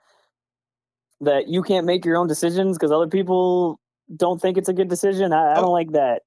That 1.21 1.49
you 1.49 1.61
can't 1.61 1.85
make 1.85 2.05
your 2.05 2.15
own 2.15 2.27
decisions 2.27 2.77
because 2.77 2.93
other 2.93 3.07
people 3.07 3.81
don't 4.15 4.41
think 4.41 4.57
it's 4.57 4.69
a 4.69 4.73
good 4.73 4.87
decision. 4.87 5.33
I, 5.33 5.49
I 5.49 5.57
oh. 5.57 5.63
don't 5.63 5.73
like 5.73 5.91
that. 5.91 6.21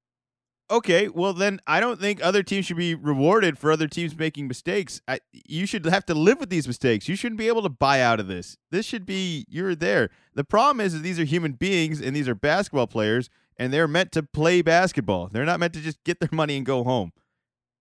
Okay, 0.70 1.08
well 1.08 1.34
then 1.34 1.60
I 1.66 1.80
don't 1.80 2.00
think 2.00 2.24
other 2.24 2.42
teams 2.42 2.66
should 2.66 2.78
be 2.78 2.94
rewarded 2.94 3.58
for 3.58 3.70
other 3.70 3.88
teams 3.88 4.16
making 4.16 4.48
mistakes. 4.48 5.02
I, 5.06 5.20
you 5.32 5.66
should 5.66 5.84
have 5.84 6.06
to 6.06 6.14
live 6.14 6.40
with 6.40 6.48
these 6.48 6.66
mistakes. 6.66 7.08
You 7.08 7.16
shouldn't 7.16 7.38
be 7.38 7.48
able 7.48 7.62
to 7.62 7.68
buy 7.68 8.00
out 8.00 8.20
of 8.20 8.26
this. 8.26 8.56
This 8.70 8.86
should 8.86 9.04
be 9.04 9.44
you're 9.48 9.74
there. 9.74 10.08
The 10.34 10.44
problem 10.44 10.80
is 10.80 10.94
that 10.94 11.00
these 11.00 11.20
are 11.20 11.24
human 11.24 11.52
beings 11.52 12.00
and 12.00 12.16
these 12.16 12.28
are 12.28 12.34
basketball 12.34 12.86
players 12.86 13.28
and 13.58 13.72
they're 13.72 13.88
meant 13.88 14.12
to 14.12 14.22
play 14.22 14.62
basketball. 14.62 15.28
They're 15.30 15.44
not 15.44 15.60
meant 15.60 15.74
to 15.74 15.80
just 15.80 16.02
get 16.04 16.20
their 16.20 16.30
money 16.32 16.56
and 16.56 16.64
go 16.64 16.84
home. 16.84 17.12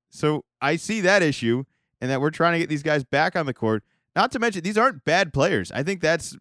So 0.09 0.43
I 0.61 0.75
see 0.75 0.99
that 1.01 1.23
issue 1.23 1.63
and 2.01 2.11
that 2.11 2.19
we're 2.19 2.31
trying 2.31 2.53
to 2.53 2.59
get 2.59 2.67
these 2.67 2.83
guys 2.83 3.03
back 3.05 3.35
on 3.35 3.45
the 3.45 3.53
court. 3.53 3.83
Not 4.15 4.31
to 4.33 4.39
mention 4.39 4.63
these 4.63 4.77
aren't 4.77 5.05
bad 5.05 5.31
players. 5.31 5.71
I 5.71 5.83
think 5.83 6.01
that's 6.01 6.35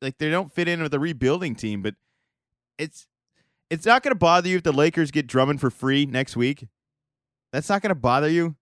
like 0.00 0.18
they 0.18 0.30
don't 0.30 0.52
fit 0.52 0.68
in 0.68 0.80
with 0.80 0.92
the 0.92 1.00
rebuilding 1.00 1.56
team, 1.56 1.82
but 1.82 1.96
it's 2.78 3.08
it's 3.70 3.86
not 3.86 4.02
going 4.02 4.12
to 4.12 4.18
bother 4.18 4.48
you 4.48 4.56
if 4.56 4.62
the 4.62 4.72
Lakers 4.72 5.10
get 5.10 5.26
Drummond 5.26 5.60
for 5.60 5.70
free 5.70 6.06
next 6.06 6.36
week. 6.36 6.66
That's 7.52 7.68
not 7.68 7.82
going 7.82 7.90
to 7.90 7.94
bother 7.94 8.28
you. 8.28 8.56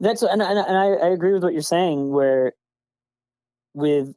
That's 0.00 0.22
and 0.22 0.42
and, 0.42 0.58
and 0.58 0.76
I, 0.76 0.86
I 0.86 1.08
agree 1.08 1.32
with 1.32 1.42
what 1.42 1.52
you're 1.52 1.62
saying. 1.62 2.10
Where 2.10 2.52
with 3.74 4.14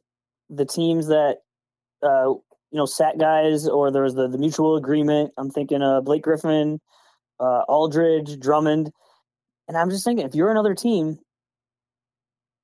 the 0.50 0.64
teams 0.64 1.08
that 1.08 1.38
uh, 2.02 2.34
you 2.74 2.78
know, 2.78 2.86
sat 2.86 3.18
guys, 3.18 3.68
or 3.68 3.92
there 3.92 4.02
was 4.02 4.14
the, 4.14 4.28
the 4.28 4.36
mutual 4.36 4.76
agreement. 4.76 5.32
I'm 5.38 5.48
thinking 5.48 5.80
uh, 5.80 6.00
Blake 6.00 6.22
Griffin, 6.22 6.80
uh, 7.38 7.62
Aldridge, 7.68 8.38
Drummond. 8.40 8.90
And 9.68 9.76
I'm 9.76 9.90
just 9.90 10.04
thinking, 10.04 10.26
if 10.26 10.34
you're 10.34 10.50
another 10.50 10.74
team, 10.74 11.18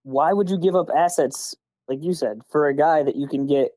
why 0.02 0.32
would 0.32 0.50
you 0.50 0.58
give 0.58 0.74
up 0.74 0.88
assets, 0.94 1.54
like 1.88 2.02
you 2.02 2.12
said, 2.12 2.40
for 2.50 2.66
a 2.66 2.74
guy 2.74 3.02
that 3.04 3.16
you 3.16 3.28
can 3.28 3.46
get 3.46 3.70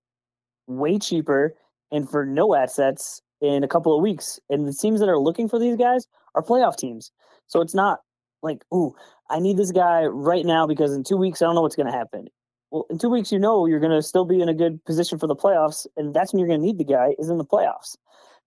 way 0.67 0.97
cheaper 0.97 1.53
and 1.91 2.09
for 2.09 2.25
no 2.25 2.55
assets 2.55 3.21
in 3.43 3.63
a 3.63 3.67
couple 3.67 3.95
of 3.95 4.01
weeks? 4.01 4.39
And 4.49 4.67
the 4.67 4.73
teams 4.73 4.99
that 4.99 5.09
are 5.09 5.19
looking 5.19 5.47
for 5.47 5.59
these 5.59 5.75
guys 5.75 6.07
are 6.33 6.41
playoff 6.41 6.77
teams. 6.77 7.11
So 7.45 7.61
it's 7.61 7.75
not 7.75 7.99
like, 8.41 8.63
ooh, 8.73 8.95
I 9.29 9.39
need 9.39 9.57
this 9.57 9.71
guy 9.71 10.05
right 10.05 10.45
now 10.45 10.65
because 10.65 10.93
in 10.93 11.03
two 11.03 11.17
weeks 11.17 11.41
I 11.41 11.45
don't 11.45 11.53
know 11.53 11.61
what's 11.61 11.75
going 11.75 11.91
to 11.91 11.97
happen 11.97 12.27
well, 12.73 12.87
in 12.89 12.97
two 12.97 13.09
weeks, 13.09 13.31
you 13.31 13.37
know 13.37 13.67
you're 13.67 13.79
going 13.79 13.91
to 13.91 14.01
still 14.01 14.25
be 14.25 14.41
in 14.41 14.49
a 14.49 14.53
good 14.53 14.83
position 14.83 15.19
for 15.19 15.27
the 15.27 15.35
playoffs, 15.35 15.85
and 15.95 16.11
that's 16.11 16.33
when 16.33 16.39
you're 16.39 16.47
going 16.47 16.59
to 16.59 16.65
need 16.65 16.79
the 16.79 16.83
guy 16.83 17.13
is 17.19 17.29
in 17.29 17.37
the 17.37 17.45
playoffs. 17.45 17.95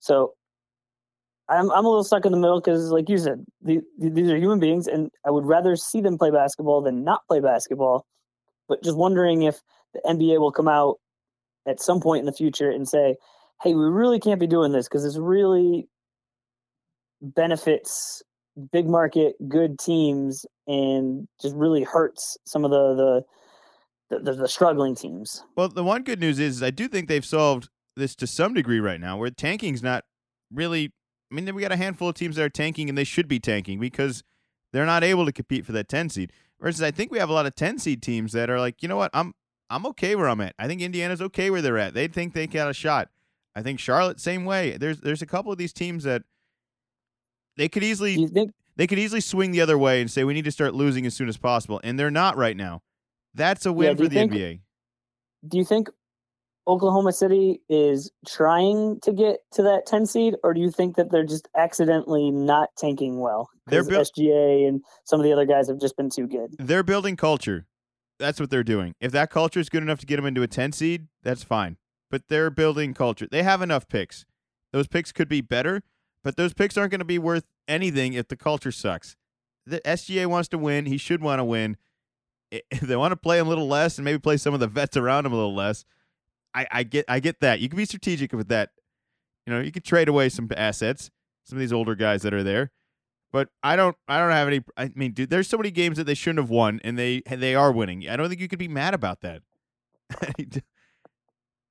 So 0.01 0.35
I'm 1.49 1.71
I'm 1.71 1.85
a 1.85 1.89
little 1.89 2.03
stuck 2.03 2.27
in 2.27 2.33
the 2.33 2.39
middle 2.39 2.61
because, 2.61 2.91
like 2.91 3.09
you 3.09 3.19
said, 3.19 3.45
the, 3.63 3.81
the, 3.99 4.11
these 4.11 4.29
are 4.29 4.37
human 4.37 4.59
beings, 4.59 4.89
and 4.89 5.13
I 5.25 5.31
would 5.31 5.47
rather 5.47 5.77
see 5.77 6.01
them 6.01 6.19
play 6.19 6.33
basketball 6.33 6.83
than 6.83 7.05
not 7.05 7.21
play 7.29 7.39
basketball. 7.39 8.05
But 8.69 8.83
just 8.83 8.97
wondering 8.97 9.43
if 9.43 9.61
the 9.95 10.01
NBA 10.05 10.41
will 10.41 10.51
come 10.51 10.67
out 10.67 10.97
at 11.65 11.81
some 11.81 12.01
point 12.01 12.19
in 12.19 12.27
the 12.27 12.33
future 12.33 12.69
and 12.69 12.89
say, 12.89 13.15
"Hey, 13.63 13.75
we 13.75 13.85
really 13.85 14.21
can't 14.21 14.41
be 14.41 14.47
doing 14.47 14.73
this 14.73 14.89
because 14.89 15.05
this 15.05 15.19
really 15.19 15.89
benefits 17.23 18.23
big 18.73 18.89
market 18.89 19.37
good 19.49 19.79
teams 19.79 20.47
and 20.67 21.29
just 21.41 21.55
really 21.55 21.83
hurts 21.83 22.37
some 22.47 22.65
of 22.65 22.71
the 22.71 22.95
the 22.95 23.25
the, 24.09 24.23
the, 24.23 24.33
the 24.43 24.49
struggling 24.49 24.95
teams. 24.95 25.43
Well, 25.57 25.69
the 25.69 25.83
one 25.83 26.03
good 26.03 26.21
news 26.21 26.39
is 26.39 26.63
I 26.63 26.71
do 26.71 26.89
think 26.89 27.09
they've 27.09 27.25
solved 27.25 27.69
this 27.97 28.15
to 28.17 28.27
some 28.27 28.55
degree 28.55 28.81
right 28.81 29.01
now, 29.01 29.17
where 29.17 29.31
tanking's 29.31 29.83
not 29.83 30.05
really. 30.53 30.93
I 31.31 31.35
mean, 31.35 31.53
we 31.57 31.63
got 31.63 31.73
a 31.73 31.77
handful 31.77 32.09
of 32.09 32.15
teams 32.15 32.37
that 32.37 32.45
are 32.45 32.49
tanking, 32.49 32.89
and 32.89 32.97
they 32.97 33.05
should 33.05 33.27
be 33.27 33.41
tanking 33.41 33.81
because 33.81 34.23
they're 34.73 34.87
not 34.87 35.03
able 35.03 35.27
to 35.27 35.33
compete 35.33 35.67
for 35.67 35.73
that 35.73 35.89
ten 35.89 36.09
seed. 36.09 36.33
Versus, 36.61 36.83
I 36.83 36.91
think 36.91 37.11
we 37.11 37.19
have 37.19 37.29
a 37.29 37.33
lot 37.33 37.47
of 37.47 37.55
ten 37.55 37.79
seed 37.79 38.01
teams 38.01 38.33
that 38.33 38.49
are 38.49 38.61
like, 38.61 38.83
you 38.83 38.89
know 38.89 38.97
what, 38.97 39.11
I'm 39.13 39.35
I'm 39.69 39.87
okay 39.87 40.15
where 40.15 40.29
I'm 40.29 40.41
at. 40.41 40.55
I 40.59 40.69
think 40.69 40.81
Indiana's 40.81 41.21
okay 41.21 41.51
where 41.51 41.63
they're 41.63 41.79
at. 41.79 41.95
They 41.95 42.07
think 42.07 42.33
they 42.33 42.47
got 42.47 42.71
a 42.71 42.75
shot. 42.75 43.09
I 43.57 43.63
think 43.63 43.81
Charlotte 43.81 44.21
same 44.21 44.45
way. 44.45 44.77
There's 44.77 45.01
there's 45.01 45.23
a 45.23 45.27
couple 45.27 45.51
of 45.51 45.57
these 45.59 45.73
teams 45.73 46.05
that 46.05 46.23
they 47.57 47.69
could 47.69 47.83
easily 47.83 48.27
think 48.27 48.53
they 48.77 48.87
could 48.87 48.99
easily 48.99 49.23
swing 49.23 49.51
the 49.51 49.63
other 49.63 49.79
way 49.79 50.03
and 50.03 50.11
say 50.11 50.23
we 50.25 50.35
need 50.35 50.45
to 50.45 50.53
start 50.53 50.75
losing 50.75 51.07
as 51.07 51.15
soon 51.15 51.29
as 51.29 51.39
possible, 51.39 51.81
and 51.83 51.99
they're 51.99 52.11
not 52.11 52.37
right 52.37 52.57
now. 52.57 52.83
That's 53.35 53.65
a 53.65 53.73
win 53.73 53.97
do 53.97 54.05
for 54.05 54.09
the 54.11 54.15
think- 54.15 54.33
NBA. 54.33 54.61
do 55.49 55.59
you 55.59 55.65
think 55.65 55.89
Oklahoma 56.69 57.13
City 57.13 57.63
is 57.71 58.11
trying 58.27 58.99
to 59.01 59.13
get 59.13 59.39
to 59.53 59.63
that 59.63 59.87
10 59.87 60.05
seed, 60.05 60.35
or 60.43 60.53
do 60.53 60.61
you 60.61 60.71
think 60.71 60.97
that 60.97 61.11
they're 61.13 61.25
just 61.25 61.49
accidentally 61.57 62.31
not 62.33 62.71
tanking 62.77 63.21
well? 63.21 63.49
They're 63.69 63.85
buil- 63.85 64.01
SGA 64.01 64.67
and 64.67 64.83
some 65.05 65.21
of 65.21 65.25
the 65.25 65.33
other 65.33 65.47
guys 65.47 65.69
have 65.69 65.81
just 65.81 65.97
been 65.97 66.11
too 66.11 66.27
good. 66.27 66.57
They're 66.59 66.83
building 66.83 67.15
culture. 67.17 67.67
That's 68.19 68.41
what 68.41 68.51
they're 68.51 68.65
doing. 68.65 68.95
If 69.01 69.13
that 69.13 69.31
culture 69.31 69.61
is 69.61 69.69
good 69.69 69.83
enough 69.83 70.01
to 70.01 70.07
get 70.07 70.17
them 70.17 70.27
into 70.27 70.43
a 70.43 70.49
10 70.49 70.73
seed, 70.73 71.07
that's 71.23 71.45
fine. 71.45 71.77
But 72.11 72.29
they're 72.29 72.51
building 72.51 72.95
culture. 72.95 73.27
They 73.31 73.43
have 73.43 73.63
enough 73.63 73.89
picks. 73.89 74.25
Those 74.73 74.87
picks 74.87 75.13
could 75.13 75.29
be 75.29 75.41
better, 75.41 75.83
but 76.23 76.37
those 76.37 76.55
picks 76.55 76.77
aren't 76.77 76.91
going 76.91 77.01
to 77.01 77.05
be 77.05 77.19
worth 77.19 77.45
anything 77.67 78.13
if 78.13 78.29
the 78.29 78.37
culture 78.37 78.73
sucks. 78.73 79.17
The 79.67 79.81
SGA 79.81 80.27
wants 80.27 80.49
to 80.51 80.59
win. 80.59 80.87
He 80.87 80.99
should 80.99 81.23
want 81.23 81.41
to 81.41 81.45
win. 81.45 81.77
If 82.51 82.81
they 82.83 82.97
want 82.97 83.13
to 83.13 83.17
play 83.17 83.39
him 83.39 83.47
a 83.47 83.49
little 83.49 83.69
less 83.69 83.99
and 83.99 84.05
maybe 84.05 84.19
play 84.19 84.37
some 84.37 84.55
of 84.55 84.61
the 84.61 84.69
vets 84.69 84.97
around 84.97 85.27
him 85.27 85.33
a 85.33 85.37
little 85.37 85.55
less, 85.55 85.85
I, 86.55 86.67
I 86.71 86.83
get 86.85 87.05
I 87.09 87.21
get 87.21 87.41
that. 87.41 87.61
You 87.61 87.69
can 87.69 87.77
be 87.77 87.85
strategic 87.85 88.33
with 88.33 88.49
that. 88.49 88.71
You 89.47 89.53
know, 89.53 89.61
you 89.61 89.73
could 89.73 89.85
trade 89.85 90.09
away 90.09 90.29
some 90.29 90.49
assets, 90.57 91.11
some 91.45 91.59
of 91.59 91.61
these 91.61 91.73
older 91.73 91.95
guys 91.95 92.23
that 92.23 92.35
are 92.35 92.43
there. 92.43 92.71
But 93.33 93.49
I 93.63 93.77
don't 93.77 93.97
I 94.09 94.19
don't 94.19 94.31
have 94.31 94.49
any 94.49 94.63
I 94.77 94.91
mean, 94.95 95.13
dude, 95.13 95.31
there's 95.31 95.49
so 95.49 95.59
many 95.59 95.71
games 95.71 95.99
that 95.99 96.05
they 96.05 96.15
shouldn't 96.15 96.39
have 96.39 96.51
won 96.51 96.81
and 96.83 96.99
they 96.99 97.23
they 97.29 97.55
are 97.55 97.73
winning. 97.73 98.09
I 98.09 98.17
don't 98.17 98.29
think 98.29 98.41
you 98.41 98.49
could 98.49 98.59
be 98.59 98.69
mad 98.69 98.95
about 98.95 99.21
that. 99.21 99.43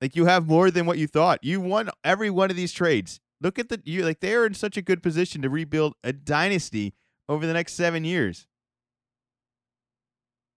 like 0.02 0.16
you 0.16 0.26
have 0.26 0.48
more 0.48 0.72
than 0.72 0.86
what 0.86 0.98
you 0.98 1.08
thought. 1.08 1.40
You 1.44 1.62
won 1.62 1.90
every 2.04 2.30
one 2.30 2.50
of 2.50 2.56
these 2.56 2.72
trades. 2.72 3.20
Look 3.42 3.60
at 3.60 3.70
the 3.70 3.82
you 3.86 4.04
like 4.04 4.20
they 4.20 4.34
are 4.34 4.46
in 4.46 4.54
such 4.54 4.78
a 4.78 4.82
good 4.82 5.04
position 5.04 5.42
to 5.42 5.50
rebuild 5.50 5.96
a 6.04 6.14
dynasty 6.14 6.94
over 7.28 7.46
the 7.46 7.54
next 7.54 7.74
7 7.74 8.04
years. 8.04 8.48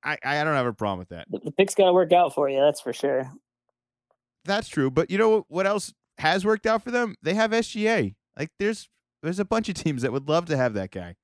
I 0.05 0.17
I 0.25 0.45
don't 0.45 0.55
have 0.55 0.67
a 0.67 0.73
problem 0.73 0.99
with 0.99 1.09
that. 1.09 1.27
The, 1.31 1.41
the 1.45 1.51
picks 1.53 1.75
got 1.75 1.87
to 1.87 1.93
work 1.93 2.13
out 2.13 2.35
for 2.35 2.49
you, 2.49 2.61
that's 2.61 2.81
for 2.81 2.93
sure. 2.93 3.31
That's 4.45 4.69
true, 4.69 4.91
but 4.91 5.11
you 5.11 5.19
know 5.19 5.45
what 5.49 5.67
else 5.67 5.93
has 6.19 6.45
worked 6.45 6.67
out 6.67 6.83
for 6.83 6.91
them? 6.91 7.15
They 7.23 7.35
have 7.35 7.51
SGA. 7.51 8.15
Like 8.39 8.51
there's 8.59 8.89
there's 9.23 9.41
a 9.41 9.45
bunch 9.45 9.69
of 9.69 9.75
teams 9.75 10.03
that 10.03 10.13
would 10.13 10.29
love 10.29 10.47
to 10.47 10.57
have 10.57 10.75
that 10.75 10.91
guy, 10.91 11.17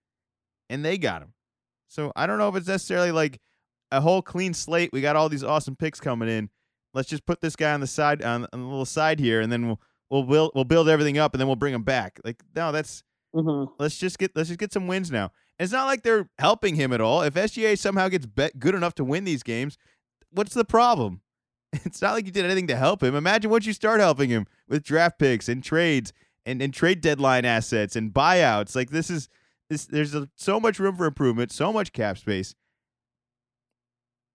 and 0.68 0.84
they 0.84 0.98
got 0.98 1.22
him. 1.22 1.34
So 1.88 2.12
I 2.16 2.26
don't 2.26 2.38
know 2.38 2.48
if 2.48 2.56
it's 2.56 2.68
necessarily 2.68 3.12
like 3.12 3.40
a 3.92 4.00
whole 4.00 4.20
clean 4.22 4.52
slate. 4.52 4.90
We 4.92 5.00
got 5.00 5.16
all 5.16 5.28
these 5.28 5.44
awesome 5.44 5.76
picks 5.76 6.00
coming 6.00 6.28
in. 6.28 6.50
Let's 6.94 7.08
just 7.08 7.26
put 7.26 7.40
this 7.40 7.56
guy 7.56 7.72
on 7.72 7.80
the 7.80 7.86
side 7.86 8.22
on, 8.22 8.46
on 8.52 8.60
the 8.60 8.66
little 8.66 8.84
side 8.84 9.18
here, 9.18 9.40
and 9.40 9.52
then 9.52 9.66
we'll 9.66 9.80
we'll 10.10 10.22
build 10.22 10.52
we'll 10.54 10.64
build 10.64 10.88
everything 10.88 11.18
up, 11.18 11.34
and 11.34 11.40
then 11.40 11.48
we'll 11.48 11.56
bring 11.56 11.74
him 11.74 11.82
back. 11.82 12.20
Like 12.24 12.42
no, 12.54 12.72
that's 12.72 13.02
hmm 13.34 13.64
let's 13.78 13.98
just 13.98 14.18
get 14.18 14.34
let's 14.36 14.48
just 14.48 14.60
get 14.60 14.72
some 14.72 14.86
wins 14.86 15.10
now. 15.10 15.30
And 15.58 15.64
it's 15.64 15.72
not 15.72 15.86
like 15.86 16.02
they're 16.02 16.28
helping 16.38 16.76
him 16.76 16.92
at 16.92 17.00
all. 17.00 17.22
If 17.22 17.34
SGA 17.34 17.78
somehow 17.78 18.08
gets 18.08 18.26
bet 18.26 18.58
good 18.58 18.74
enough 18.74 18.94
to 18.96 19.04
win 19.04 19.24
these 19.24 19.42
games, 19.42 19.76
what's 20.30 20.54
the 20.54 20.64
problem? 20.64 21.20
It's 21.84 22.00
not 22.00 22.12
like 22.12 22.24
you 22.24 22.30
did 22.30 22.44
anything 22.44 22.68
to 22.68 22.76
help 22.76 23.02
him. 23.02 23.16
Imagine 23.16 23.50
once 23.50 23.66
you 23.66 23.72
start 23.72 23.98
helping 23.98 24.30
him 24.30 24.46
with 24.68 24.84
draft 24.84 25.18
picks 25.18 25.48
and 25.48 25.62
trades 25.62 26.12
and, 26.46 26.62
and 26.62 26.72
trade 26.72 27.00
deadline 27.00 27.44
assets 27.44 27.96
and 27.96 28.12
buyouts. 28.12 28.76
Like 28.76 28.90
this 28.90 29.10
is 29.10 29.28
this 29.68 29.86
there's 29.86 30.14
a, 30.14 30.28
so 30.36 30.60
much 30.60 30.78
room 30.78 30.96
for 30.96 31.04
improvement, 31.06 31.50
so 31.50 31.72
much 31.72 31.92
cap 31.92 32.18
space. 32.18 32.54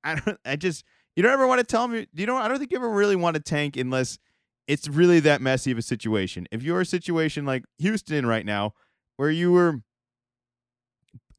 I 0.04 0.16
don't 0.16 0.38
I 0.46 0.56
just 0.56 0.84
you 1.16 1.24
don't 1.24 1.32
ever 1.32 1.48
want 1.48 1.60
to 1.60 1.66
tell 1.66 1.88
me 1.88 2.08
you 2.14 2.26
know 2.26 2.38
I 2.38 2.48
don't 2.48 2.60
think 2.60 2.72
you 2.72 2.78
ever 2.78 2.90
really 2.90 3.16
want 3.16 3.36
to 3.36 3.42
tank 3.42 3.78
unless 3.78 4.20
it's 4.70 4.88
really 4.88 5.20
that 5.22 5.42
messy 5.42 5.72
of 5.72 5.80
a 5.80 5.82
situation. 5.82 6.46
If 6.52 6.62
you're 6.62 6.82
a 6.82 6.86
situation 6.86 7.44
like 7.44 7.66
Houston 7.80 8.28
right 8.28 8.46
now, 8.46 8.76
where 9.18 9.32
you 9.32 9.52
were 9.52 9.82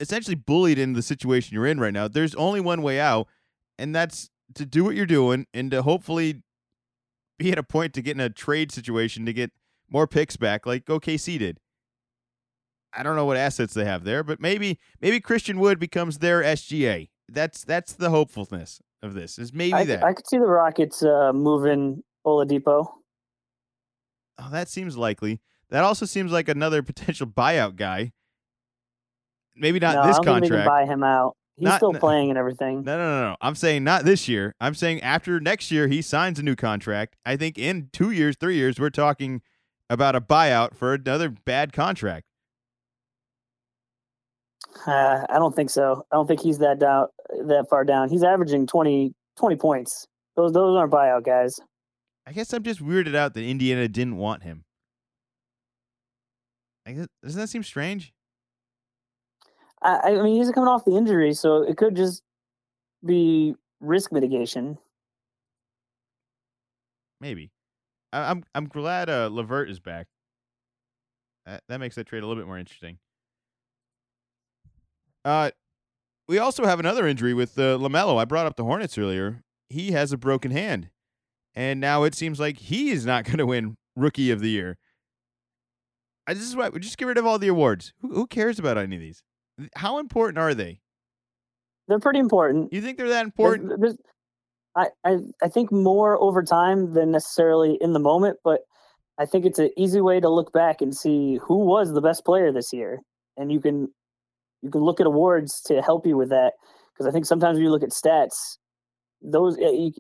essentially 0.01 0.35
bullied 0.35 0.81
in 0.81 0.95
the 0.95 1.03
situation 1.03 1.55
you're 1.55 1.69
in 1.69 1.79
right 1.79 1.93
now, 1.93 2.09
there's 2.09 2.35
only 2.35 2.59
one 2.61 2.83
way 2.83 2.99
out, 2.99 3.29
and 3.79 3.95
that's 3.95 4.31
to 4.57 4.67
do 4.67 4.83
what 4.83 4.97
you're 4.97 5.07
doing 5.07 5.47
and 5.55 5.71
to 5.71 5.83
hopefully 5.83 6.43
be 7.39 7.53
at 7.53 7.59
a 7.59 7.63
point 7.63 7.95
to 7.95 8.03
get 8.03 8.17
in 8.17 8.21
a 8.21 8.31
trade 8.31 8.73
situation 8.73 9.25
to 9.27 9.33
get 9.33 9.53
more 9.89 10.09
picks 10.09 10.37
back, 10.37 10.67
like 10.67 10.87
OKC 10.87 11.39
did. 11.39 11.61
I 12.93 13.05
don't 13.05 13.15
know 13.15 13.27
what 13.27 13.37
assets 13.37 13.75
they 13.75 13.85
have 13.85 14.03
there, 14.03 14.25
but 14.25 14.41
maybe 14.41 14.81
maybe 15.01 15.21
Christian 15.21 15.61
Wood 15.61 15.79
becomes 15.79 16.19
their 16.19 16.43
SGA. 16.43 17.11
That's 17.29 17.65
that's 17.65 17.93
the 17.93 18.11
hopefulness 18.11 18.81
of 19.03 19.15
this. 19.15 19.39
Is 19.39 19.53
maybe 19.53 19.75
I, 19.75 19.85
that. 19.85 20.05
I 20.05 20.13
could 20.13 20.27
see 20.27 20.39
the 20.39 20.47
Rockets 20.47 21.03
uh, 21.03 21.33
moving 21.33 22.03
Oladipo. 22.27 22.87
Oh, 24.39 24.51
that 24.51 24.69
seems 24.69 24.97
likely. 24.97 25.41
That 25.71 25.85
also 25.85 26.07
seems 26.07 26.33
like 26.33 26.49
another 26.49 26.83
potential 26.83 27.27
buyout 27.27 27.77
guy. 27.77 28.13
Maybe 29.57 29.79
not 29.79 29.97
no, 29.97 30.07
this 30.07 30.19
I 30.19 30.23
don't 30.23 30.41
think 30.41 30.53
contract. 30.53 30.67
can 30.67 30.87
buy 30.87 30.93
him 30.93 31.03
out. 31.03 31.37
He's 31.57 31.67
Not- 31.67 31.77
still 31.77 31.93
no- 31.93 31.99
playing 31.99 32.31
and 32.31 32.39
everything. 32.39 32.85
No, 32.85 32.97
no, 32.97 33.21
no, 33.21 33.29
no. 33.31 33.37
I'm 33.43 33.55
saying 33.55 33.85
not 33.85 34.05
this 34.05 34.29
year. 34.29 34.55
I'm 34.61 34.75
saying 34.75 35.03
after 35.03 35.39
next 35.41 35.71
year 35.71 35.89
he 35.89 36.01
signs 36.01 36.39
a 36.39 36.43
new 36.43 36.57
contract. 36.57 37.17
I 37.27 37.37
think 37.37 37.59
in 37.59 37.91
two 37.93 38.11
years, 38.11 38.37
three 38.41 38.57
years, 38.57 38.81
we're 38.81 38.89
talking 38.89 39.43
about 39.91 40.17
a 40.17 40.21
buyout 40.23 40.75
for 40.75 40.95
another 40.95 41.29
bad 41.29 41.73
contract. 41.75 42.30
Uh, 44.87 45.27
I 45.29 45.39
don't 45.39 45.55
think 45.55 45.71
so. 45.71 46.05
I 46.11 46.17
don't 46.17 46.27
think 46.27 46.41
he's 46.41 46.59
that 46.59 46.79
down 46.79 47.09
that 47.47 47.67
far 47.69 47.85
down. 47.85 48.09
He's 48.09 48.23
averaging 48.23 48.67
20, 48.67 49.13
20 49.39 49.57
points. 49.57 50.07
Those 50.37 50.53
those 50.53 50.77
aren't 50.77 50.93
buyout 50.93 51.25
guys. 51.25 51.59
I 52.27 52.33
guess 52.33 52.53
I'm 52.53 52.63
just 52.63 52.81
weirded 52.81 53.17
out 53.17 53.35
that 53.35 53.43
Indiana 53.43 53.89
didn't 53.89 54.17
want 54.17 54.43
him. 54.43 54.65
I 56.87 56.93
guess, 56.93 57.07
doesn't 57.23 57.41
that 57.41 57.49
seem 57.49 57.63
strange? 57.63 58.13
I, 59.83 59.99
I 60.05 60.23
mean, 60.23 60.37
he's 60.37 60.51
coming 60.53 60.69
off 60.69 60.85
the 60.85 60.97
injury, 60.97 61.35
so 61.35 61.63
it 61.63 61.77
could 61.77 61.97
just 61.97 62.23
be 63.05 63.55
risk 63.81 64.13
mitigation. 64.13 64.79
Maybe. 67.21 67.51
I, 68.13 68.31
I'm 68.31 68.45
I'm 68.55 68.67
glad 68.67 69.11
uh, 69.11 69.29
LeVert 69.31 69.71
is 69.71 69.81
back. 69.81 70.07
That 71.47 71.63
that 71.69 71.81
makes 71.81 71.97
that 71.97 72.07
trade 72.07 72.23
a 72.23 72.27
little 72.27 72.41
bit 72.41 72.47
more 72.47 72.59
interesting. 72.59 72.99
Uh, 75.25 75.51
we 76.29 76.39
also 76.39 76.65
have 76.65 76.81
another 76.81 77.07
injury 77.07 77.35
with 77.35 77.59
uh, 77.59 77.77
LaMelo. 77.79 78.21
I 78.21 78.25
brought 78.25 78.47
up 78.47 78.57
the 78.57 78.65
Hornets 78.65 78.97
earlier. 78.97 79.43
He 79.69 79.93
has 79.93 80.13
a 80.13 80.17
broken 80.17 80.51
hand, 80.51 80.91
and 81.55 81.81
now 81.81 82.05
it 82.05 82.15
seems 82.15 82.41
like 82.41 82.59
he 82.59 82.91
is 82.91 83.05
not 83.07 83.25
going 83.27 83.39
to 83.39 83.47
win 83.47 83.77
Rookie 83.97 84.31
of 84.31 84.41
the 84.41 84.51
Year. 84.51 84.79
I, 86.27 86.35
this 86.35 86.45
is 86.45 86.57
why 86.57 86.69
we 86.69 86.81
just 86.81 86.99
get 86.99 87.07
rid 87.07 87.19
of 87.19 87.27
all 87.27 87.39
the 87.39 87.49
awards. 87.49 87.93
Who, 88.01 88.15
who 88.15 88.27
cares 88.27 88.59
about 88.59 88.79
any 88.79 88.97
of 88.97 89.03
these? 89.03 89.23
How 89.77 89.99
important 89.99 90.39
are 90.39 90.55
they? 90.55 90.81
They're 91.89 91.99
pretty 91.99 92.21
important. 92.21 92.73
You 92.73 92.81
think 92.81 92.99
they're 92.99 93.09
that 93.09 93.15
There's- 93.37 93.55
important? 93.57 93.81
there's- 93.81 93.97
I, 94.77 94.87
I 95.05 95.19
I 95.43 95.49
think 95.49 95.73
more 95.73 96.17
over 96.23 96.45
time 96.45 96.95
than 96.95 97.11
necessarily 97.11 97.77
in 97.81 97.93
the 97.93 97.99
moment, 97.99 98.39
but 98.45 98.61
I 99.19 99.27
think 99.27 99.45
it's 99.45 99.59
an 99.59 99.71
easy 99.77 100.01
way 100.01 100.21
to 100.21 100.29
look 100.29 100.53
back 100.53 100.81
and 100.81 100.97
see 100.97 101.41
who 101.43 101.57
was 101.65 101.93
the 101.93 102.01
best 102.01 102.25
player 102.25 102.53
this 102.53 102.73
year, 102.73 103.01
and 103.37 103.51
you 103.51 103.59
can 103.61 103.89
you 104.63 104.71
can 104.71 104.83
look 104.83 105.01
at 105.01 105.07
awards 105.07 105.61
to 105.67 105.83
help 105.83 106.07
you 106.07 106.17
with 106.17 106.31
that 106.31 106.55
because 106.93 107.07
I 107.07 107.13
think 107.13 107.27
sometimes 107.27 107.57
when 107.57 107.65
you 107.65 107.71
look 107.71 107.83
at 107.83 107.91
stats, 107.91 108.57
those 109.23 109.57
you, 109.59 109.93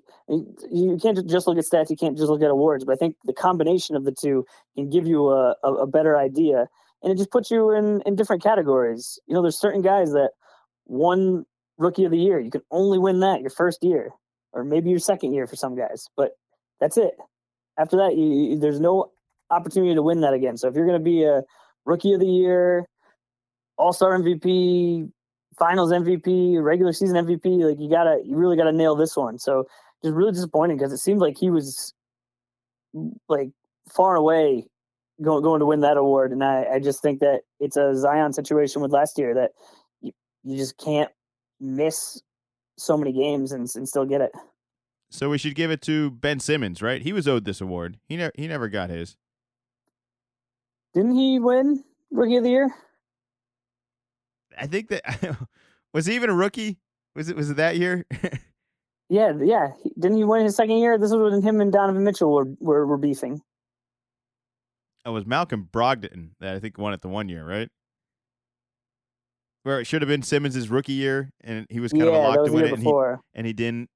you 0.70 0.98
can't 1.00 1.28
just 1.28 1.46
look 1.46 1.58
at 1.58 1.64
stats, 1.64 1.90
you 1.90 1.96
can't 1.96 2.16
just 2.16 2.30
look 2.30 2.42
at 2.42 2.50
awards, 2.50 2.84
but 2.84 2.92
I 2.92 2.96
think 2.96 3.16
the 3.24 3.32
combination 3.34 3.96
of 3.96 4.04
the 4.04 4.12
two 4.12 4.44
can 4.76 4.88
give 4.90 5.06
you 5.06 5.28
a, 5.28 5.54
a, 5.62 5.74
a 5.74 5.86
better 5.86 6.16
idea, 6.18 6.66
and 7.02 7.12
it 7.12 7.16
just 7.16 7.30
puts 7.30 7.50
you 7.50 7.70
in 7.70 8.02
in 8.06 8.16
different 8.16 8.42
categories. 8.42 9.18
You 9.26 9.34
know, 9.34 9.42
there's 9.42 9.60
certain 9.60 9.82
guys 9.82 10.12
that 10.12 10.30
won 10.86 11.44
rookie 11.78 12.04
of 12.04 12.10
the 12.12 12.18
year. 12.18 12.40
You 12.40 12.50
can 12.50 12.62
only 12.70 12.98
win 12.98 13.20
that 13.20 13.40
your 13.42 13.50
first 13.50 13.82
year, 13.82 14.10
or 14.52 14.64
maybe 14.64 14.90
your 14.90 14.98
second 14.98 15.34
year 15.34 15.46
for 15.46 15.56
some 15.56 15.76
guys. 15.76 16.06
But 16.16 16.32
that's 16.80 16.96
it. 16.96 17.12
After 17.78 17.96
that, 17.98 18.16
you, 18.16 18.24
you- 18.26 18.58
there's 18.58 18.80
no 18.80 19.12
opportunity 19.50 19.94
to 19.94 20.02
win 20.02 20.20
that 20.20 20.34
again. 20.34 20.56
So 20.56 20.68
if 20.68 20.74
you're 20.74 20.86
going 20.86 20.98
to 20.98 21.04
be 21.04 21.24
a 21.24 21.42
rookie 21.84 22.12
of 22.14 22.20
the 22.20 22.26
year, 22.26 22.86
All 23.80 23.92
Star 23.92 24.18
MVP, 24.18 25.10
Finals 25.58 25.90
MVP, 25.90 26.62
regular 26.62 26.92
season 26.92 27.16
MVP, 27.16 27.68
like 27.68 27.80
you 27.80 27.90
gotta, 27.90 28.20
you 28.24 28.36
really 28.36 28.56
gotta 28.56 28.72
nail 28.72 28.94
this 28.94 29.16
one. 29.16 29.38
So 29.38 29.66
just 30.02 30.14
really 30.14 30.32
disappointing 30.32 30.76
because 30.76 30.92
it 30.92 30.98
seemed 30.98 31.20
like 31.20 31.36
he 31.36 31.50
was 31.50 31.94
like 33.28 33.50
far 33.88 34.16
away 34.16 34.66
going 35.22 35.42
going 35.42 35.60
to 35.60 35.66
win 35.66 35.80
that 35.80 35.96
award, 35.96 36.32
and 36.32 36.42
I, 36.42 36.66
I 36.74 36.78
just 36.78 37.02
think 37.02 37.20
that 37.20 37.42
it's 37.58 37.76
a 37.76 37.94
Zion 37.94 38.32
situation 38.32 38.82
with 38.82 38.92
last 38.92 39.18
year 39.18 39.34
that 39.34 39.52
you, 40.00 40.12
you 40.44 40.56
just 40.56 40.78
can't 40.78 41.10
miss 41.60 42.22
so 42.78 42.96
many 42.96 43.12
games 43.12 43.52
and, 43.52 43.68
and 43.74 43.88
still 43.88 44.06
get 44.06 44.20
it. 44.20 44.32
So 45.10 45.28
we 45.28 45.38
should 45.38 45.54
give 45.54 45.70
it 45.70 45.82
to 45.82 46.10
Ben 46.10 46.40
Simmons, 46.40 46.80
right? 46.80 47.02
He 47.02 47.12
was 47.12 47.28
owed 47.28 47.44
this 47.44 47.60
award. 47.60 47.98
He 48.08 48.16
never 48.16 48.32
he 48.34 48.48
never 48.48 48.68
got 48.68 48.90
his. 48.90 49.16
Didn't 50.94 51.14
he 51.14 51.38
win 51.38 51.84
Rookie 52.10 52.36
of 52.36 52.44
the 52.44 52.50
Year? 52.50 52.74
I 54.58 54.66
think 54.66 54.88
that 54.88 55.36
was 55.94 56.06
he 56.06 56.14
even 56.14 56.30
a 56.30 56.34
rookie? 56.34 56.78
Was 57.14 57.28
it 57.28 57.36
was 57.36 57.50
it 57.50 57.56
that 57.56 57.76
year? 57.76 58.06
Yeah, 59.10 59.32
yeah. 59.42 59.70
Didn't 59.98 60.18
he 60.18 60.24
win 60.24 60.44
his 60.44 60.54
second 60.54 60.78
year? 60.78 60.96
This 60.96 61.10
was 61.10 61.32
when 61.32 61.42
him 61.42 61.60
and 61.60 61.72
Donovan 61.72 62.04
Mitchell 62.04 62.32
were 62.32 62.46
were, 62.60 62.86
were 62.86 62.96
beefing. 62.96 63.42
Oh, 65.04 65.10
it 65.10 65.14
was 65.14 65.26
Malcolm 65.26 65.68
Brogdon 65.70 66.30
that 66.38 66.54
I 66.54 66.60
think 66.60 66.78
won 66.78 66.92
it 66.92 67.00
the 67.00 67.08
one 67.08 67.28
year, 67.28 67.44
right? 67.44 67.68
Where 69.64 69.80
it 69.80 69.86
should 69.86 70.00
have 70.02 70.08
been 70.08 70.22
Simmons' 70.22 70.68
rookie 70.68 70.92
year, 70.92 71.30
and 71.42 71.66
he 71.70 71.80
was 71.80 71.92
kind 71.92 72.04
of 72.04 72.14
a 72.14 72.18
yeah, 72.18 72.26
lock 72.28 72.46
to 72.46 72.52
win 72.52 72.66
it, 72.66 72.72
and 72.72 72.82
he, 72.82 72.94
and 73.34 73.46
he 73.46 73.52
didn't. 73.52 73.90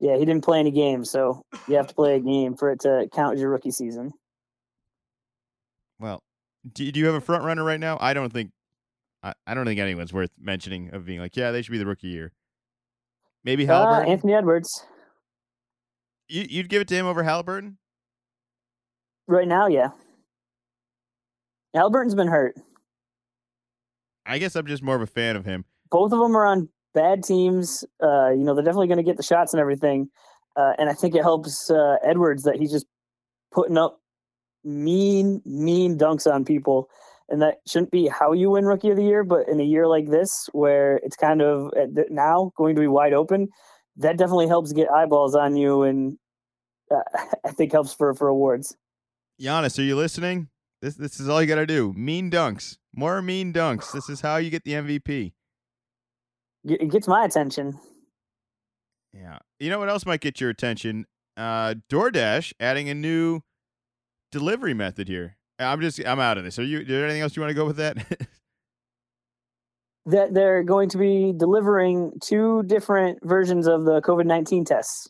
Yeah, 0.00 0.16
he 0.16 0.24
didn't 0.24 0.44
play 0.44 0.58
any 0.58 0.72
games, 0.72 1.08
so 1.08 1.42
you 1.68 1.76
have 1.76 1.86
to 1.86 1.94
play 1.94 2.16
a 2.16 2.20
game 2.20 2.56
for 2.56 2.70
it 2.72 2.80
to 2.80 3.08
count 3.14 3.34
as 3.34 3.40
your 3.40 3.50
rookie 3.50 3.70
season. 3.70 4.10
Well, 6.00 6.20
do, 6.70 6.90
do 6.90 6.98
you 6.98 7.06
have 7.06 7.14
a 7.14 7.20
front 7.20 7.44
runner 7.44 7.62
right 7.62 7.80
now? 7.80 7.96
I 8.00 8.12
don't 8.12 8.32
think. 8.32 8.50
I, 9.26 9.34
I 9.46 9.54
don't 9.54 9.66
think 9.66 9.80
anyone's 9.80 10.12
worth 10.12 10.30
mentioning 10.38 10.90
of 10.94 11.04
being 11.04 11.18
like, 11.18 11.36
yeah, 11.36 11.50
they 11.50 11.60
should 11.62 11.72
be 11.72 11.78
the 11.78 11.86
rookie 11.86 12.06
year. 12.08 12.32
Maybe 13.44 13.64
Uh, 13.64 13.72
Halliburton. 13.74 14.12
Anthony 14.12 14.34
Edwards. 14.34 14.86
you, 16.28 16.46
you'd 16.48 16.68
give 16.68 16.82
it 16.82 16.88
to 16.88 16.94
him 16.94 17.06
over 17.06 17.24
Halliburton? 17.24 17.78
Right 19.26 19.48
now, 19.48 19.66
yeah. 19.66 19.88
Halliburton's 21.74 22.14
been 22.14 22.28
hurt. 22.28 22.54
I 24.24 24.38
guess 24.38 24.54
I'm 24.54 24.66
just 24.66 24.82
more 24.82 24.94
of 24.96 25.02
a 25.02 25.06
fan 25.06 25.34
of 25.36 25.44
him. 25.44 25.64
Both 25.90 26.12
of 26.12 26.20
them 26.20 26.36
are 26.36 26.46
on 26.46 26.68
bad 26.94 27.24
teams. 27.24 27.84
Uh, 28.02 28.30
you 28.30 28.44
know, 28.44 28.54
they're 28.54 28.64
definitely 28.64 28.88
going 28.88 28.98
to 28.98 29.04
get 29.04 29.16
the 29.16 29.22
shots 29.22 29.52
and 29.52 29.60
everything. 29.60 30.08
Uh, 30.56 30.72
and 30.78 30.88
I 30.88 30.94
think 30.94 31.14
it 31.14 31.22
helps 31.22 31.70
uh, 31.70 31.96
Edwards 32.04 32.44
that 32.44 32.56
he's 32.56 32.70
just 32.70 32.86
putting 33.52 33.76
up 33.76 34.00
mean, 34.64 35.42
mean 35.44 35.98
dunks 35.98 36.32
on 36.32 36.44
people. 36.44 36.88
And 37.28 37.42
that 37.42 37.56
shouldn't 37.66 37.90
be 37.90 38.06
how 38.06 38.32
you 38.32 38.50
win 38.50 38.64
Rookie 38.64 38.90
of 38.90 38.96
the 38.96 39.04
Year, 39.04 39.24
but 39.24 39.48
in 39.48 39.60
a 39.60 39.64
year 39.64 39.88
like 39.88 40.08
this, 40.08 40.48
where 40.52 40.98
it's 41.02 41.16
kind 41.16 41.42
of 41.42 41.72
now 42.08 42.52
going 42.56 42.76
to 42.76 42.80
be 42.80 42.86
wide 42.86 43.12
open, 43.12 43.48
that 43.96 44.16
definitely 44.16 44.46
helps 44.46 44.72
get 44.72 44.90
eyeballs 44.90 45.34
on 45.34 45.56
you, 45.56 45.82
and 45.82 46.18
uh, 46.90 47.00
I 47.44 47.50
think 47.50 47.72
helps 47.72 47.92
for 47.92 48.14
for 48.14 48.28
awards. 48.28 48.76
Giannis, 49.40 49.78
are 49.78 49.82
you 49.82 49.96
listening? 49.96 50.48
This 50.82 50.94
this 50.94 51.18
is 51.18 51.28
all 51.28 51.40
you 51.40 51.48
got 51.48 51.56
to 51.56 51.66
do. 51.66 51.92
Mean 51.94 52.30
dunks, 52.30 52.76
more 52.94 53.20
mean 53.22 53.52
dunks. 53.52 53.92
This 53.92 54.08
is 54.08 54.20
how 54.20 54.36
you 54.36 54.50
get 54.50 54.64
the 54.64 54.72
MVP. 54.72 55.32
It 56.64 56.82
it 56.82 56.90
gets 56.90 57.08
my 57.08 57.24
attention. 57.24 57.78
Yeah. 59.12 59.38
You 59.58 59.70
know 59.70 59.78
what 59.78 59.88
else 59.88 60.04
might 60.04 60.20
get 60.20 60.40
your 60.40 60.50
attention? 60.50 61.06
Uh, 61.36 61.74
DoorDash 61.90 62.52
adding 62.60 62.88
a 62.88 62.94
new 62.94 63.40
delivery 64.30 64.74
method 64.74 65.08
here. 65.08 65.36
I'm 65.58 65.80
just 65.80 66.04
I'm 66.04 66.20
out 66.20 66.38
of 66.38 66.44
this. 66.44 66.58
Are 66.58 66.64
you? 66.64 66.80
Is 66.80 66.88
there 66.88 67.04
anything 67.04 67.22
else 67.22 67.36
you 67.36 67.42
want 67.42 67.50
to 67.50 67.54
go 67.54 67.64
with 67.64 67.76
that? 67.76 67.96
that 70.06 70.34
they're 70.34 70.62
going 70.62 70.88
to 70.90 70.98
be 70.98 71.32
delivering 71.36 72.12
two 72.22 72.62
different 72.64 73.18
versions 73.22 73.66
of 73.66 73.84
the 73.84 74.00
COVID 74.02 74.26
nineteen 74.26 74.64
tests. 74.64 75.08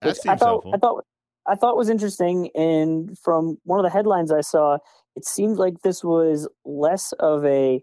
that 0.00 0.08
which 0.08 0.18
I 0.18 0.20
seems 0.20 0.40
thought 0.40 0.46
helpful. 0.46 0.74
I 0.74 0.78
thought 0.78 1.04
I 1.48 1.54
thought 1.56 1.76
was 1.76 1.88
interesting, 1.88 2.50
and 2.54 3.18
from 3.18 3.58
one 3.64 3.78
of 3.78 3.84
the 3.84 3.90
headlines 3.90 4.30
I 4.32 4.40
saw, 4.40 4.78
it 5.16 5.24
seemed 5.24 5.56
like 5.56 5.82
this 5.82 6.04
was 6.04 6.48
less 6.64 7.12
of 7.18 7.44
a 7.44 7.82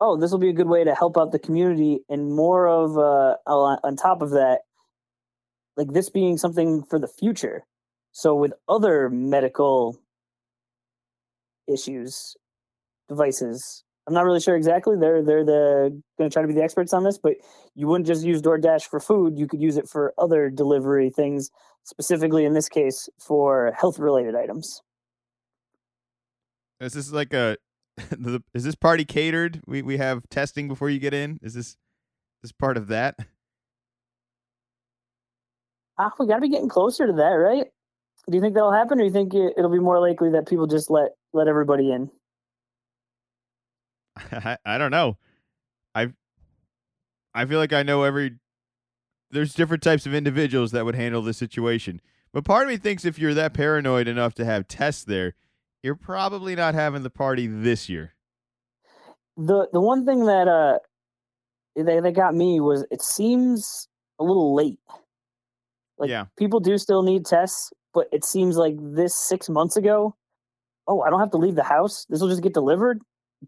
oh, 0.00 0.18
this 0.18 0.30
will 0.30 0.38
be 0.38 0.50
a 0.50 0.54
good 0.54 0.68
way 0.68 0.84
to 0.84 0.94
help 0.94 1.16
out 1.16 1.32
the 1.32 1.38
community, 1.38 2.00
and 2.10 2.32
more 2.32 2.68
of 2.68 2.98
uh, 2.98 3.36
on 3.46 3.96
top 3.96 4.20
of 4.20 4.30
that, 4.30 4.60
like 5.76 5.92
this 5.92 6.10
being 6.10 6.36
something 6.36 6.82
for 6.84 6.98
the 6.98 7.08
future. 7.08 7.64
So 8.14 8.36
with 8.36 8.52
other 8.68 9.10
medical 9.10 9.98
issues, 11.66 12.36
devices, 13.08 13.82
I'm 14.06 14.14
not 14.14 14.24
really 14.24 14.38
sure 14.38 14.54
exactly. 14.54 14.96
They're 14.96 15.20
they're 15.20 15.44
the 15.44 16.00
going 16.16 16.30
to 16.30 16.32
try 16.32 16.42
to 16.42 16.48
be 16.48 16.54
the 16.54 16.62
experts 16.62 16.92
on 16.92 17.02
this, 17.02 17.18
but 17.18 17.34
you 17.74 17.88
wouldn't 17.88 18.06
just 18.06 18.24
use 18.24 18.40
DoorDash 18.40 18.84
for 18.84 19.00
food. 19.00 19.36
You 19.36 19.48
could 19.48 19.60
use 19.60 19.76
it 19.76 19.88
for 19.88 20.14
other 20.16 20.48
delivery 20.48 21.10
things, 21.10 21.50
specifically 21.82 22.44
in 22.44 22.54
this 22.54 22.68
case 22.68 23.08
for 23.18 23.72
health 23.76 23.98
related 23.98 24.36
items. 24.36 24.80
Is 26.80 26.92
this 26.92 27.10
like 27.10 27.34
a? 27.34 27.56
is 28.54 28.62
this 28.62 28.76
party 28.76 29.04
catered? 29.04 29.60
We 29.66 29.82
we 29.82 29.96
have 29.96 30.22
testing 30.30 30.68
before 30.68 30.88
you 30.88 31.00
get 31.00 31.14
in. 31.14 31.40
Is 31.42 31.54
this 31.54 31.76
this 32.42 32.52
part 32.52 32.76
of 32.76 32.86
that? 32.88 33.16
Ah, 35.98 36.12
we 36.20 36.28
got 36.28 36.36
to 36.36 36.40
be 36.40 36.48
getting 36.48 36.68
closer 36.68 37.08
to 37.08 37.12
that, 37.14 37.34
right? 37.34 37.66
Do 38.30 38.36
you 38.36 38.40
think 38.40 38.54
that'll 38.54 38.72
happen, 38.72 38.98
or 38.98 39.02
do 39.02 39.06
you 39.06 39.12
think 39.12 39.34
it, 39.34 39.54
it'll 39.56 39.70
be 39.70 39.78
more 39.78 40.00
likely 40.00 40.30
that 40.30 40.48
people 40.48 40.66
just 40.66 40.90
let 40.90 41.10
let 41.32 41.46
everybody 41.48 41.92
in? 41.92 42.10
I, 44.16 44.56
I 44.64 44.78
don't 44.78 44.90
know. 44.90 45.18
I 45.94 46.12
I 47.34 47.44
feel 47.46 47.58
like 47.58 47.72
I 47.72 47.82
know 47.82 48.02
every. 48.04 48.36
There's 49.30 49.54
different 49.54 49.82
types 49.82 50.06
of 50.06 50.14
individuals 50.14 50.70
that 50.72 50.84
would 50.84 50.94
handle 50.94 51.20
this 51.20 51.38
situation, 51.38 52.00
but 52.32 52.44
part 52.44 52.64
of 52.64 52.68
me 52.68 52.76
thinks 52.76 53.04
if 53.04 53.18
you're 53.18 53.34
that 53.34 53.52
paranoid 53.52 54.06
enough 54.06 54.34
to 54.34 54.44
have 54.44 54.68
tests 54.68 55.02
there, 55.02 55.34
you're 55.82 55.96
probably 55.96 56.54
not 56.54 56.74
having 56.74 57.02
the 57.02 57.10
party 57.10 57.46
this 57.48 57.88
year. 57.88 58.14
The 59.36 59.68
the 59.72 59.80
one 59.80 60.06
thing 60.06 60.26
that 60.26 60.46
uh 60.46 60.78
they 61.76 61.98
that 62.00 62.12
got 62.14 62.34
me 62.34 62.60
was 62.60 62.86
it 62.90 63.02
seems 63.02 63.88
a 64.20 64.24
little 64.24 64.54
late. 64.54 64.78
Like 65.98 66.10
Yeah. 66.10 66.26
people 66.38 66.60
do 66.60 66.78
still 66.78 67.02
need 67.02 67.26
tests, 67.26 67.72
but 67.94 68.08
it 68.12 68.24
seems 68.24 68.56
like 68.56 68.74
this 68.78 69.14
six 69.14 69.48
months 69.48 69.76
ago. 69.76 70.16
Oh, 70.86 71.00
I 71.02 71.10
don't 71.10 71.20
have 71.20 71.30
to 71.30 71.38
leave 71.38 71.54
the 71.54 71.62
house. 71.62 72.04
This 72.10 72.20
will 72.20 72.28
just 72.28 72.42
get 72.42 72.52
delivered. 72.52 73.00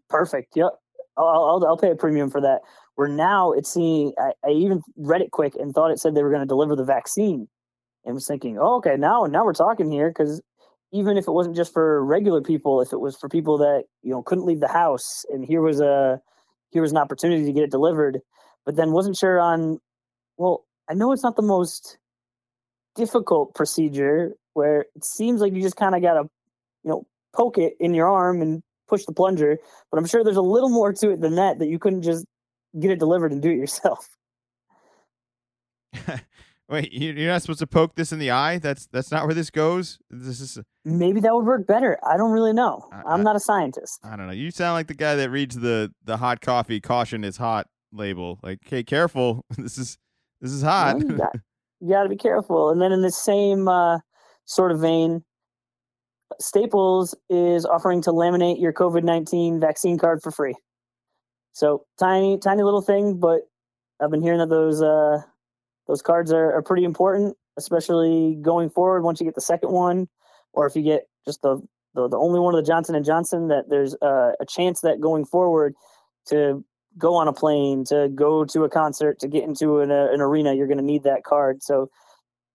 Perfect. 0.09 0.55
Yep. 0.55 0.71
I'll 1.17 1.25
I'll, 1.27 1.65
I'll 1.67 1.77
pay 1.77 1.91
a 1.91 1.95
premium 1.95 2.31
for 2.31 2.41
that. 2.41 2.61
Where 2.95 3.07
now 3.07 3.51
it's 3.51 3.71
seeing. 3.71 4.13
I, 4.17 4.31
I 4.43 4.51
even 4.51 4.81
read 4.95 5.21
it 5.21 5.31
quick 5.31 5.53
and 5.59 5.73
thought 5.73 5.91
it 5.91 5.99
said 5.99 6.15
they 6.15 6.23
were 6.23 6.31
going 6.31 6.41
to 6.41 6.47
deliver 6.47 6.75
the 6.75 6.83
vaccine, 6.83 7.47
and 8.05 8.15
was 8.15 8.27
thinking, 8.27 8.57
oh, 8.59 8.77
okay, 8.77 8.95
now 8.97 9.25
now 9.25 9.45
we're 9.45 9.53
talking 9.53 9.91
here 9.91 10.09
because 10.09 10.41
even 10.91 11.17
if 11.17 11.27
it 11.27 11.31
wasn't 11.31 11.55
just 11.55 11.73
for 11.73 12.03
regular 12.03 12.41
people, 12.41 12.81
if 12.81 12.93
it 12.93 12.99
was 12.99 13.17
for 13.17 13.29
people 13.29 13.57
that 13.57 13.83
you 14.01 14.11
know 14.11 14.23
couldn't 14.23 14.45
leave 14.45 14.61
the 14.61 14.67
house, 14.67 15.25
and 15.29 15.45
here 15.45 15.61
was 15.61 15.79
a 15.79 16.19
here 16.71 16.81
was 16.81 16.91
an 16.91 16.97
opportunity 16.97 17.45
to 17.45 17.53
get 17.53 17.63
it 17.63 17.71
delivered, 17.71 18.19
but 18.65 18.75
then 18.75 18.91
wasn't 18.91 19.17
sure 19.17 19.39
on. 19.39 19.79
Well, 20.37 20.65
I 20.89 20.93
know 20.93 21.11
it's 21.11 21.23
not 21.23 21.35
the 21.35 21.41
most 21.41 21.97
difficult 22.97 23.53
procedure 23.55 24.33
where 24.53 24.81
it 24.95 25.05
seems 25.05 25.39
like 25.39 25.53
you 25.53 25.61
just 25.61 25.77
kind 25.77 25.95
of 25.95 26.01
got 26.01 26.15
to, 26.15 26.23
you 26.83 26.89
know, 26.89 27.05
poke 27.33 27.57
it 27.57 27.73
in 27.79 27.93
your 27.93 28.07
arm 28.09 28.41
and 28.41 28.61
push 28.89 29.05
the 29.05 29.13
plunger. 29.13 29.57
But 29.91 29.99
I'm 29.99 30.05
sure 30.07 30.23
there's 30.23 30.35
a 30.35 30.41
little 30.41 30.69
more 30.69 30.91
to 30.93 31.09
it 31.11 31.21
than 31.21 31.35
that 31.35 31.59
that 31.59 31.67
you 31.67 31.77
couldn't 31.79 32.01
just 32.01 32.25
get 32.79 32.91
it 32.91 32.99
delivered 32.99 33.31
and 33.31 33.41
do 33.41 33.49
it 33.51 33.55
yourself. 33.57 34.07
Wait, 36.69 36.91
you- 36.91 37.13
you're 37.13 37.31
not 37.31 37.41
supposed 37.41 37.59
to 37.59 37.67
poke 37.67 37.95
this 37.95 38.11
in 38.11 38.19
the 38.19 38.31
eye? 38.31 38.57
That's 38.59 38.87
that's 38.87 39.09
not 39.11 39.25
where 39.25 39.33
this 39.33 39.49
goes. 39.49 39.99
This 40.09 40.41
is 40.41 40.59
Maybe 40.83 41.21
that 41.21 41.33
would 41.33 41.45
work 41.45 41.65
better. 41.65 41.97
I 42.05 42.17
don't 42.17 42.31
really 42.31 42.53
know. 42.53 42.87
I- 42.91 43.03
I'm 43.13 43.21
I- 43.21 43.23
not 43.23 43.35
a 43.35 43.39
scientist. 43.39 43.99
I 44.03 44.15
don't 44.17 44.27
know. 44.27 44.33
You 44.33 44.51
sound 44.51 44.73
like 44.73 44.87
the 44.87 44.93
guy 44.93 45.15
that 45.15 45.29
reads 45.29 45.55
the 45.55 45.91
the 46.03 46.17
hot 46.17 46.41
coffee 46.41 46.81
caution 46.81 47.23
is 47.23 47.37
hot 47.37 47.67
label. 47.93 48.39
Like, 48.43 48.59
hey, 48.65 48.83
careful. 48.83 49.45
This 49.57 49.77
is 49.77 49.97
this 50.41 50.51
is 50.51 50.61
hot. 50.61 50.97
Well, 51.79 51.89
you 51.89 51.93
got, 51.93 51.93
you 51.93 51.93
got 51.93 52.03
to 52.03 52.09
be 52.09 52.17
careful. 52.17 52.69
And 52.69 52.81
then 52.81 52.91
in 52.91 53.01
the 53.01 53.11
same 53.11 53.67
uh, 53.67 53.99
sort 54.45 54.71
of 54.71 54.79
vein, 54.79 55.23
Staples 56.39 57.15
is 57.29 57.65
offering 57.65 58.01
to 58.03 58.11
laminate 58.11 58.61
your 58.61 58.73
COVID 58.73 59.03
nineteen 59.03 59.59
vaccine 59.59 59.97
card 59.97 60.21
for 60.21 60.31
free. 60.31 60.55
So 61.53 61.85
tiny, 61.97 62.37
tiny 62.37 62.63
little 62.63 62.81
thing, 62.81 63.19
but 63.19 63.41
I've 63.99 64.11
been 64.11 64.21
hearing 64.21 64.39
that 64.39 64.49
those 64.49 64.81
uh, 64.81 65.21
those 65.87 66.01
cards 66.01 66.31
are, 66.31 66.53
are 66.53 66.61
pretty 66.61 66.83
important, 66.83 67.35
especially 67.57 68.37
going 68.41 68.69
forward. 68.69 69.03
Once 69.03 69.19
you 69.19 69.25
get 69.25 69.35
the 69.35 69.41
second 69.41 69.71
one, 69.71 70.09
or 70.53 70.67
if 70.67 70.75
you 70.75 70.83
get 70.83 71.07
just 71.25 71.41
the 71.41 71.61
the, 71.95 72.09
the 72.09 72.17
only 72.17 72.39
one 72.39 72.53
of 72.53 72.63
the 72.63 72.67
Johnson 72.69 72.93
and 72.93 73.05
Johnson, 73.05 73.47
that 73.47 73.69
there's 73.69 73.95
uh, 74.01 74.33
a 74.39 74.45
chance 74.45 74.81
that 74.81 74.99
going 74.99 75.25
forward 75.25 75.73
to 76.27 76.63
go 76.97 77.15
on 77.15 77.27
a 77.27 77.33
plane, 77.33 77.83
to 77.85 78.09
go 78.13 78.43
to 78.45 78.63
a 78.63 78.69
concert, 78.69 79.19
to 79.19 79.27
get 79.27 79.43
into 79.43 79.79
an, 79.79 79.91
uh, 79.91 80.07
an 80.11 80.21
arena, 80.21 80.53
you're 80.53 80.67
going 80.67 80.77
to 80.79 80.83
need 80.83 81.03
that 81.03 81.23
card. 81.23 81.61
So, 81.63 81.89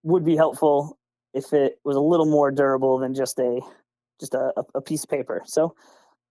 would 0.03 0.25
be 0.25 0.35
helpful 0.35 0.97
if 1.33 1.53
it 1.53 1.79
was 1.85 1.95
a 1.95 2.01
little 2.01 2.25
more 2.25 2.51
durable 2.51 2.97
than 2.99 3.13
just 3.13 3.39
a 3.39 3.59
just 4.19 4.33
a, 4.33 4.51
a- 4.75 4.81
piece 4.81 5.03
of 5.03 5.09
paper. 5.09 5.41
So, 5.45 5.75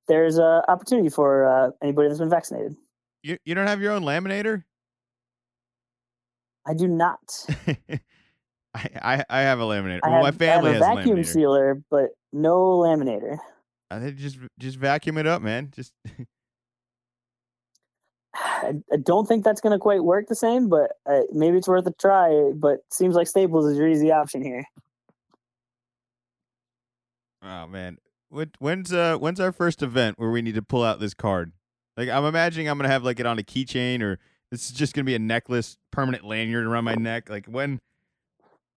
there's 0.08 0.38
a 0.38 0.62
opportunity 0.68 1.08
for 1.08 1.46
uh, 1.46 1.70
anybody 1.82 2.08
that's 2.08 2.20
been 2.20 2.30
vaccinated. 2.30 2.76
you 3.22 3.38
you 3.44 3.54
don't 3.54 3.66
have 3.66 3.80
your 3.80 3.92
own 3.92 4.02
laminator? 4.02 4.64
I 6.66 6.74
do 6.74 6.86
not. 6.86 7.18
I, 8.74 8.88
I 9.02 9.24
I 9.28 9.40
have 9.42 9.58
a 9.60 9.64
laminator. 9.64 10.00
I 10.02 10.08
well, 10.08 10.24
have, 10.24 10.40
my 10.40 10.46
family 10.46 10.70
I 10.70 10.74
has 10.74 10.82
have 10.84 10.90
a 10.90 10.92
a 10.92 10.96
vacuum 10.96 11.18
laminator. 11.18 11.26
sealer, 11.26 11.82
but 11.90 12.10
no 12.32 12.78
laminator. 12.78 13.38
I 13.90 13.98
think 14.00 14.16
just 14.16 14.38
just 14.58 14.78
vacuum 14.78 15.18
it 15.18 15.26
up, 15.26 15.42
man. 15.42 15.70
Just 15.74 15.92
I, 18.34 18.74
I 18.92 18.96
don't 18.96 19.26
think 19.26 19.44
that's 19.44 19.60
going 19.60 19.72
to 19.72 19.78
quite 19.78 20.04
work 20.04 20.28
the 20.28 20.34
same, 20.34 20.68
but 20.68 20.92
uh, 21.06 21.22
maybe 21.32 21.58
it's 21.58 21.68
worth 21.68 21.86
a 21.86 21.92
try. 21.92 22.50
But 22.54 22.78
seems 22.90 23.14
like 23.14 23.26
Staples 23.26 23.66
is 23.66 23.76
your 23.76 23.88
easy 23.88 24.10
option 24.10 24.42
here. 24.42 24.64
Oh 27.42 27.66
man, 27.66 27.98
when, 28.28 28.52
when's 28.60 28.92
uh 28.92 29.16
when's 29.16 29.40
our 29.40 29.52
first 29.52 29.82
event 29.82 30.18
where 30.18 30.30
we 30.30 30.42
need 30.42 30.54
to 30.54 30.62
pull 30.62 30.84
out 30.84 31.00
this 31.00 31.14
card? 31.14 31.52
Like 31.96 32.08
I'm 32.08 32.24
imagining 32.24 32.68
I'm 32.68 32.78
gonna 32.78 32.88
have 32.88 33.04
like 33.04 33.20
it 33.20 33.26
on 33.26 33.38
a 33.38 33.42
keychain 33.42 34.00
or 34.00 34.18
this 34.50 34.66
is 34.66 34.72
just 34.72 34.94
gonna 34.94 35.04
be 35.04 35.14
a 35.14 35.18
necklace, 35.18 35.76
permanent 35.90 36.24
lanyard 36.24 36.66
around 36.66 36.84
my 36.84 36.94
neck. 36.94 37.28
Like 37.28 37.46
when 37.46 37.80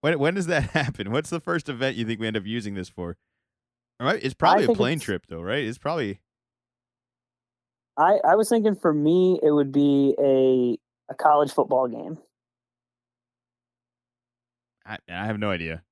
when 0.01 0.18
when 0.20 0.34
does 0.34 0.47
that 0.47 0.64
happen? 0.72 1.12
What's 1.12 1.30
the 1.30 1.39
first 1.39 1.70
event 1.70 1.95
you 1.95 2.06
think 2.06 2.20
we 2.20 2.28
end 2.28 2.38
up 2.38 2.45
using 2.45 2.74
this 2.74 2.89
for? 2.89 3.18
All 3.99 4.08
right, 4.08 4.22
it's 4.22 4.34
probably 4.34 4.66
a 4.66 4.74
plane 4.74 4.99
trip 4.99 5.28
though, 5.28 5.41
right? 5.41 5.64
It's 5.64 5.78
probably. 5.78 6.20
I 7.97 8.19
I 8.23 8.35
was 8.35 8.49
thinking 8.49 8.75
for 8.75 8.93
me 8.93 9.39
it 9.41 9.51
would 9.51 9.71
be 9.71 10.15
a 10.19 10.77
a 11.11 11.15
college 11.15 11.51
football 11.51 11.87
game. 11.87 12.17
I 14.85 14.97
I 15.09 15.25
have 15.25 15.39
no 15.39 15.49
idea. 15.49 15.83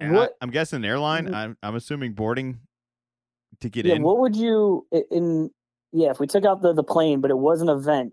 What, 0.00 0.36
I, 0.40 0.44
am 0.44 0.50
guessing 0.50 0.78
an 0.78 0.84
airline. 0.84 1.32
I'm 1.34 1.56
I'm 1.62 1.76
assuming 1.76 2.12
boarding 2.12 2.58
to 3.60 3.68
get 3.68 3.86
yeah, 3.86 3.94
in. 3.94 4.02
What 4.02 4.18
would 4.18 4.36
you 4.36 4.86
in? 5.10 5.50
Yeah, 5.92 6.10
if 6.10 6.18
we 6.18 6.26
took 6.26 6.44
out 6.44 6.62
the 6.62 6.72
the 6.72 6.82
plane, 6.82 7.20
but 7.20 7.30
it 7.30 7.38
was 7.38 7.60
an 7.60 7.68
event. 7.68 8.12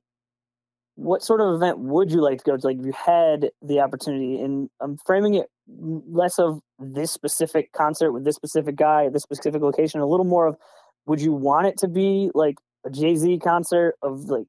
What 0.96 1.24
sort 1.24 1.42
of 1.42 1.56
event 1.56 1.80
would 1.80 2.12
you 2.12 2.22
like 2.22 2.40
to 2.40 2.44
go 2.44 2.58
to? 2.58 2.68
Like, 2.68 2.78
if 2.78 2.86
you 2.86 2.94
had 2.94 3.50
the 3.62 3.80
opportunity, 3.80 4.40
and 4.40 4.70
I'm 4.80 4.98
framing 5.06 5.36
it 5.36 5.48
less 5.68 6.38
of 6.38 6.60
this 6.80 7.12
specific 7.12 7.72
concert 7.72 8.12
with 8.12 8.26
this 8.26 8.36
specific 8.36 8.76
guy 8.76 9.06
at 9.06 9.14
this 9.14 9.24
specific 9.24 9.62
location, 9.62 10.02
a 10.02 10.06
little 10.06 10.26
more 10.26 10.48
of 10.48 10.58
would 11.06 11.22
you 11.22 11.34
want 11.34 11.68
it 11.68 11.78
to 11.80 11.88
be 11.88 12.32
like 12.34 12.56
a 12.86 12.90
Jay 12.90 13.16
Z 13.16 13.40
concert 13.40 13.96
of 14.02 14.26
like 14.26 14.46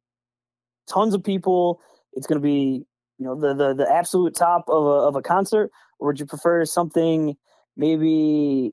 tons 0.89 1.15
of 1.15 1.23
people? 1.23 1.81
It's 2.13 2.27
going 2.27 2.41
to 2.41 2.45
be 2.45 2.85
you 3.19 3.27
know 3.27 3.35
the 3.39 3.55
the 3.55 3.75
the 3.75 3.91
absolute 3.91 4.35
top 4.35 4.65
of 4.69 4.85
a 4.85 5.07
of 5.09 5.17
a 5.17 5.23
concert, 5.23 5.71
or 5.99 6.09
would 6.09 6.21
you 6.21 6.27
prefer 6.27 6.65
something 6.65 7.37
maybe 7.77 8.73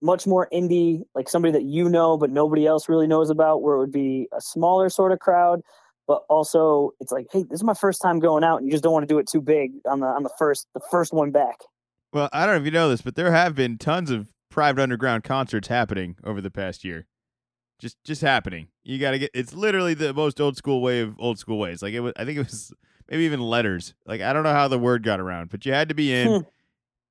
much 0.00 0.26
more 0.26 0.48
indie, 0.52 1.02
like 1.14 1.28
somebody 1.28 1.52
that 1.52 1.62
you 1.62 1.88
know 1.88 2.16
but 2.16 2.30
nobody 2.30 2.66
else 2.66 2.88
really 2.88 3.06
knows 3.06 3.30
about, 3.30 3.62
where 3.62 3.76
it 3.76 3.78
would 3.78 3.92
be 3.92 4.28
a 4.36 4.40
smaller 4.40 4.88
sort 4.88 5.12
of 5.12 5.20
crowd, 5.20 5.60
but 6.08 6.22
also 6.28 6.90
it's 7.00 7.12
like, 7.12 7.26
hey, 7.32 7.44
this 7.44 7.60
is 7.60 7.64
my 7.64 7.74
first 7.74 8.02
time 8.02 8.18
going 8.18 8.44
out, 8.44 8.56
and 8.56 8.66
you 8.66 8.72
just 8.72 8.82
don't 8.82 8.92
want 8.92 9.06
to 9.06 9.12
do 9.12 9.18
it 9.18 9.28
too 9.28 9.40
big 9.40 9.72
on 9.88 10.00
the 10.00 10.06
on 10.06 10.22
the 10.22 10.32
first 10.38 10.66
the 10.74 10.80
first 10.90 11.12
one 11.12 11.30
back. 11.30 11.58
Well, 12.12 12.28
I 12.32 12.44
don't 12.44 12.56
know 12.56 12.60
if 12.60 12.66
you 12.66 12.72
know 12.72 12.88
this, 12.88 13.02
but 13.02 13.14
there 13.14 13.32
have 13.32 13.54
been 13.54 13.78
tons 13.78 14.10
of 14.10 14.28
private 14.50 14.82
underground 14.82 15.24
concerts 15.24 15.68
happening 15.68 16.16
over 16.24 16.40
the 16.40 16.50
past 16.50 16.84
year. 16.84 17.06
Just 17.82 18.00
just 18.04 18.20
happening. 18.20 18.68
You 18.84 19.00
got 19.00 19.10
to 19.10 19.18
get. 19.18 19.32
It's 19.34 19.52
literally 19.52 19.94
the 19.94 20.14
most 20.14 20.40
old 20.40 20.56
school 20.56 20.80
way 20.80 21.00
of 21.00 21.18
old 21.18 21.40
school 21.40 21.58
ways. 21.58 21.82
Like 21.82 21.94
it 21.94 21.98
was. 21.98 22.12
I 22.14 22.24
think 22.24 22.38
it 22.38 22.44
was 22.44 22.72
maybe 23.10 23.24
even 23.24 23.40
letters. 23.40 23.94
Like 24.06 24.20
I 24.20 24.32
don't 24.32 24.44
know 24.44 24.52
how 24.52 24.68
the 24.68 24.78
word 24.78 25.02
got 25.02 25.18
around, 25.18 25.50
but 25.50 25.66
you 25.66 25.72
had 25.72 25.88
to 25.88 25.94
be 25.96 26.12
in. 26.12 26.28
Hmm. 26.28 26.40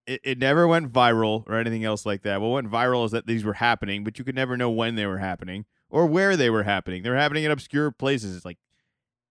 it, 0.07 0.21
it 0.23 0.37
never 0.37 0.65
went 0.69 0.89
viral 0.93 1.43
or 1.45 1.57
anything 1.57 1.83
else 1.83 2.05
like 2.05 2.21
that. 2.21 2.39
What 2.39 2.51
went 2.51 2.71
viral 2.71 3.03
is 3.03 3.11
that 3.11 3.27
these 3.27 3.43
were 3.43 3.55
happening, 3.55 4.05
but 4.05 4.17
you 4.17 4.23
could 4.23 4.33
never 4.33 4.55
know 4.55 4.69
when 4.69 4.95
they 4.95 5.05
were 5.05 5.17
happening 5.17 5.65
or 5.89 6.05
where 6.05 6.37
they 6.37 6.49
were 6.49 6.63
happening. 6.63 7.03
They 7.03 7.09
were 7.09 7.17
happening 7.17 7.43
in 7.43 7.51
obscure 7.51 7.91
places. 7.91 8.33
It's 8.33 8.45
like 8.45 8.57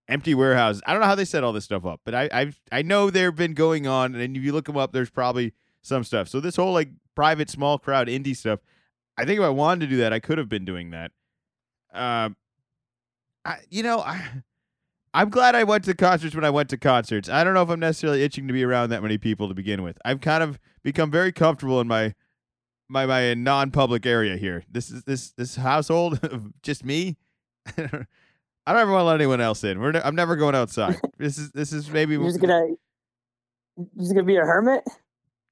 empty 0.09 0.35
warehouses. 0.35 0.83
I 0.87 0.93
don't 0.93 1.01
know 1.01 1.07
how 1.07 1.15
they 1.15 1.25
set 1.25 1.43
all 1.43 1.55
this 1.55 1.65
stuff 1.65 1.87
up, 1.87 2.03
but 2.05 2.15
I 2.15 2.29
i 2.31 2.53
I 2.71 2.83
know 2.83 3.09
they've 3.09 3.35
been 3.35 3.55
going 3.55 3.87
on, 3.87 4.15
and 4.15 4.37
if 4.37 4.43
you 4.43 4.53
look 4.53 4.67
them 4.67 4.77
up, 4.77 4.93
there's 4.93 5.09
probably 5.09 5.55
some 5.81 6.05
stuff. 6.05 6.29
So 6.29 6.39
this 6.39 6.57
whole 6.57 6.75
like 6.75 6.91
private, 7.15 7.49
small 7.49 7.79
crowd, 7.79 8.09
indie 8.09 8.37
stuff. 8.37 8.61
I 9.17 9.25
think 9.25 9.41
if 9.41 9.45
I 9.45 9.51
wanted 9.51 9.87
to 9.87 9.87
do 9.87 9.97
that, 9.99 10.13
I 10.13 10.21
could 10.21 10.37
have 10.37 10.51
been 10.51 10.67
doing 10.67 10.91
that. 10.91 11.13
Um, 11.93 12.37
I 13.45 13.59
you 13.71 13.83
know 13.83 14.01
I. 14.01 14.23
I'm 15.13 15.29
glad 15.29 15.57
I 15.57 15.65
went 15.65 15.83
to 15.87 15.95
concerts 15.95 16.37
when 16.37 16.45
I 16.45 16.51
went 16.51 16.69
to 16.71 16.77
concerts. 16.77 17.29
I 17.29 17.43
don't 17.43 17.53
know 17.53 17.63
if 17.63 17.69
I'm 17.69 17.81
necessarily 17.81 18.23
itching 18.23 18.47
to 18.47 18.53
be 18.53 18.63
around 18.63 18.91
that 18.91 19.03
many 19.03 19.19
people 19.19 19.49
to 19.49 19.55
begin 19.55 19.83
with. 19.83 19.99
I've 20.05 20.21
kind 20.21 20.41
of 20.41 20.57
become 20.85 21.11
very 21.11 21.33
comfortable 21.33 21.81
in 21.81 21.89
my 21.89 22.15
my 22.89 23.07
my 23.07 23.35
non-public 23.35 24.07
area 24.07 24.37
here. 24.37 24.63
This 24.71 24.89
is 24.89 25.03
this 25.03 25.33
this 25.33 25.57
household 25.57 26.21
of 26.25 26.53
just 26.63 26.85
me. 26.85 27.17
I 27.77 27.83
don't 28.73 28.83
ever 28.83 28.93
want 28.93 29.01
to 29.03 29.07
let 29.07 29.15
anyone 29.17 29.41
else 29.41 29.65
in. 29.65 29.81
We're 29.81 29.91
ne- 29.91 30.01
I'm 30.05 30.15
never 30.15 30.37
going 30.37 30.55
outside. 30.55 31.01
this 31.19 31.39
is 31.39 31.51
this 31.51 31.73
is 31.73 31.91
maybe 31.91 32.15
You're 32.15 32.29
just 32.29 32.41
gonna 32.41 32.67
you're 33.77 33.87
just 33.99 34.13
gonna 34.15 34.25
be 34.27 34.37
a 34.37 34.43
hermit. 34.45 34.85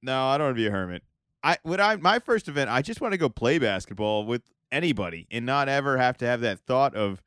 no. 0.02 0.26
I 0.26 0.38
don't 0.38 0.48
want 0.48 0.56
to 0.56 0.62
be 0.62 0.68
a 0.68 0.70
hermit. 0.70 1.02
I 1.42 1.56
when 1.64 1.80
I 1.80 1.96
my 1.96 2.20
first 2.20 2.46
event, 2.46 2.70
I 2.70 2.80
just 2.80 3.00
want 3.00 3.10
to 3.10 3.18
go 3.18 3.28
play 3.28 3.58
basketball 3.58 4.24
with 4.24 4.42
anybody 4.70 5.26
and 5.30 5.46
not 5.46 5.68
ever 5.68 5.98
have 5.98 6.16
to 6.18 6.26
have 6.26 6.40
that 6.40 6.60
thought 6.60 6.94
of 6.94 7.22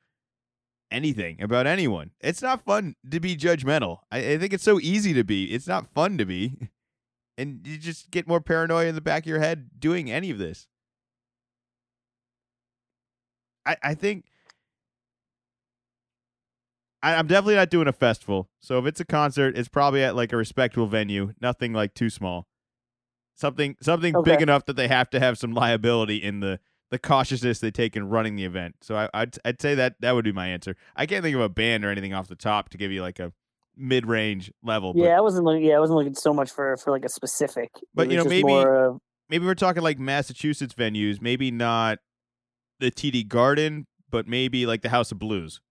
anything 0.91 1.41
about 1.41 1.65
anyone. 1.65 2.11
It's 2.19 2.41
not 2.41 2.63
fun 2.63 2.95
to 3.09 3.19
be 3.19 3.35
judgmental. 3.35 3.99
I, 4.11 4.31
I, 4.33 4.37
think 4.37 4.53
it's 4.53 4.63
so 4.63 4.79
easy 4.79 5.13
to 5.13 5.23
be. 5.23 5.45
It's 5.45 5.67
not 5.67 5.93
fun 5.93 6.17
to 6.17 6.25
be. 6.25 6.57
And 7.37 7.65
you 7.65 7.77
just 7.79 8.11
get 8.11 8.27
more 8.27 8.41
paranoia 8.41 8.87
in 8.87 8.93
the 8.93 9.01
back 9.01 9.23
of 9.23 9.27
your 9.27 9.39
head 9.39 9.69
doing 9.79 10.11
any 10.11 10.29
of 10.29 10.37
this. 10.37 10.67
I, 13.65 13.77
I 13.81 13.93
think 13.95 14.25
I, 17.01 17.15
I'm 17.15 17.27
definitely 17.27 17.55
not 17.55 17.69
doing 17.69 17.87
a 17.87 17.93
festival. 17.93 18.49
So 18.59 18.77
if 18.79 18.85
it's 18.85 18.99
a 18.99 19.05
concert, 19.05 19.57
it's 19.57 19.69
probably 19.69 20.03
at 20.03 20.15
like 20.15 20.33
a 20.33 20.37
respectable 20.37 20.87
venue, 20.87 21.33
nothing 21.41 21.73
like 21.73 21.93
too 21.93 22.09
small. 22.09 22.47
Something 23.35 23.75
something 23.81 24.15
Okay. 24.15 24.31
big 24.31 24.41
enough 24.41 24.65
that 24.65 24.75
they 24.75 24.87
have 24.87 25.09
to 25.11 25.19
have 25.19 25.37
some 25.37 25.53
liability 25.53 26.17
in 26.17 26.41
the 26.41 26.59
the 26.91 26.99
cautiousness 26.99 27.59
they 27.59 27.71
take 27.71 27.95
in 27.95 28.09
running 28.09 28.35
the 28.35 28.45
event. 28.45 28.75
So 28.81 28.95
I, 28.95 29.09
I'd 29.13 29.35
I'd 29.43 29.61
say 29.61 29.73
that 29.75 29.95
that 30.01 30.11
would 30.13 30.25
be 30.25 30.31
my 30.33 30.47
answer. 30.47 30.75
I 30.95 31.05
can't 31.05 31.23
think 31.23 31.35
of 31.35 31.41
a 31.41 31.49
band 31.49 31.83
or 31.85 31.89
anything 31.89 32.13
off 32.13 32.27
the 32.27 32.35
top 32.35 32.69
to 32.69 32.77
give 32.77 32.91
you 32.91 33.01
like 33.01 33.19
a 33.19 33.31
mid 33.75 34.05
range 34.05 34.51
level. 34.63 34.93
Yeah, 34.95 35.17
I 35.17 35.21
wasn't 35.21 35.45
looking. 35.45 35.63
Yeah, 35.63 35.77
I 35.77 35.79
wasn't 35.79 35.97
looking 35.97 36.13
so 36.15 36.33
much 36.33 36.51
for 36.51 36.77
for 36.77 36.91
like 36.91 37.05
a 37.05 37.09
specific. 37.09 37.69
But, 37.95 38.11
you 38.11 38.17
know, 38.17 38.25
maybe- 38.25 38.43
more 38.43 38.85
of- 38.85 38.99
maybe 39.29 39.45
we're 39.45 39.55
talking 39.55 39.81
like 39.81 39.97
Massachusetts 39.97 40.73
venues, 40.73 41.21
maybe 41.21 41.49
not 41.49 41.99
the 42.79 42.91
TD 42.91 43.27
Garden, 43.27 43.87
but 44.09 44.27
maybe 44.27 44.65
like 44.65 44.81
the 44.81 44.89
House 44.89 45.11
of 45.11 45.19
Blues. 45.19 45.61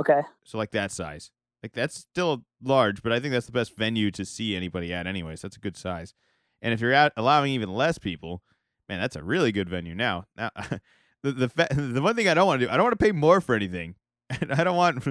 okay. 0.00 0.20
So 0.44 0.58
like 0.58 0.70
that 0.70 0.92
size. 0.92 1.30
Like 1.62 1.72
that's 1.72 1.96
still 1.98 2.44
large, 2.62 3.02
but 3.02 3.10
I 3.12 3.18
think 3.18 3.32
that's 3.32 3.46
the 3.46 3.52
best 3.52 3.76
venue 3.76 4.12
to 4.12 4.24
see 4.24 4.54
anybody 4.54 4.92
at 4.92 5.08
anyways. 5.08 5.42
That's 5.42 5.56
a 5.56 5.60
good 5.60 5.76
size. 5.76 6.14
And 6.62 6.72
if 6.72 6.80
you're 6.80 6.94
out 6.94 7.12
allowing 7.16 7.52
even 7.52 7.72
less 7.72 7.98
people, 7.98 8.42
man, 8.88 9.00
that's 9.00 9.16
a 9.16 9.22
really 9.22 9.52
good 9.52 9.68
venue 9.68 9.94
now. 9.94 10.24
Now 10.36 10.50
the 11.22 11.32
the 11.32 11.48
fa- 11.48 11.68
the 11.74 12.02
one 12.02 12.14
thing 12.16 12.28
I 12.28 12.34
don't 12.34 12.46
want 12.46 12.60
to 12.60 12.66
do, 12.66 12.72
I 12.72 12.76
don't 12.76 12.84
want 12.84 12.98
to 12.98 13.04
pay 13.04 13.12
more 13.12 13.40
for 13.40 13.54
anything. 13.54 13.94
And 14.42 14.52
I 14.52 14.62
don't 14.62 14.76
want 14.76 15.02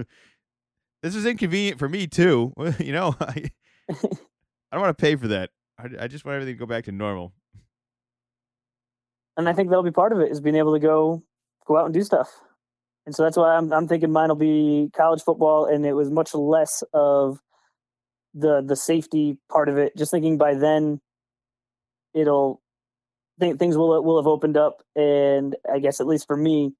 this 1.02 1.16
is 1.16 1.26
inconvenient 1.26 1.80
for 1.80 1.90
me 1.90 2.06
too. 2.06 2.54
you 2.80 2.94
know, 2.94 3.16
I, 3.20 3.50
I 3.90 3.96
don't 4.72 4.82
want 4.82 4.96
to 4.96 5.02
pay 5.02 5.16
for 5.16 5.28
that. 5.30 5.50
I, 5.80 5.88
I 6.02 6.08
just 6.08 6.24
want 6.24 6.36
everything 6.36 6.54
to 6.54 6.60
go 6.60 6.68
back 6.68 6.86
to 6.86 6.92
normal. 6.92 7.34
and 9.36 9.50
I 9.50 9.54
think 9.54 9.70
that'll 9.70 9.84
be 9.84 9.90
part 9.90 10.14
of 10.14 10.20
it 10.20 10.32
is 10.32 10.40
being 10.40 10.56
able 10.56 10.74
to 10.74 10.80
go 10.80 11.24
go 11.66 11.78
out 11.78 11.86
and 11.86 11.94
do 11.96 12.04
stuff. 12.04 12.30
And 13.08 13.16
so 13.16 13.24
that's 13.24 13.38
why 13.38 13.56
I'm 13.56 13.74
I'm 13.74 13.88
thinking 13.88 14.12
mine 14.12 14.30
will 14.30 14.36
be 14.36 14.90
college 14.96 15.22
football, 15.24 15.66
and 15.66 15.84
it 15.86 15.94
was 15.94 16.12
much 16.12 16.36
less 16.36 16.84
of 16.94 17.40
the 18.34 18.62
the 18.62 18.76
safety 18.76 19.38
part 19.50 19.70
of 19.70 19.78
it. 19.78 19.96
Just 19.98 20.12
thinking 20.12 20.38
by 20.38 20.54
then, 20.54 21.00
it'll 22.14 22.62
th- 23.40 23.58
things 23.58 23.78
will 23.78 24.04
will 24.04 24.20
have 24.22 24.28
opened 24.28 24.58
up, 24.58 24.84
and 24.96 25.56
I 25.72 25.80
guess 25.80 26.00
at 26.00 26.08
least 26.08 26.28
for 26.28 26.38
me, 26.38 26.74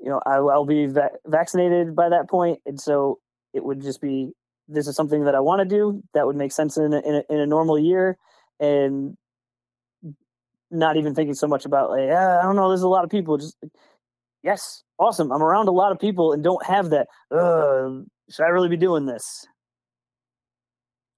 you 0.00 0.08
know, 0.08 0.20
I, 0.26 0.36
I'll 0.36 0.64
be 0.64 0.86
va- 0.86 1.10
vaccinated 1.26 1.94
by 1.94 2.08
that 2.08 2.28
point, 2.28 2.60
and 2.66 2.80
so 2.80 3.18
it 3.52 3.64
would 3.64 3.82
just 3.82 4.00
be 4.00 4.32
this 4.68 4.86
is 4.86 4.96
something 4.96 5.24
that 5.24 5.34
I 5.34 5.40
want 5.40 5.60
to 5.60 5.64
do 5.64 6.02
that 6.14 6.26
would 6.26 6.36
make 6.36 6.52
sense 6.52 6.76
in 6.76 6.92
a, 6.92 7.00
in 7.00 7.14
a, 7.14 7.22
in 7.28 7.40
a 7.40 7.46
normal 7.46 7.78
year, 7.78 8.16
and 8.60 9.16
not 10.70 10.96
even 10.96 11.14
thinking 11.14 11.34
so 11.34 11.46
much 11.46 11.64
about 11.64 11.90
like 11.90 12.08
ah, 12.10 12.40
I 12.40 12.42
don't 12.42 12.56
know. 12.56 12.68
There's 12.68 12.82
a 12.82 12.88
lot 12.88 13.04
of 13.04 13.10
people. 13.10 13.38
Just 13.38 13.56
yes, 14.42 14.82
awesome. 14.98 15.30
I'm 15.32 15.42
around 15.42 15.68
a 15.68 15.72
lot 15.72 15.92
of 15.92 15.98
people 15.98 16.32
and 16.32 16.42
don't 16.42 16.64
have 16.66 16.90
that. 16.90 17.08
Should 17.30 18.44
I 18.44 18.48
really 18.48 18.68
be 18.68 18.76
doing 18.76 19.06
this? 19.06 19.46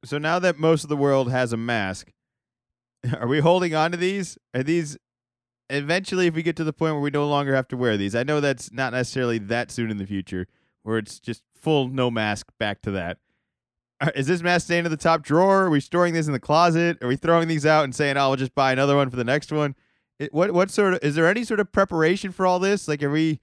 So 0.05 0.19
now 0.19 0.39
that 0.39 0.59
most 0.59 0.83
of 0.83 0.91
the 0.91 0.97
world 0.97 1.31
has 1.31 1.53
a 1.53 1.57
mask, 1.57 2.11
are 3.21 3.27
we 3.27 3.41
holding 3.41 3.75
on 3.75 3.91
to 3.93 3.97
these? 3.97 4.39
Are 4.55 4.63
these 4.63 4.97
eventually 5.71 6.27
if 6.27 6.35
we 6.35 6.43
get 6.43 6.57
to 6.57 6.65
the 6.65 6.73
point 6.73 6.95
where 6.95 7.03
we 7.03 7.11
no 7.11 7.27
longer 7.27 7.55
have 7.55 7.69
to 7.69 7.77
wear 7.77 7.97
these? 7.97 8.15
I 8.15 8.23
know 8.23 8.41
that's 8.41 8.73
not 8.73 8.93
necessarily 8.93 9.39
that 9.39 9.71
soon 9.71 9.91
in 9.91 9.99
the 9.99 10.07
future 10.07 10.47
where 10.83 10.99
it's 10.99 11.19
just 11.19 11.43
full 11.55 11.89
no 11.89 12.11
mask 12.11 12.49
back 12.59 12.83
to 12.83 12.91
that. 12.93 13.19
Uh, 14.01 14.11
Is 14.15 14.27
this 14.27 14.43
mask 14.43 14.67
staying 14.67 14.85
in 14.85 14.91
the 14.91 14.97
top 14.97 15.23
drawer? 15.23 15.65
Are 15.65 15.71
we 15.71 15.81
storing 15.81 16.15
this 16.15 16.27
in 16.27 16.33
the 16.33 16.41
closet? 16.41 16.99
Are 17.03 17.09
we 17.09 17.17
throwing 17.17 17.49
these 17.49 17.65
out 17.67 17.85
and 17.85 17.95
saying, 17.95 18.17
"Oh, 18.17 18.29
we'll 18.29 18.37
just 18.37 18.55
buy 18.55 18.73
another 18.73 18.97
one 18.97 19.11
for 19.11 19.17
the 19.17 19.25
next 19.25 19.53
one"? 19.53 19.75
It, 20.19 20.33
what 20.33 20.53
what 20.53 20.71
sort 20.71 20.95
of 20.95 21.01
is 21.03 21.15
there 21.15 21.29
any 21.29 21.45
sort 21.45 21.61
of 21.61 21.73
preparation 21.73 22.33
for 22.33 22.47
all 22.47 22.59
this? 22.59 22.87
Like, 22.87 23.03
are 23.03 23.11
we 23.11 23.41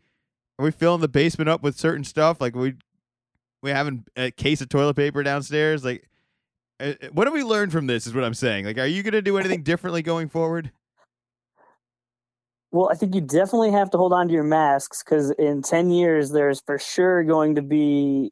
are 0.60 0.66
we 0.66 0.72
filling 0.72 1.02
the 1.02 1.08
basement 1.08 1.50
up 1.50 1.64
with 1.64 1.78
certain 1.78 2.04
stuff? 2.04 2.40
Like, 2.40 2.56
we 2.56 2.76
we 3.62 3.72
having 3.72 4.06
a 4.16 4.32
case 4.32 4.62
of 4.62 4.70
toilet 4.70 4.96
paper 4.96 5.24
downstairs? 5.24 5.84
Like, 5.84 6.04
uh, 6.04 6.08
uh, 6.08 6.11
what 7.12 7.28
have 7.28 7.34
we 7.34 7.44
learned 7.44 7.72
from 7.72 7.88
this? 7.88 8.08
Is 8.08 8.14
what 8.14 8.24
I'm 8.24 8.34
saying. 8.34 8.66
Like, 8.66 8.78
are 8.78 8.86
you 8.86 9.04
going 9.04 9.14
to 9.14 9.22
do 9.22 9.38
anything 9.38 9.64
differently 9.64 10.02
going 10.02 10.30
forward? 10.30 10.72
Well, 12.72 12.90
I 12.90 12.96
think 12.96 13.14
you 13.16 13.22
definitely 13.22 13.72
have 13.72 13.92
to 13.92 13.98
hold 13.98 14.14
on 14.14 14.28
to 14.28 14.34
your 14.34 14.44
masks 14.44 15.04
because 15.04 15.32
in 15.32 15.62
10 15.62 15.92
years, 15.92 16.32
there's 16.32 16.62
for 16.62 16.80
sure 16.80 17.24
going 17.24 17.56
to 17.56 17.62
be 17.62 18.32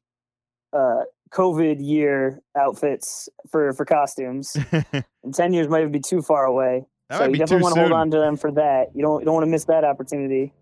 uh, 0.71 1.01
COVID 1.31 1.77
year 1.79 2.39
outfits 2.57 3.27
for, 3.51 3.73
for 3.73 3.83
costumes. 3.83 4.55
in 5.23 5.33
10 5.33 5.53
years 5.53 5.67
might 5.67 5.91
be 5.91 5.99
too 5.99 6.21
far 6.21 6.45
away. 6.45 6.85
That 7.09 7.17
so 7.17 7.27
you 7.27 7.35
definitely 7.35 7.63
want 7.63 7.75
to 7.75 7.81
hold 7.81 7.91
on 7.91 8.11
to 8.11 8.17
them 8.17 8.37
for 8.37 8.51
that. 8.51 8.87
You 8.95 9.01
don't, 9.01 9.19
you 9.19 9.25
don't 9.25 9.33
want 9.33 9.45
to 9.45 9.51
miss 9.51 9.65
that 9.65 9.83
opportunity. 9.83 10.53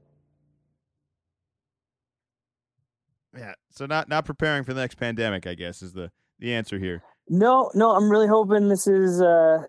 yeah. 3.38 3.54
So 3.72 3.86
not 3.86 4.10
not 4.10 4.26
preparing 4.26 4.64
for 4.64 4.74
the 4.74 4.82
next 4.82 4.96
pandemic, 4.96 5.48
I 5.48 5.54
guess, 5.54 5.82
is 5.82 5.94
the 5.94 6.12
the 6.40 6.54
answer 6.54 6.80
here. 6.80 7.04
No, 7.30 7.72
no, 7.74 7.92
I'm 7.92 8.10
really 8.10 8.28
hoping 8.28 8.70
this 8.70 8.88
is 8.88 9.22
uh, 9.22 9.64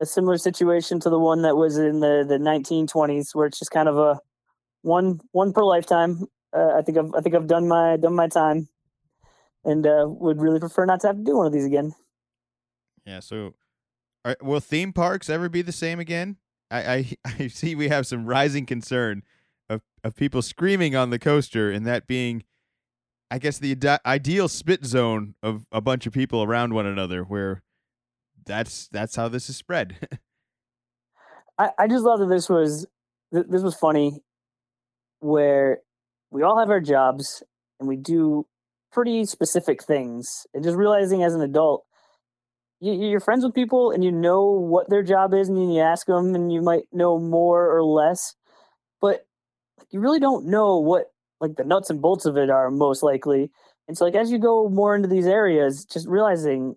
a 0.00 0.06
similar 0.06 0.36
situation 0.36 0.98
to 1.00 1.10
the 1.10 1.18
one 1.18 1.42
that 1.42 1.56
was 1.56 1.78
in 1.78 2.00
the, 2.00 2.24
the 2.26 2.38
1920s, 2.38 3.34
where 3.34 3.46
it's 3.46 3.58
just 3.58 3.70
kind 3.70 3.88
of 3.88 3.98
a 3.98 4.20
one 4.82 5.20
one 5.30 5.52
per 5.52 5.62
lifetime. 5.62 6.26
Uh, 6.54 6.74
I 6.76 6.82
think 6.82 6.98
I've 6.98 7.14
I 7.16 7.20
think 7.20 7.34
I've 7.34 7.46
done 7.46 7.68
my 7.68 7.96
done 7.96 8.14
my 8.14 8.28
time, 8.28 8.68
and 9.64 9.86
uh, 9.86 10.06
would 10.06 10.40
really 10.40 10.60
prefer 10.60 10.84
not 10.84 11.00
to 11.00 11.06
have 11.08 11.16
to 11.16 11.22
do 11.22 11.36
one 11.36 11.46
of 11.46 11.52
these 11.52 11.64
again. 11.64 11.94
Yeah. 13.06 13.20
So, 13.20 13.54
are, 14.24 14.36
will 14.42 14.60
theme 14.60 14.92
parks 14.92 15.30
ever 15.30 15.48
be 15.48 15.62
the 15.62 15.72
same 15.72 16.00
again? 16.00 16.36
I, 16.70 16.94
I 16.94 17.16
I 17.44 17.46
see 17.46 17.74
we 17.74 17.88
have 17.88 18.06
some 18.06 18.26
rising 18.26 18.66
concern 18.66 19.22
of 19.70 19.82
of 20.02 20.16
people 20.16 20.42
screaming 20.42 20.96
on 20.96 21.10
the 21.10 21.18
coaster, 21.18 21.70
and 21.70 21.86
that 21.86 22.06
being, 22.06 22.42
I 23.32 23.38
guess, 23.38 23.58
the 23.58 23.72
ide- 23.72 24.00
ideal 24.04 24.46
spit 24.46 24.84
zone 24.84 25.36
of 25.42 25.64
a 25.72 25.80
bunch 25.80 26.06
of 26.06 26.12
people 26.12 26.42
around 26.42 26.74
one 26.74 26.84
another, 26.84 27.22
where 27.22 27.62
that's 28.44 28.88
that's 28.88 29.16
how 29.16 29.28
this 29.28 29.48
is 29.48 29.56
spread. 29.56 29.96
I, 31.58 31.70
I 31.78 31.88
just 31.88 32.04
love 32.04 32.20
that 32.20 32.28
this 32.28 32.50
was 32.50 32.86
th- 33.32 33.46
this 33.48 33.62
was 33.62 33.74
funny, 33.74 34.20
where 35.20 35.78
we 36.30 36.42
all 36.42 36.58
have 36.58 36.68
our 36.68 36.80
jobs 36.80 37.42
and 37.80 37.88
we 37.88 37.96
do 37.96 38.46
pretty 38.92 39.24
specific 39.24 39.82
things, 39.82 40.46
and 40.52 40.62
just 40.62 40.76
realizing 40.76 41.22
as 41.22 41.34
an 41.34 41.40
adult, 41.40 41.86
you, 42.80 42.92
you're 42.92 43.18
friends 43.18 43.46
with 43.46 43.54
people 43.54 43.92
and 43.92 44.04
you 44.04 44.12
know 44.12 44.44
what 44.50 44.90
their 44.90 45.02
job 45.02 45.32
is, 45.32 45.48
and 45.48 45.74
you 45.74 45.80
ask 45.80 46.06
them, 46.06 46.34
and 46.34 46.52
you 46.52 46.60
might 46.60 46.84
know 46.92 47.18
more 47.18 47.74
or 47.74 47.82
less, 47.82 48.34
but 49.00 49.26
you 49.90 50.00
really 50.00 50.20
don't 50.20 50.44
know 50.44 50.78
what 50.78 51.11
like 51.42 51.56
the 51.56 51.64
nuts 51.64 51.90
and 51.90 52.00
bolts 52.00 52.24
of 52.24 52.38
it 52.38 52.48
are 52.48 52.70
most 52.70 53.02
likely. 53.02 53.50
And 53.88 53.98
so, 53.98 54.06
like 54.06 54.14
as 54.14 54.32
you 54.32 54.38
go 54.38 54.70
more 54.70 54.96
into 54.96 55.08
these 55.08 55.26
areas, 55.26 55.84
just 55.84 56.08
realizing 56.08 56.76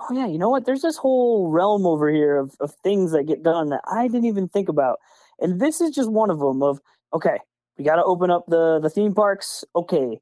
oh 0.00 0.14
yeah, 0.14 0.26
you 0.26 0.38
know 0.38 0.48
what? 0.48 0.66
There's 0.66 0.82
this 0.82 0.96
whole 0.96 1.48
realm 1.48 1.86
over 1.86 2.10
here 2.10 2.36
of, 2.36 2.54
of 2.60 2.74
things 2.82 3.12
that 3.12 3.26
get 3.26 3.42
done 3.42 3.70
that 3.70 3.82
I 3.90 4.08
didn't 4.08 4.26
even 4.26 4.48
think 4.48 4.68
about. 4.68 4.98
And 5.40 5.60
this 5.60 5.80
is 5.80 5.94
just 5.94 6.10
one 6.10 6.30
of 6.30 6.38
them 6.38 6.62
of, 6.62 6.80
okay, 7.12 7.38
we 7.76 7.84
got 7.84 7.96
to 7.96 8.04
open 8.04 8.30
up 8.30 8.44
the, 8.48 8.80
the 8.80 8.90
theme 8.90 9.14
parks. 9.14 9.64
Okay, 9.74 10.20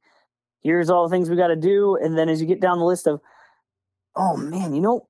here's 0.62 0.90
all 0.90 1.08
the 1.08 1.14
things 1.14 1.30
we 1.30 1.36
got 1.36 1.48
to 1.48 1.56
do. 1.56 1.96
And 1.96 2.16
then 2.16 2.28
as 2.28 2.40
you 2.40 2.46
get 2.46 2.60
down 2.60 2.78
the 2.78 2.84
list 2.84 3.06
of, 3.06 3.20
oh 4.14 4.36
man, 4.36 4.74
you 4.74 4.80
know, 4.80 5.08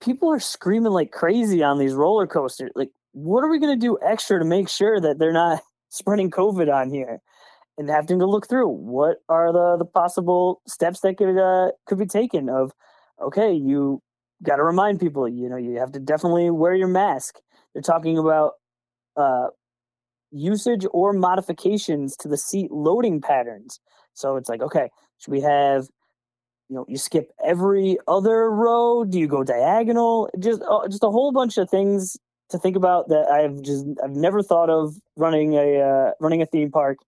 people 0.00 0.30
are 0.30 0.40
screaming 0.40 0.92
like 0.92 1.10
crazy 1.10 1.62
on 1.62 1.78
these 1.78 1.94
roller 1.94 2.26
coasters. 2.26 2.72
Like, 2.74 2.90
what 3.12 3.44
are 3.44 3.50
we 3.50 3.58
to 3.60 3.76
do 3.76 3.98
extra 4.02 4.38
to 4.38 4.44
make 4.44 4.68
sure 4.68 5.00
that 5.00 5.18
they're 5.18 5.32
not 5.32 5.62
spreading 5.88 6.30
COVID 6.30 6.72
on 6.72 6.90
here? 6.90 7.20
And 7.76 7.90
having 7.90 8.20
to 8.20 8.26
look 8.26 8.48
through 8.48 8.68
what 8.68 9.16
are 9.28 9.52
the, 9.52 9.76
the 9.78 9.84
possible 9.84 10.62
steps 10.66 11.00
that 11.00 11.16
could 11.16 11.36
uh, 11.36 11.72
could 11.86 11.98
be 11.98 12.06
taken 12.06 12.48
of 12.48 12.72
okay, 13.20 13.52
you 13.52 14.00
got 14.42 14.56
to 14.56 14.62
remind 14.62 15.00
people, 15.00 15.28
you 15.28 15.48
know, 15.48 15.56
you 15.56 15.78
have 15.78 15.92
to 15.92 16.00
definitely 16.00 16.50
wear 16.50 16.74
your 16.74 16.88
mask. 16.88 17.40
They're 17.72 17.82
talking 17.82 18.18
about 18.18 18.52
uh, 19.16 19.48
usage 20.30 20.84
or 20.92 21.12
modifications 21.12 22.16
to 22.18 22.28
the 22.28 22.36
seat 22.36 22.70
loading 22.70 23.20
patterns. 23.20 23.80
So 24.14 24.36
it's 24.36 24.48
like, 24.48 24.62
okay, 24.62 24.90
should 25.18 25.30
we 25.30 25.40
have, 25.40 25.88
you 26.68 26.76
know, 26.76 26.84
you 26.88 26.98
skip 26.98 27.30
every 27.44 27.98
other 28.06 28.50
row? 28.50 29.04
Do 29.04 29.18
you 29.18 29.26
go 29.26 29.44
diagonal? 29.44 30.30
Just, 30.38 30.62
uh, 30.62 30.86
just 30.88 31.04
a 31.04 31.10
whole 31.10 31.32
bunch 31.32 31.56
of 31.58 31.70
things 31.70 32.16
to 32.50 32.58
think 32.58 32.76
about 32.76 33.08
that 33.08 33.26
I've 33.30 33.62
just, 33.62 33.86
I've 34.02 34.16
never 34.16 34.42
thought 34.42 34.70
of 34.70 34.96
running 35.16 35.54
a, 35.54 35.80
uh, 35.80 36.10
running 36.20 36.42
a 36.42 36.46
theme 36.46 36.70
park. 36.70 36.98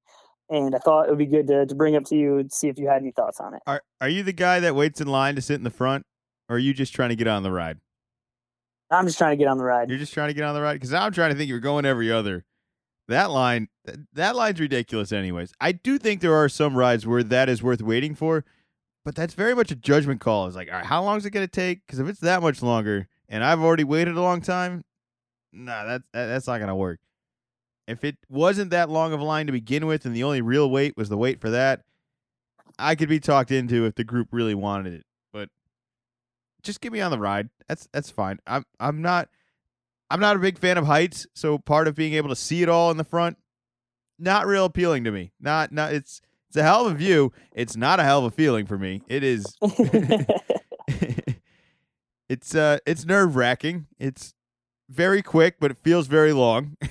And 0.48 0.74
I 0.74 0.78
thought 0.78 1.06
it 1.06 1.10
would 1.10 1.18
be 1.18 1.26
good 1.26 1.48
to, 1.48 1.66
to 1.66 1.74
bring 1.74 1.96
up 1.96 2.04
to 2.04 2.16
you 2.16 2.38
and 2.38 2.52
see 2.52 2.68
if 2.68 2.78
you 2.78 2.88
had 2.88 3.02
any 3.02 3.10
thoughts 3.10 3.40
on 3.40 3.54
it. 3.54 3.62
are 3.66 3.82
Are 4.00 4.08
you 4.08 4.22
the 4.22 4.32
guy 4.32 4.60
that 4.60 4.74
waits 4.76 5.00
in 5.00 5.08
line 5.08 5.34
to 5.34 5.42
sit 5.42 5.56
in 5.56 5.64
the 5.64 5.70
front, 5.70 6.04
or 6.48 6.56
are 6.56 6.58
you 6.58 6.72
just 6.72 6.94
trying 6.94 7.08
to 7.08 7.16
get 7.16 7.26
on 7.26 7.42
the 7.42 7.50
ride? 7.50 7.78
I'm 8.90 9.06
just 9.06 9.18
trying 9.18 9.32
to 9.32 9.36
get 9.36 9.48
on 9.48 9.58
the 9.58 9.64
ride. 9.64 9.88
You're 9.88 9.98
just 9.98 10.14
trying 10.14 10.28
to 10.28 10.34
get 10.34 10.44
on 10.44 10.54
the 10.54 10.62
ride 10.62 10.74
because 10.74 10.94
I'm 10.94 11.12
trying 11.12 11.32
to 11.32 11.36
think 11.36 11.48
you're 11.48 11.58
going 11.58 11.84
every 11.84 12.12
other. 12.12 12.44
That 13.08 13.30
line, 13.30 13.68
that 14.12 14.34
line's 14.36 14.60
ridiculous. 14.60 15.12
Anyways, 15.12 15.52
I 15.60 15.72
do 15.72 15.98
think 15.98 16.20
there 16.20 16.34
are 16.34 16.48
some 16.48 16.76
rides 16.76 17.06
where 17.06 17.22
that 17.22 17.48
is 17.48 17.62
worth 17.62 17.82
waiting 17.82 18.14
for, 18.14 18.44
but 19.04 19.14
that's 19.14 19.34
very 19.34 19.54
much 19.54 19.70
a 19.70 19.76
judgment 19.76 20.20
call. 20.20 20.46
It's 20.46 20.56
like, 20.56 20.68
all 20.68 20.78
right, 20.78 20.86
how 20.86 21.02
long 21.02 21.18
is 21.18 21.26
it 21.26 21.30
going 21.30 21.46
to 21.46 21.50
take? 21.50 21.86
Because 21.86 22.00
if 22.00 22.08
it's 22.08 22.20
that 22.20 22.42
much 22.42 22.62
longer, 22.62 23.08
and 23.28 23.44
I've 23.44 23.60
already 23.60 23.84
waited 23.84 24.16
a 24.16 24.20
long 24.20 24.40
time, 24.40 24.84
nah, 25.52 25.84
that, 25.84 26.02
that 26.12 26.26
that's 26.26 26.46
not 26.46 26.58
going 26.58 26.68
to 26.68 26.74
work. 26.74 27.00
If 27.86 28.04
it 28.04 28.16
wasn't 28.28 28.70
that 28.70 28.90
long 28.90 29.12
of 29.12 29.20
a 29.20 29.24
line 29.24 29.46
to 29.46 29.52
begin 29.52 29.86
with, 29.86 30.06
and 30.06 30.14
the 30.14 30.24
only 30.24 30.40
real 30.40 30.70
wait 30.70 30.96
was 30.96 31.08
the 31.08 31.16
wait 31.16 31.40
for 31.40 31.50
that, 31.50 31.82
I 32.78 32.94
could 32.94 33.08
be 33.08 33.20
talked 33.20 33.50
into 33.50 33.84
if 33.84 33.94
the 33.94 34.04
group 34.04 34.28
really 34.32 34.54
wanted 34.54 34.94
it. 34.94 35.06
But 35.32 35.48
just 36.62 36.80
get 36.80 36.92
me 36.92 37.00
on 37.00 37.10
the 37.10 37.18
ride. 37.18 37.48
That's 37.68 37.88
that's 37.92 38.10
fine. 38.10 38.38
I'm 38.46 38.64
I'm 38.80 39.02
not 39.02 39.28
I'm 40.10 40.20
not 40.20 40.36
a 40.36 40.40
big 40.40 40.58
fan 40.58 40.78
of 40.78 40.86
heights, 40.86 41.26
so 41.34 41.58
part 41.58 41.88
of 41.88 41.94
being 41.94 42.14
able 42.14 42.28
to 42.28 42.36
see 42.36 42.62
it 42.62 42.68
all 42.68 42.90
in 42.90 42.96
the 42.96 43.04
front, 43.04 43.38
not 44.18 44.46
real 44.46 44.64
appealing 44.64 45.04
to 45.04 45.12
me. 45.12 45.32
Not 45.40 45.72
not 45.72 45.92
it's 45.92 46.20
it's 46.48 46.56
a 46.56 46.62
hell 46.62 46.86
of 46.86 46.92
a 46.92 46.96
view. 46.96 47.32
It's 47.52 47.76
not 47.76 48.00
a 48.00 48.04
hell 48.04 48.20
of 48.20 48.24
a 48.24 48.30
feeling 48.30 48.66
for 48.66 48.78
me. 48.78 49.02
It 49.08 49.22
is 49.22 49.46
it's 52.28 52.54
uh 52.54 52.78
it's 52.84 53.04
nerve 53.04 53.36
wracking. 53.36 53.86
It's 53.98 54.34
very 54.88 55.22
quick, 55.22 55.56
but 55.60 55.70
it 55.70 55.78
feels 55.78 56.06
very 56.06 56.32
long. 56.32 56.76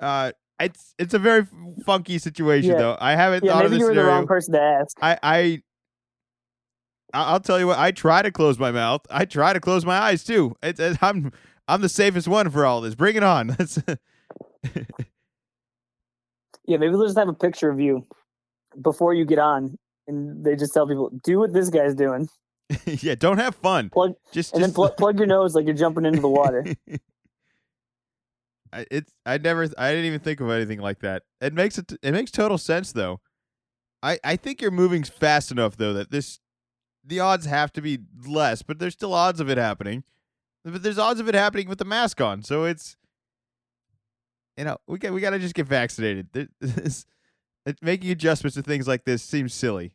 uh 0.00 0.32
it's 0.58 0.94
it's 0.98 1.12
a 1.14 1.18
very 1.18 1.46
funky 1.84 2.18
situation 2.18 2.70
Yeah. 2.72 2.78
though. 2.78 2.96
I 3.00 3.14
haven't 3.14 3.44
yeah, 3.44 3.52
thought 3.52 3.64
of 3.66 3.70
this 3.70 3.80
you 3.80 3.84
were 3.86 3.90
the 3.94 4.00
scenario. 4.00 4.14
wrong 4.16 4.26
person 4.26 4.54
to 4.54 4.60
ask. 4.60 4.96
I, 5.02 5.18
I, 5.22 5.62
I'll 7.12 7.40
tell 7.40 7.58
you 7.60 7.66
what. 7.66 7.78
I 7.78 7.90
try 7.90 8.22
to 8.22 8.30
close 8.32 8.58
my 8.58 8.70
mouth. 8.72 9.02
I 9.10 9.26
try 9.26 9.52
to 9.52 9.60
close 9.60 9.84
my 9.84 9.98
eyes 9.98 10.24
too. 10.24 10.56
It's, 10.62 10.80
it's- 10.80 10.98
I'm, 11.02 11.30
I'm 11.68 11.82
the 11.82 11.88
safest 11.90 12.26
one 12.26 12.48
for 12.50 12.64
all 12.64 12.80
this. 12.80 12.94
Bring 12.94 13.16
it 13.16 13.22
on. 13.22 13.48
Let's- 13.58 13.78
Yeah, 16.66 16.78
maybe 16.78 16.92
they'll 16.92 17.04
just 17.06 17.18
have 17.18 17.28
a 17.28 17.32
picture 17.34 17.70
of 17.70 17.78
you 17.80 18.06
before 18.80 19.14
you 19.14 19.24
get 19.24 19.38
on, 19.38 19.76
and 20.08 20.44
they 20.44 20.56
just 20.56 20.74
tell 20.74 20.86
people, 20.86 21.10
"Do 21.22 21.38
what 21.38 21.52
this 21.52 21.70
guy's 21.70 21.94
doing." 21.94 22.28
yeah, 22.86 23.14
don't 23.14 23.38
have 23.38 23.54
fun. 23.54 23.90
Plug 23.90 24.14
Just, 24.32 24.52
and 24.54 24.62
then 24.62 24.72
pl- 24.72 24.90
plug 24.90 25.18
your 25.18 25.26
nose 25.28 25.54
like 25.54 25.66
you're 25.66 25.74
jumping 25.74 26.04
into 26.04 26.20
the 26.20 26.28
water. 26.28 26.64
I, 28.76 28.86
it's. 28.90 29.12
I 29.24 29.38
never. 29.38 29.68
I 29.78 29.90
didn't 29.90 30.04
even 30.04 30.20
think 30.20 30.40
of 30.40 30.50
anything 30.50 30.80
like 30.80 30.98
that. 31.00 31.22
It 31.40 31.54
makes 31.54 31.78
it. 31.78 31.92
It 32.02 32.12
makes 32.12 32.30
total 32.30 32.58
sense 32.58 32.92
though. 32.92 33.20
I, 34.02 34.18
I 34.22 34.36
think 34.36 34.60
you're 34.60 34.70
moving 34.70 35.02
fast 35.02 35.50
enough 35.50 35.76
though 35.76 35.94
that 35.94 36.10
this, 36.10 36.40
the 37.02 37.20
odds 37.20 37.46
have 37.46 37.72
to 37.72 37.80
be 37.80 37.98
less, 38.26 38.62
but 38.62 38.78
there's 38.78 38.92
still 38.92 39.14
odds 39.14 39.40
of 39.40 39.48
it 39.48 39.56
happening. 39.56 40.04
But 40.62 40.82
there's 40.82 40.98
odds 40.98 41.20
of 41.20 41.28
it 41.28 41.34
happening 41.34 41.68
with 41.68 41.78
the 41.78 41.84
mask 41.86 42.20
on, 42.20 42.42
so 42.42 42.64
it's. 42.64 42.96
You 44.58 44.64
know, 44.64 44.78
we 44.86 44.98
got 44.98 45.12
we 45.12 45.20
got 45.20 45.30
to 45.30 45.38
just 45.38 45.54
get 45.54 45.66
vaccinated. 45.66 46.28
This, 46.60 47.06
making 47.82 48.10
adjustments 48.12 48.54
to 48.54 48.62
things 48.62 48.86
like 48.86 49.04
this 49.04 49.22
seems 49.22 49.52
silly. 49.52 49.92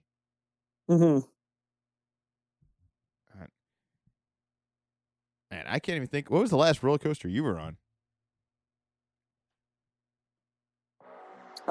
hmm 0.90 1.20
Man, 5.52 5.66
I 5.68 5.80
can't 5.80 5.98
even 5.98 6.08
think. 6.08 6.30
What 6.30 6.42
was 6.42 6.50
the 6.50 6.58
last 6.58 6.82
roller 6.82 6.98
coaster 6.98 7.28
you 7.28 7.44
were 7.44 7.60
on? 7.60 7.78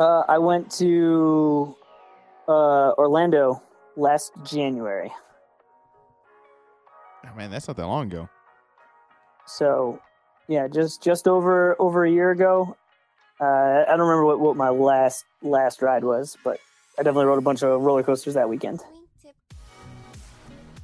Uh, 0.00 0.24
I 0.26 0.38
went 0.38 0.70
to 0.78 1.76
uh, 2.48 2.92
Orlando 2.96 3.62
last 3.96 4.32
January, 4.44 5.12
Oh 7.22 7.36
man, 7.36 7.50
that's 7.50 7.68
not 7.68 7.76
that 7.76 7.86
long 7.86 8.06
ago. 8.06 8.30
so 9.46 10.00
yeah, 10.48 10.68
just 10.68 11.02
just 11.02 11.28
over 11.28 11.76
over 11.78 12.06
a 12.06 12.10
year 12.10 12.30
ago. 12.30 12.74
Uh, 13.38 13.84
I 13.86 13.90
don't 13.90 14.00
remember 14.00 14.24
what, 14.24 14.40
what 14.40 14.56
my 14.56 14.70
last 14.70 15.26
last 15.42 15.82
ride 15.82 16.02
was, 16.02 16.38
but 16.42 16.58
I 16.98 17.02
definitely 17.02 17.26
rode 17.26 17.38
a 17.38 17.42
bunch 17.42 17.62
of 17.62 17.82
roller 17.82 18.02
coasters 18.02 18.32
that 18.34 18.48
weekend. 18.48 18.80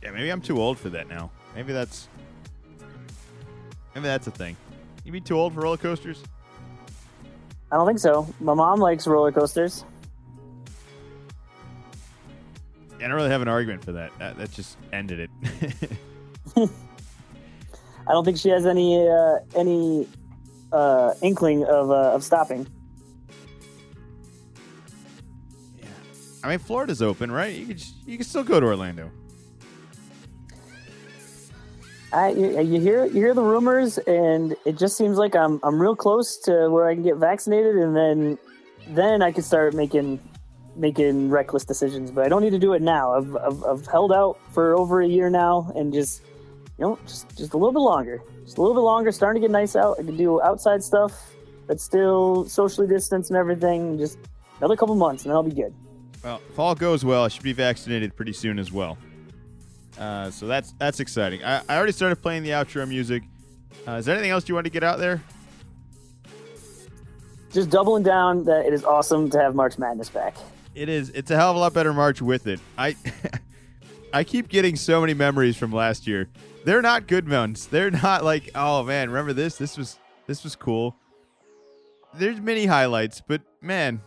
Yeah, 0.03 0.11
maybe 0.11 0.29
I'm 0.29 0.43
too 0.43 0.61
old 0.61 0.79
for 0.79 0.91
that 0.91 1.09
now. 1.09 1.31
Maybe 1.55 1.73
that's 1.73 2.09
maybe 3.95 4.09
that's 4.09 4.27
a 4.27 4.31
thing. 4.31 4.59
You 5.05 5.13
be 5.13 5.23
too 5.23 5.39
old 5.39 5.55
for 5.55 5.61
roller 5.61 5.79
coasters? 5.79 6.23
I 7.71 7.77
don't 7.77 7.87
think 7.87 7.99
so. 7.99 8.33
My 8.41 8.55
mom 8.55 8.81
likes 8.81 9.07
roller 9.07 9.33
coasters. 9.33 9.85
I 12.97 13.01
don't 13.01 13.13
really 13.13 13.31
have 13.31 13.43
an 13.43 13.49
argument 13.49 13.85
for 13.85 13.93
that. 13.93 14.11
That, 14.19 14.39
that 14.39 14.51
just 14.53 14.79
ended 14.93 15.21
it. 15.21 15.31
I 18.09 18.13
don't 18.13 18.25
think 18.25 18.39
she 18.39 18.49
has 18.51 18.67
any 18.67 19.09
uh, 19.09 19.39
any 19.55 20.09
uh, 20.73 21.15
inkling 21.23 21.65
of 21.65 21.91
uh, 21.91 22.15
of 22.15 22.25
stopping. 22.25 22.67
Yeah. 25.79 25.89
I 26.43 26.49
mean, 26.49 26.59
Florida's 26.59 27.03
open, 27.03 27.31
right? 27.31 27.55
You 27.55 27.67
can 27.67 27.79
you 28.07 28.17
can 28.17 28.27
still 28.27 28.45
go 28.45 28.61
to 28.61 28.67
Orlando. 28.67 29.11
I 32.17 32.31
you, 32.31 32.81
hear 32.81 33.05
you 33.05 33.13
hear 33.21 33.35
the 33.35 33.43
rumors, 33.43 33.99
and 33.99 34.57
it 34.65 34.79
just 34.79 34.97
seems 34.97 35.19
like 35.19 35.37
I'm 35.37 35.61
I'm 35.63 35.79
real 35.79 35.95
close 35.95 36.39
to 36.45 36.71
where 36.71 36.89
I 36.89 36.95
can 36.95 37.03
get 37.03 37.17
vaccinated, 37.17 37.77
and 37.77 37.95
then 37.95 38.39
then 38.89 39.21
I 39.21 39.33
can 39.33 39.43
start 39.43 39.75
making 39.75 40.19
making 40.77 41.29
reckless 41.29 41.67
decisions. 41.67 42.11
But 42.11 42.25
I 42.25 42.31
don't 42.31 42.43
need 42.43 42.51
to 42.51 42.59
do 42.59 42.73
it 42.73 42.81
now. 42.81 43.13
I've 43.13 43.37
I've, 43.37 43.65
I've 43.65 43.87
held 43.87 44.13
out 44.15 44.39
for 44.53 44.75
over 44.75 45.03
a 45.03 45.07
year 45.07 45.29
now, 45.29 45.71
and 45.77 45.93
just 45.93 46.23
you 46.79 46.87
know 46.87 46.99
just 47.07 47.37
just 47.37 47.53
a 47.53 47.59
little 47.59 47.73
bit 47.73 47.81
longer, 47.81 48.23
just 48.47 48.57
a 48.57 48.63
little 48.63 48.75
bit 48.75 48.81
longer. 48.81 49.13
Starting 49.13 49.43
to 49.43 49.47
get 49.47 49.53
nice 49.53 49.77
out. 49.77 49.97
I 50.01 50.03
can 50.03 50.17
do 50.17 50.41
outside 50.41 50.83
stuff 50.83 51.13
that's 51.67 51.85
still 51.85 52.47
socially 52.47 52.87
distanced 52.87 53.29
and 53.29 53.37
everything. 53.37 53.99
Just 53.99 54.17
another 54.57 54.75
couple 54.75 54.95
months, 54.95 55.25
and 55.25 55.31
then 55.31 55.37
I'll 55.37 55.43
be 55.43 55.51
good. 55.51 55.75
Well, 56.25 56.41
if 56.49 56.59
all 56.59 56.75
goes 56.75 57.05
well, 57.05 57.25
I 57.25 57.29
should 57.29 57.43
be 57.43 57.53
vaccinated 57.53 58.17
pretty 58.17 58.33
soon 58.33 58.59
as 58.59 58.73
well. 58.73 58.97
Uh, 59.99 60.31
so 60.31 60.47
that's 60.47 60.73
that's 60.79 61.01
exciting. 61.01 61.43
I, 61.45 61.63
I 61.69 61.77
already 61.77 61.93
started 61.93 62.17
playing 62.17 62.43
the 62.43 62.51
outro 62.51 62.87
music. 62.89 63.23
Uh, 63.87 63.93
is 63.93 64.05
there 64.07 64.15
anything 64.15 64.31
else 64.31 64.49
you 64.49 64.55
want 64.55 64.65
to 64.67 64.71
get 64.71 64.83
out 64.83 64.99
there? 64.99 65.23
Just 67.53 67.71
doubling 67.71 68.03
down 68.03 68.45
that 68.45 68.67
it 68.67 68.73
is 68.73 68.85
awesome 68.85 69.31
to 69.31 69.39
have 69.39 69.55
March 69.55 69.79
Madness 69.79 70.11
back. 70.11 70.37
It 70.75 70.89
is. 70.89 71.11
It's 71.11 71.31
a 71.31 71.37
hell 71.37 71.51
of 71.51 71.57
a 71.57 71.59
lot 71.59 71.73
better 71.73 71.93
March 71.95 72.21
with 72.21 72.47
it. 72.47 72.61
I 72.77 72.97
I 74.13 74.25
keep 74.25 74.49
getting 74.49 74.77
so 74.77 75.01
many 75.01 75.15
memories 75.15 75.57
from 75.57 75.73
last 75.73 76.07
year. 76.07 76.29
They're 76.65 76.83
not 76.83 77.07
good 77.07 77.29
ones. 77.31 77.67
They're 77.69 77.91
not 77.91 78.25
like, 78.25 78.51
oh 78.55 78.83
man, 78.83 79.09
remember 79.09 79.33
this? 79.33 79.57
This 79.57 79.79
was 79.79 79.99
this 80.27 80.45
was 80.45 80.57
cool. 80.57 80.97
There's 82.15 82.41
many 82.41 82.67
highlights, 82.67 83.23
but 83.27 83.41
man, 83.61 84.01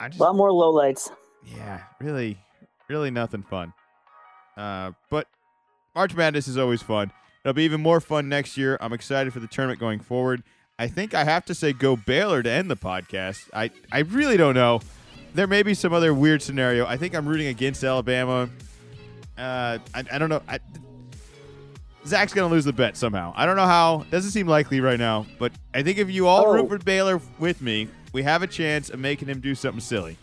I 0.00 0.08
just 0.08 0.20
A 0.20 0.22
lot 0.24 0.34
more 0.36 0.50
lowlights. 0.50 1.10
yeah, 1.56 1.82
really, 2.00 2.38
really 2.88 3.10
nothing 3.10 3.42
fun. 3.42 3.72
Uh, 4.56 4.92
but 5.10 5.26
March 5.94 6.14
Madness 6.14 6.48
is 6.48 6.58
always 6.58 6.82
fun. 6.82 7.10
It'll 7.44 7.54
be 7.54 7.64
even 7.64 7.80
more 7.80 8.00
fun 8.00 8.28
next 8.28 8.56
year. 8.56 8.78
I'm 8.80 8.92
excited 8.92 9.32
for 9.32 9.40
the 9.40 9.46
tournament 9.46 9.80
going 9.80 10.00
forward. 10.00 10.42
I 10.78 10.86
think 10.88 11.14
I 11.14 11.24
have 11.24 11.44
to 11.46 11.54
say 11.54 11.72
go 11.72 11.96
Baylor 11.96 12.42
to 12.42 12.50
end 12.50 12.70
the 12.70 12.76
podcast. 12.76 13.48
I, 13.52 13.70
I 13.90 14.00
really 14.00 14.36
don't 14.36 14.54
know. 14.54 14.80
There 15.34 15.46
may 15.46 15.62
be 15.62 15.74
some 15.74 15.92
other 15.92 16.12
weird 16.14 16.42
scenario. 16.42 16.86
I 16.86 16.96
think 16.96 17.14
I'm 17.14 17.26
rooting 17.26 17.46
against 17.48 17.82
Alabama. 17.84 18.48
Uh, 19.38 19.78
I, 19.94 20.04
I 20.12 20.18
don't 20.18 20.28
know. 20.28 20.42
I, 20.48 20.58
Zach's 22.06 22.34
gonna 22.34 22.52
lose 22.52 22.64
the 22.64 22.72
bet 22.72 22.96
somehow. 22.96 23.32
I 23.36 23.46
don't 23.46 23.56
know 23.56 23.66
how. 23.66 24.04
Doesn't 24.10 24.32
seem 24.32 24.46
likely 24.48 24.80
right 24.80 24.98
now. 24.98 25.24
But 25.38 25.52
I 25.72 25.82
think 25.82 25.98
if 25.98 26.10
you 26.10 26.26
all 26.26 26.46
Oh. 26.48 26.52
root 26.54 26.68
for 26.68 26.78
Baylor 26.78 27.20
with 27.38 27.62
me, 27.62 27.88
we 28.12 28.22
have 28.24 28.42
a 28.42 28.46
chance 28.46 28.90
of 28.90 28.98
making 28.98 29.28
him 29.28 29.40
do 29.40 29.54
something 29.54 29.80
silly. 29.80 30.18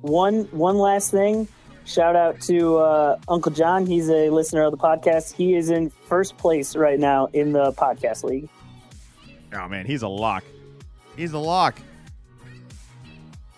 One 0.00 0.44
one 0.52 0.78
last 0.78 1.10
thing. 1.10 1.48
Shout 1.86 2.16
out 2.16 2.40
to 2.42 2.78
uh, 2.78 3.16
Uncle 3.28 3.52
John. 3.52 3.86
He's 3.86 4.10
a 4.10 4.28
listener 4.30 4.64
of 4.64 4.72
the 4.72 4.76
podcast. 4.76 5.32
He 5.32 5.54
is 5.54 5.70
in 5.70 5.90
first 5.90 6.36
place 6.36 6.74
right 6.74 6.98
now 6.98 7.26
in 7.32 7.52
the 7.52 7.72
podcast 7.72 8.24
league. 8.24 8.48
Oh 9.54 9.68
man, 9.68 9.86
he's 9.86 10.02
a 10.02 10.08
lock. 10.08 10.42
He's 11.16 11.32
a 11.32 11.38
lock. 11.38 11.78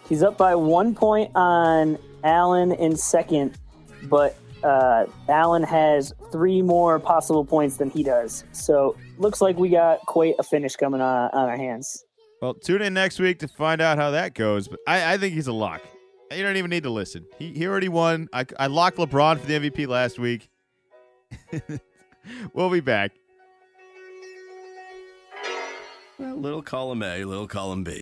He's 0.08 0.22
up 0.22 0.36
by 0.36 0.54
one 0.54 0.94
point 0.94 1.30
on 1.34 1.98
Allen 2.22 2.72
in 2.72 2.96
second, 2.96 3.58
but 4.04 4.36
uh, 4.62 5.06
Allen 5.28 5.62
has 5.62 6.12
three 6.30 6.60
more 6.60 6.98
possible 6.98 7.46
points 7.46 7.78
than 7.78 7.88
he 7.88 8.02
does. 8.02 8.44
So 8.52 8.94
looks 9.16 9.40
like 9.40 9.56
we 9.56 9.70
got 9.70 10.00
quite 10.00 10.34
a 10.38 10.42
finish 10.42 10.76
coming 10.76 11.00
on, 11.00 11.30
on 11.32 11.48
our 11.48 11.56
hands. 11.56 12.04
Well, 12.42 12.54
tune 12.54 12.82
in 12.82 12.92
next 12.94 13.18
week 13.18 13.38
to 13.40 13.48
find 13.48 13.80
out 13.80 13.98
how 13.98 14.10
that 14.10 14.34
goes. 14.34 14.68
But 14.68 14.80
I, 14.86 15.14
I 15.14 15.18
think 15.18 15.34
he's 15.34 15.46
a 15.46 15.52
lock. 15.52 15.82
You 16.30 16.42
don't 16.42 16.56
even 16.56 16.70
need 16.70 16.82
to 16.82 16.90
listen. 16.90 17.24
He, 17.38 17.52
he 17.52 17.66
already 17.66 17.88
won. 17.88 18.28
I, 18.32 18.44
I 18.58 18.66
locked 18.66 18.98
LeBron 18.98 19.40
for 19.40 19.46
the 19.46 19.58
MVP 19.58 19.88
last 19.88 20.18
week. 20.18 20.48
we'll 22.52 22.70
be 22.70 22.80
back. 22.80 23.12
Well, 26.18 26.36
little 26.36 26.62
column 26.62 27.02
A, 27.02 27.24
little 27.24 27.46
column 27.46 27.84
B. 27.84 28.00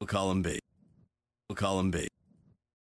Little 0.00 0.12
column 0.12 0.42
B. 0.42 0.58
Little 1.48 1.60
column 1.60 1.90
B. 1.90 2.08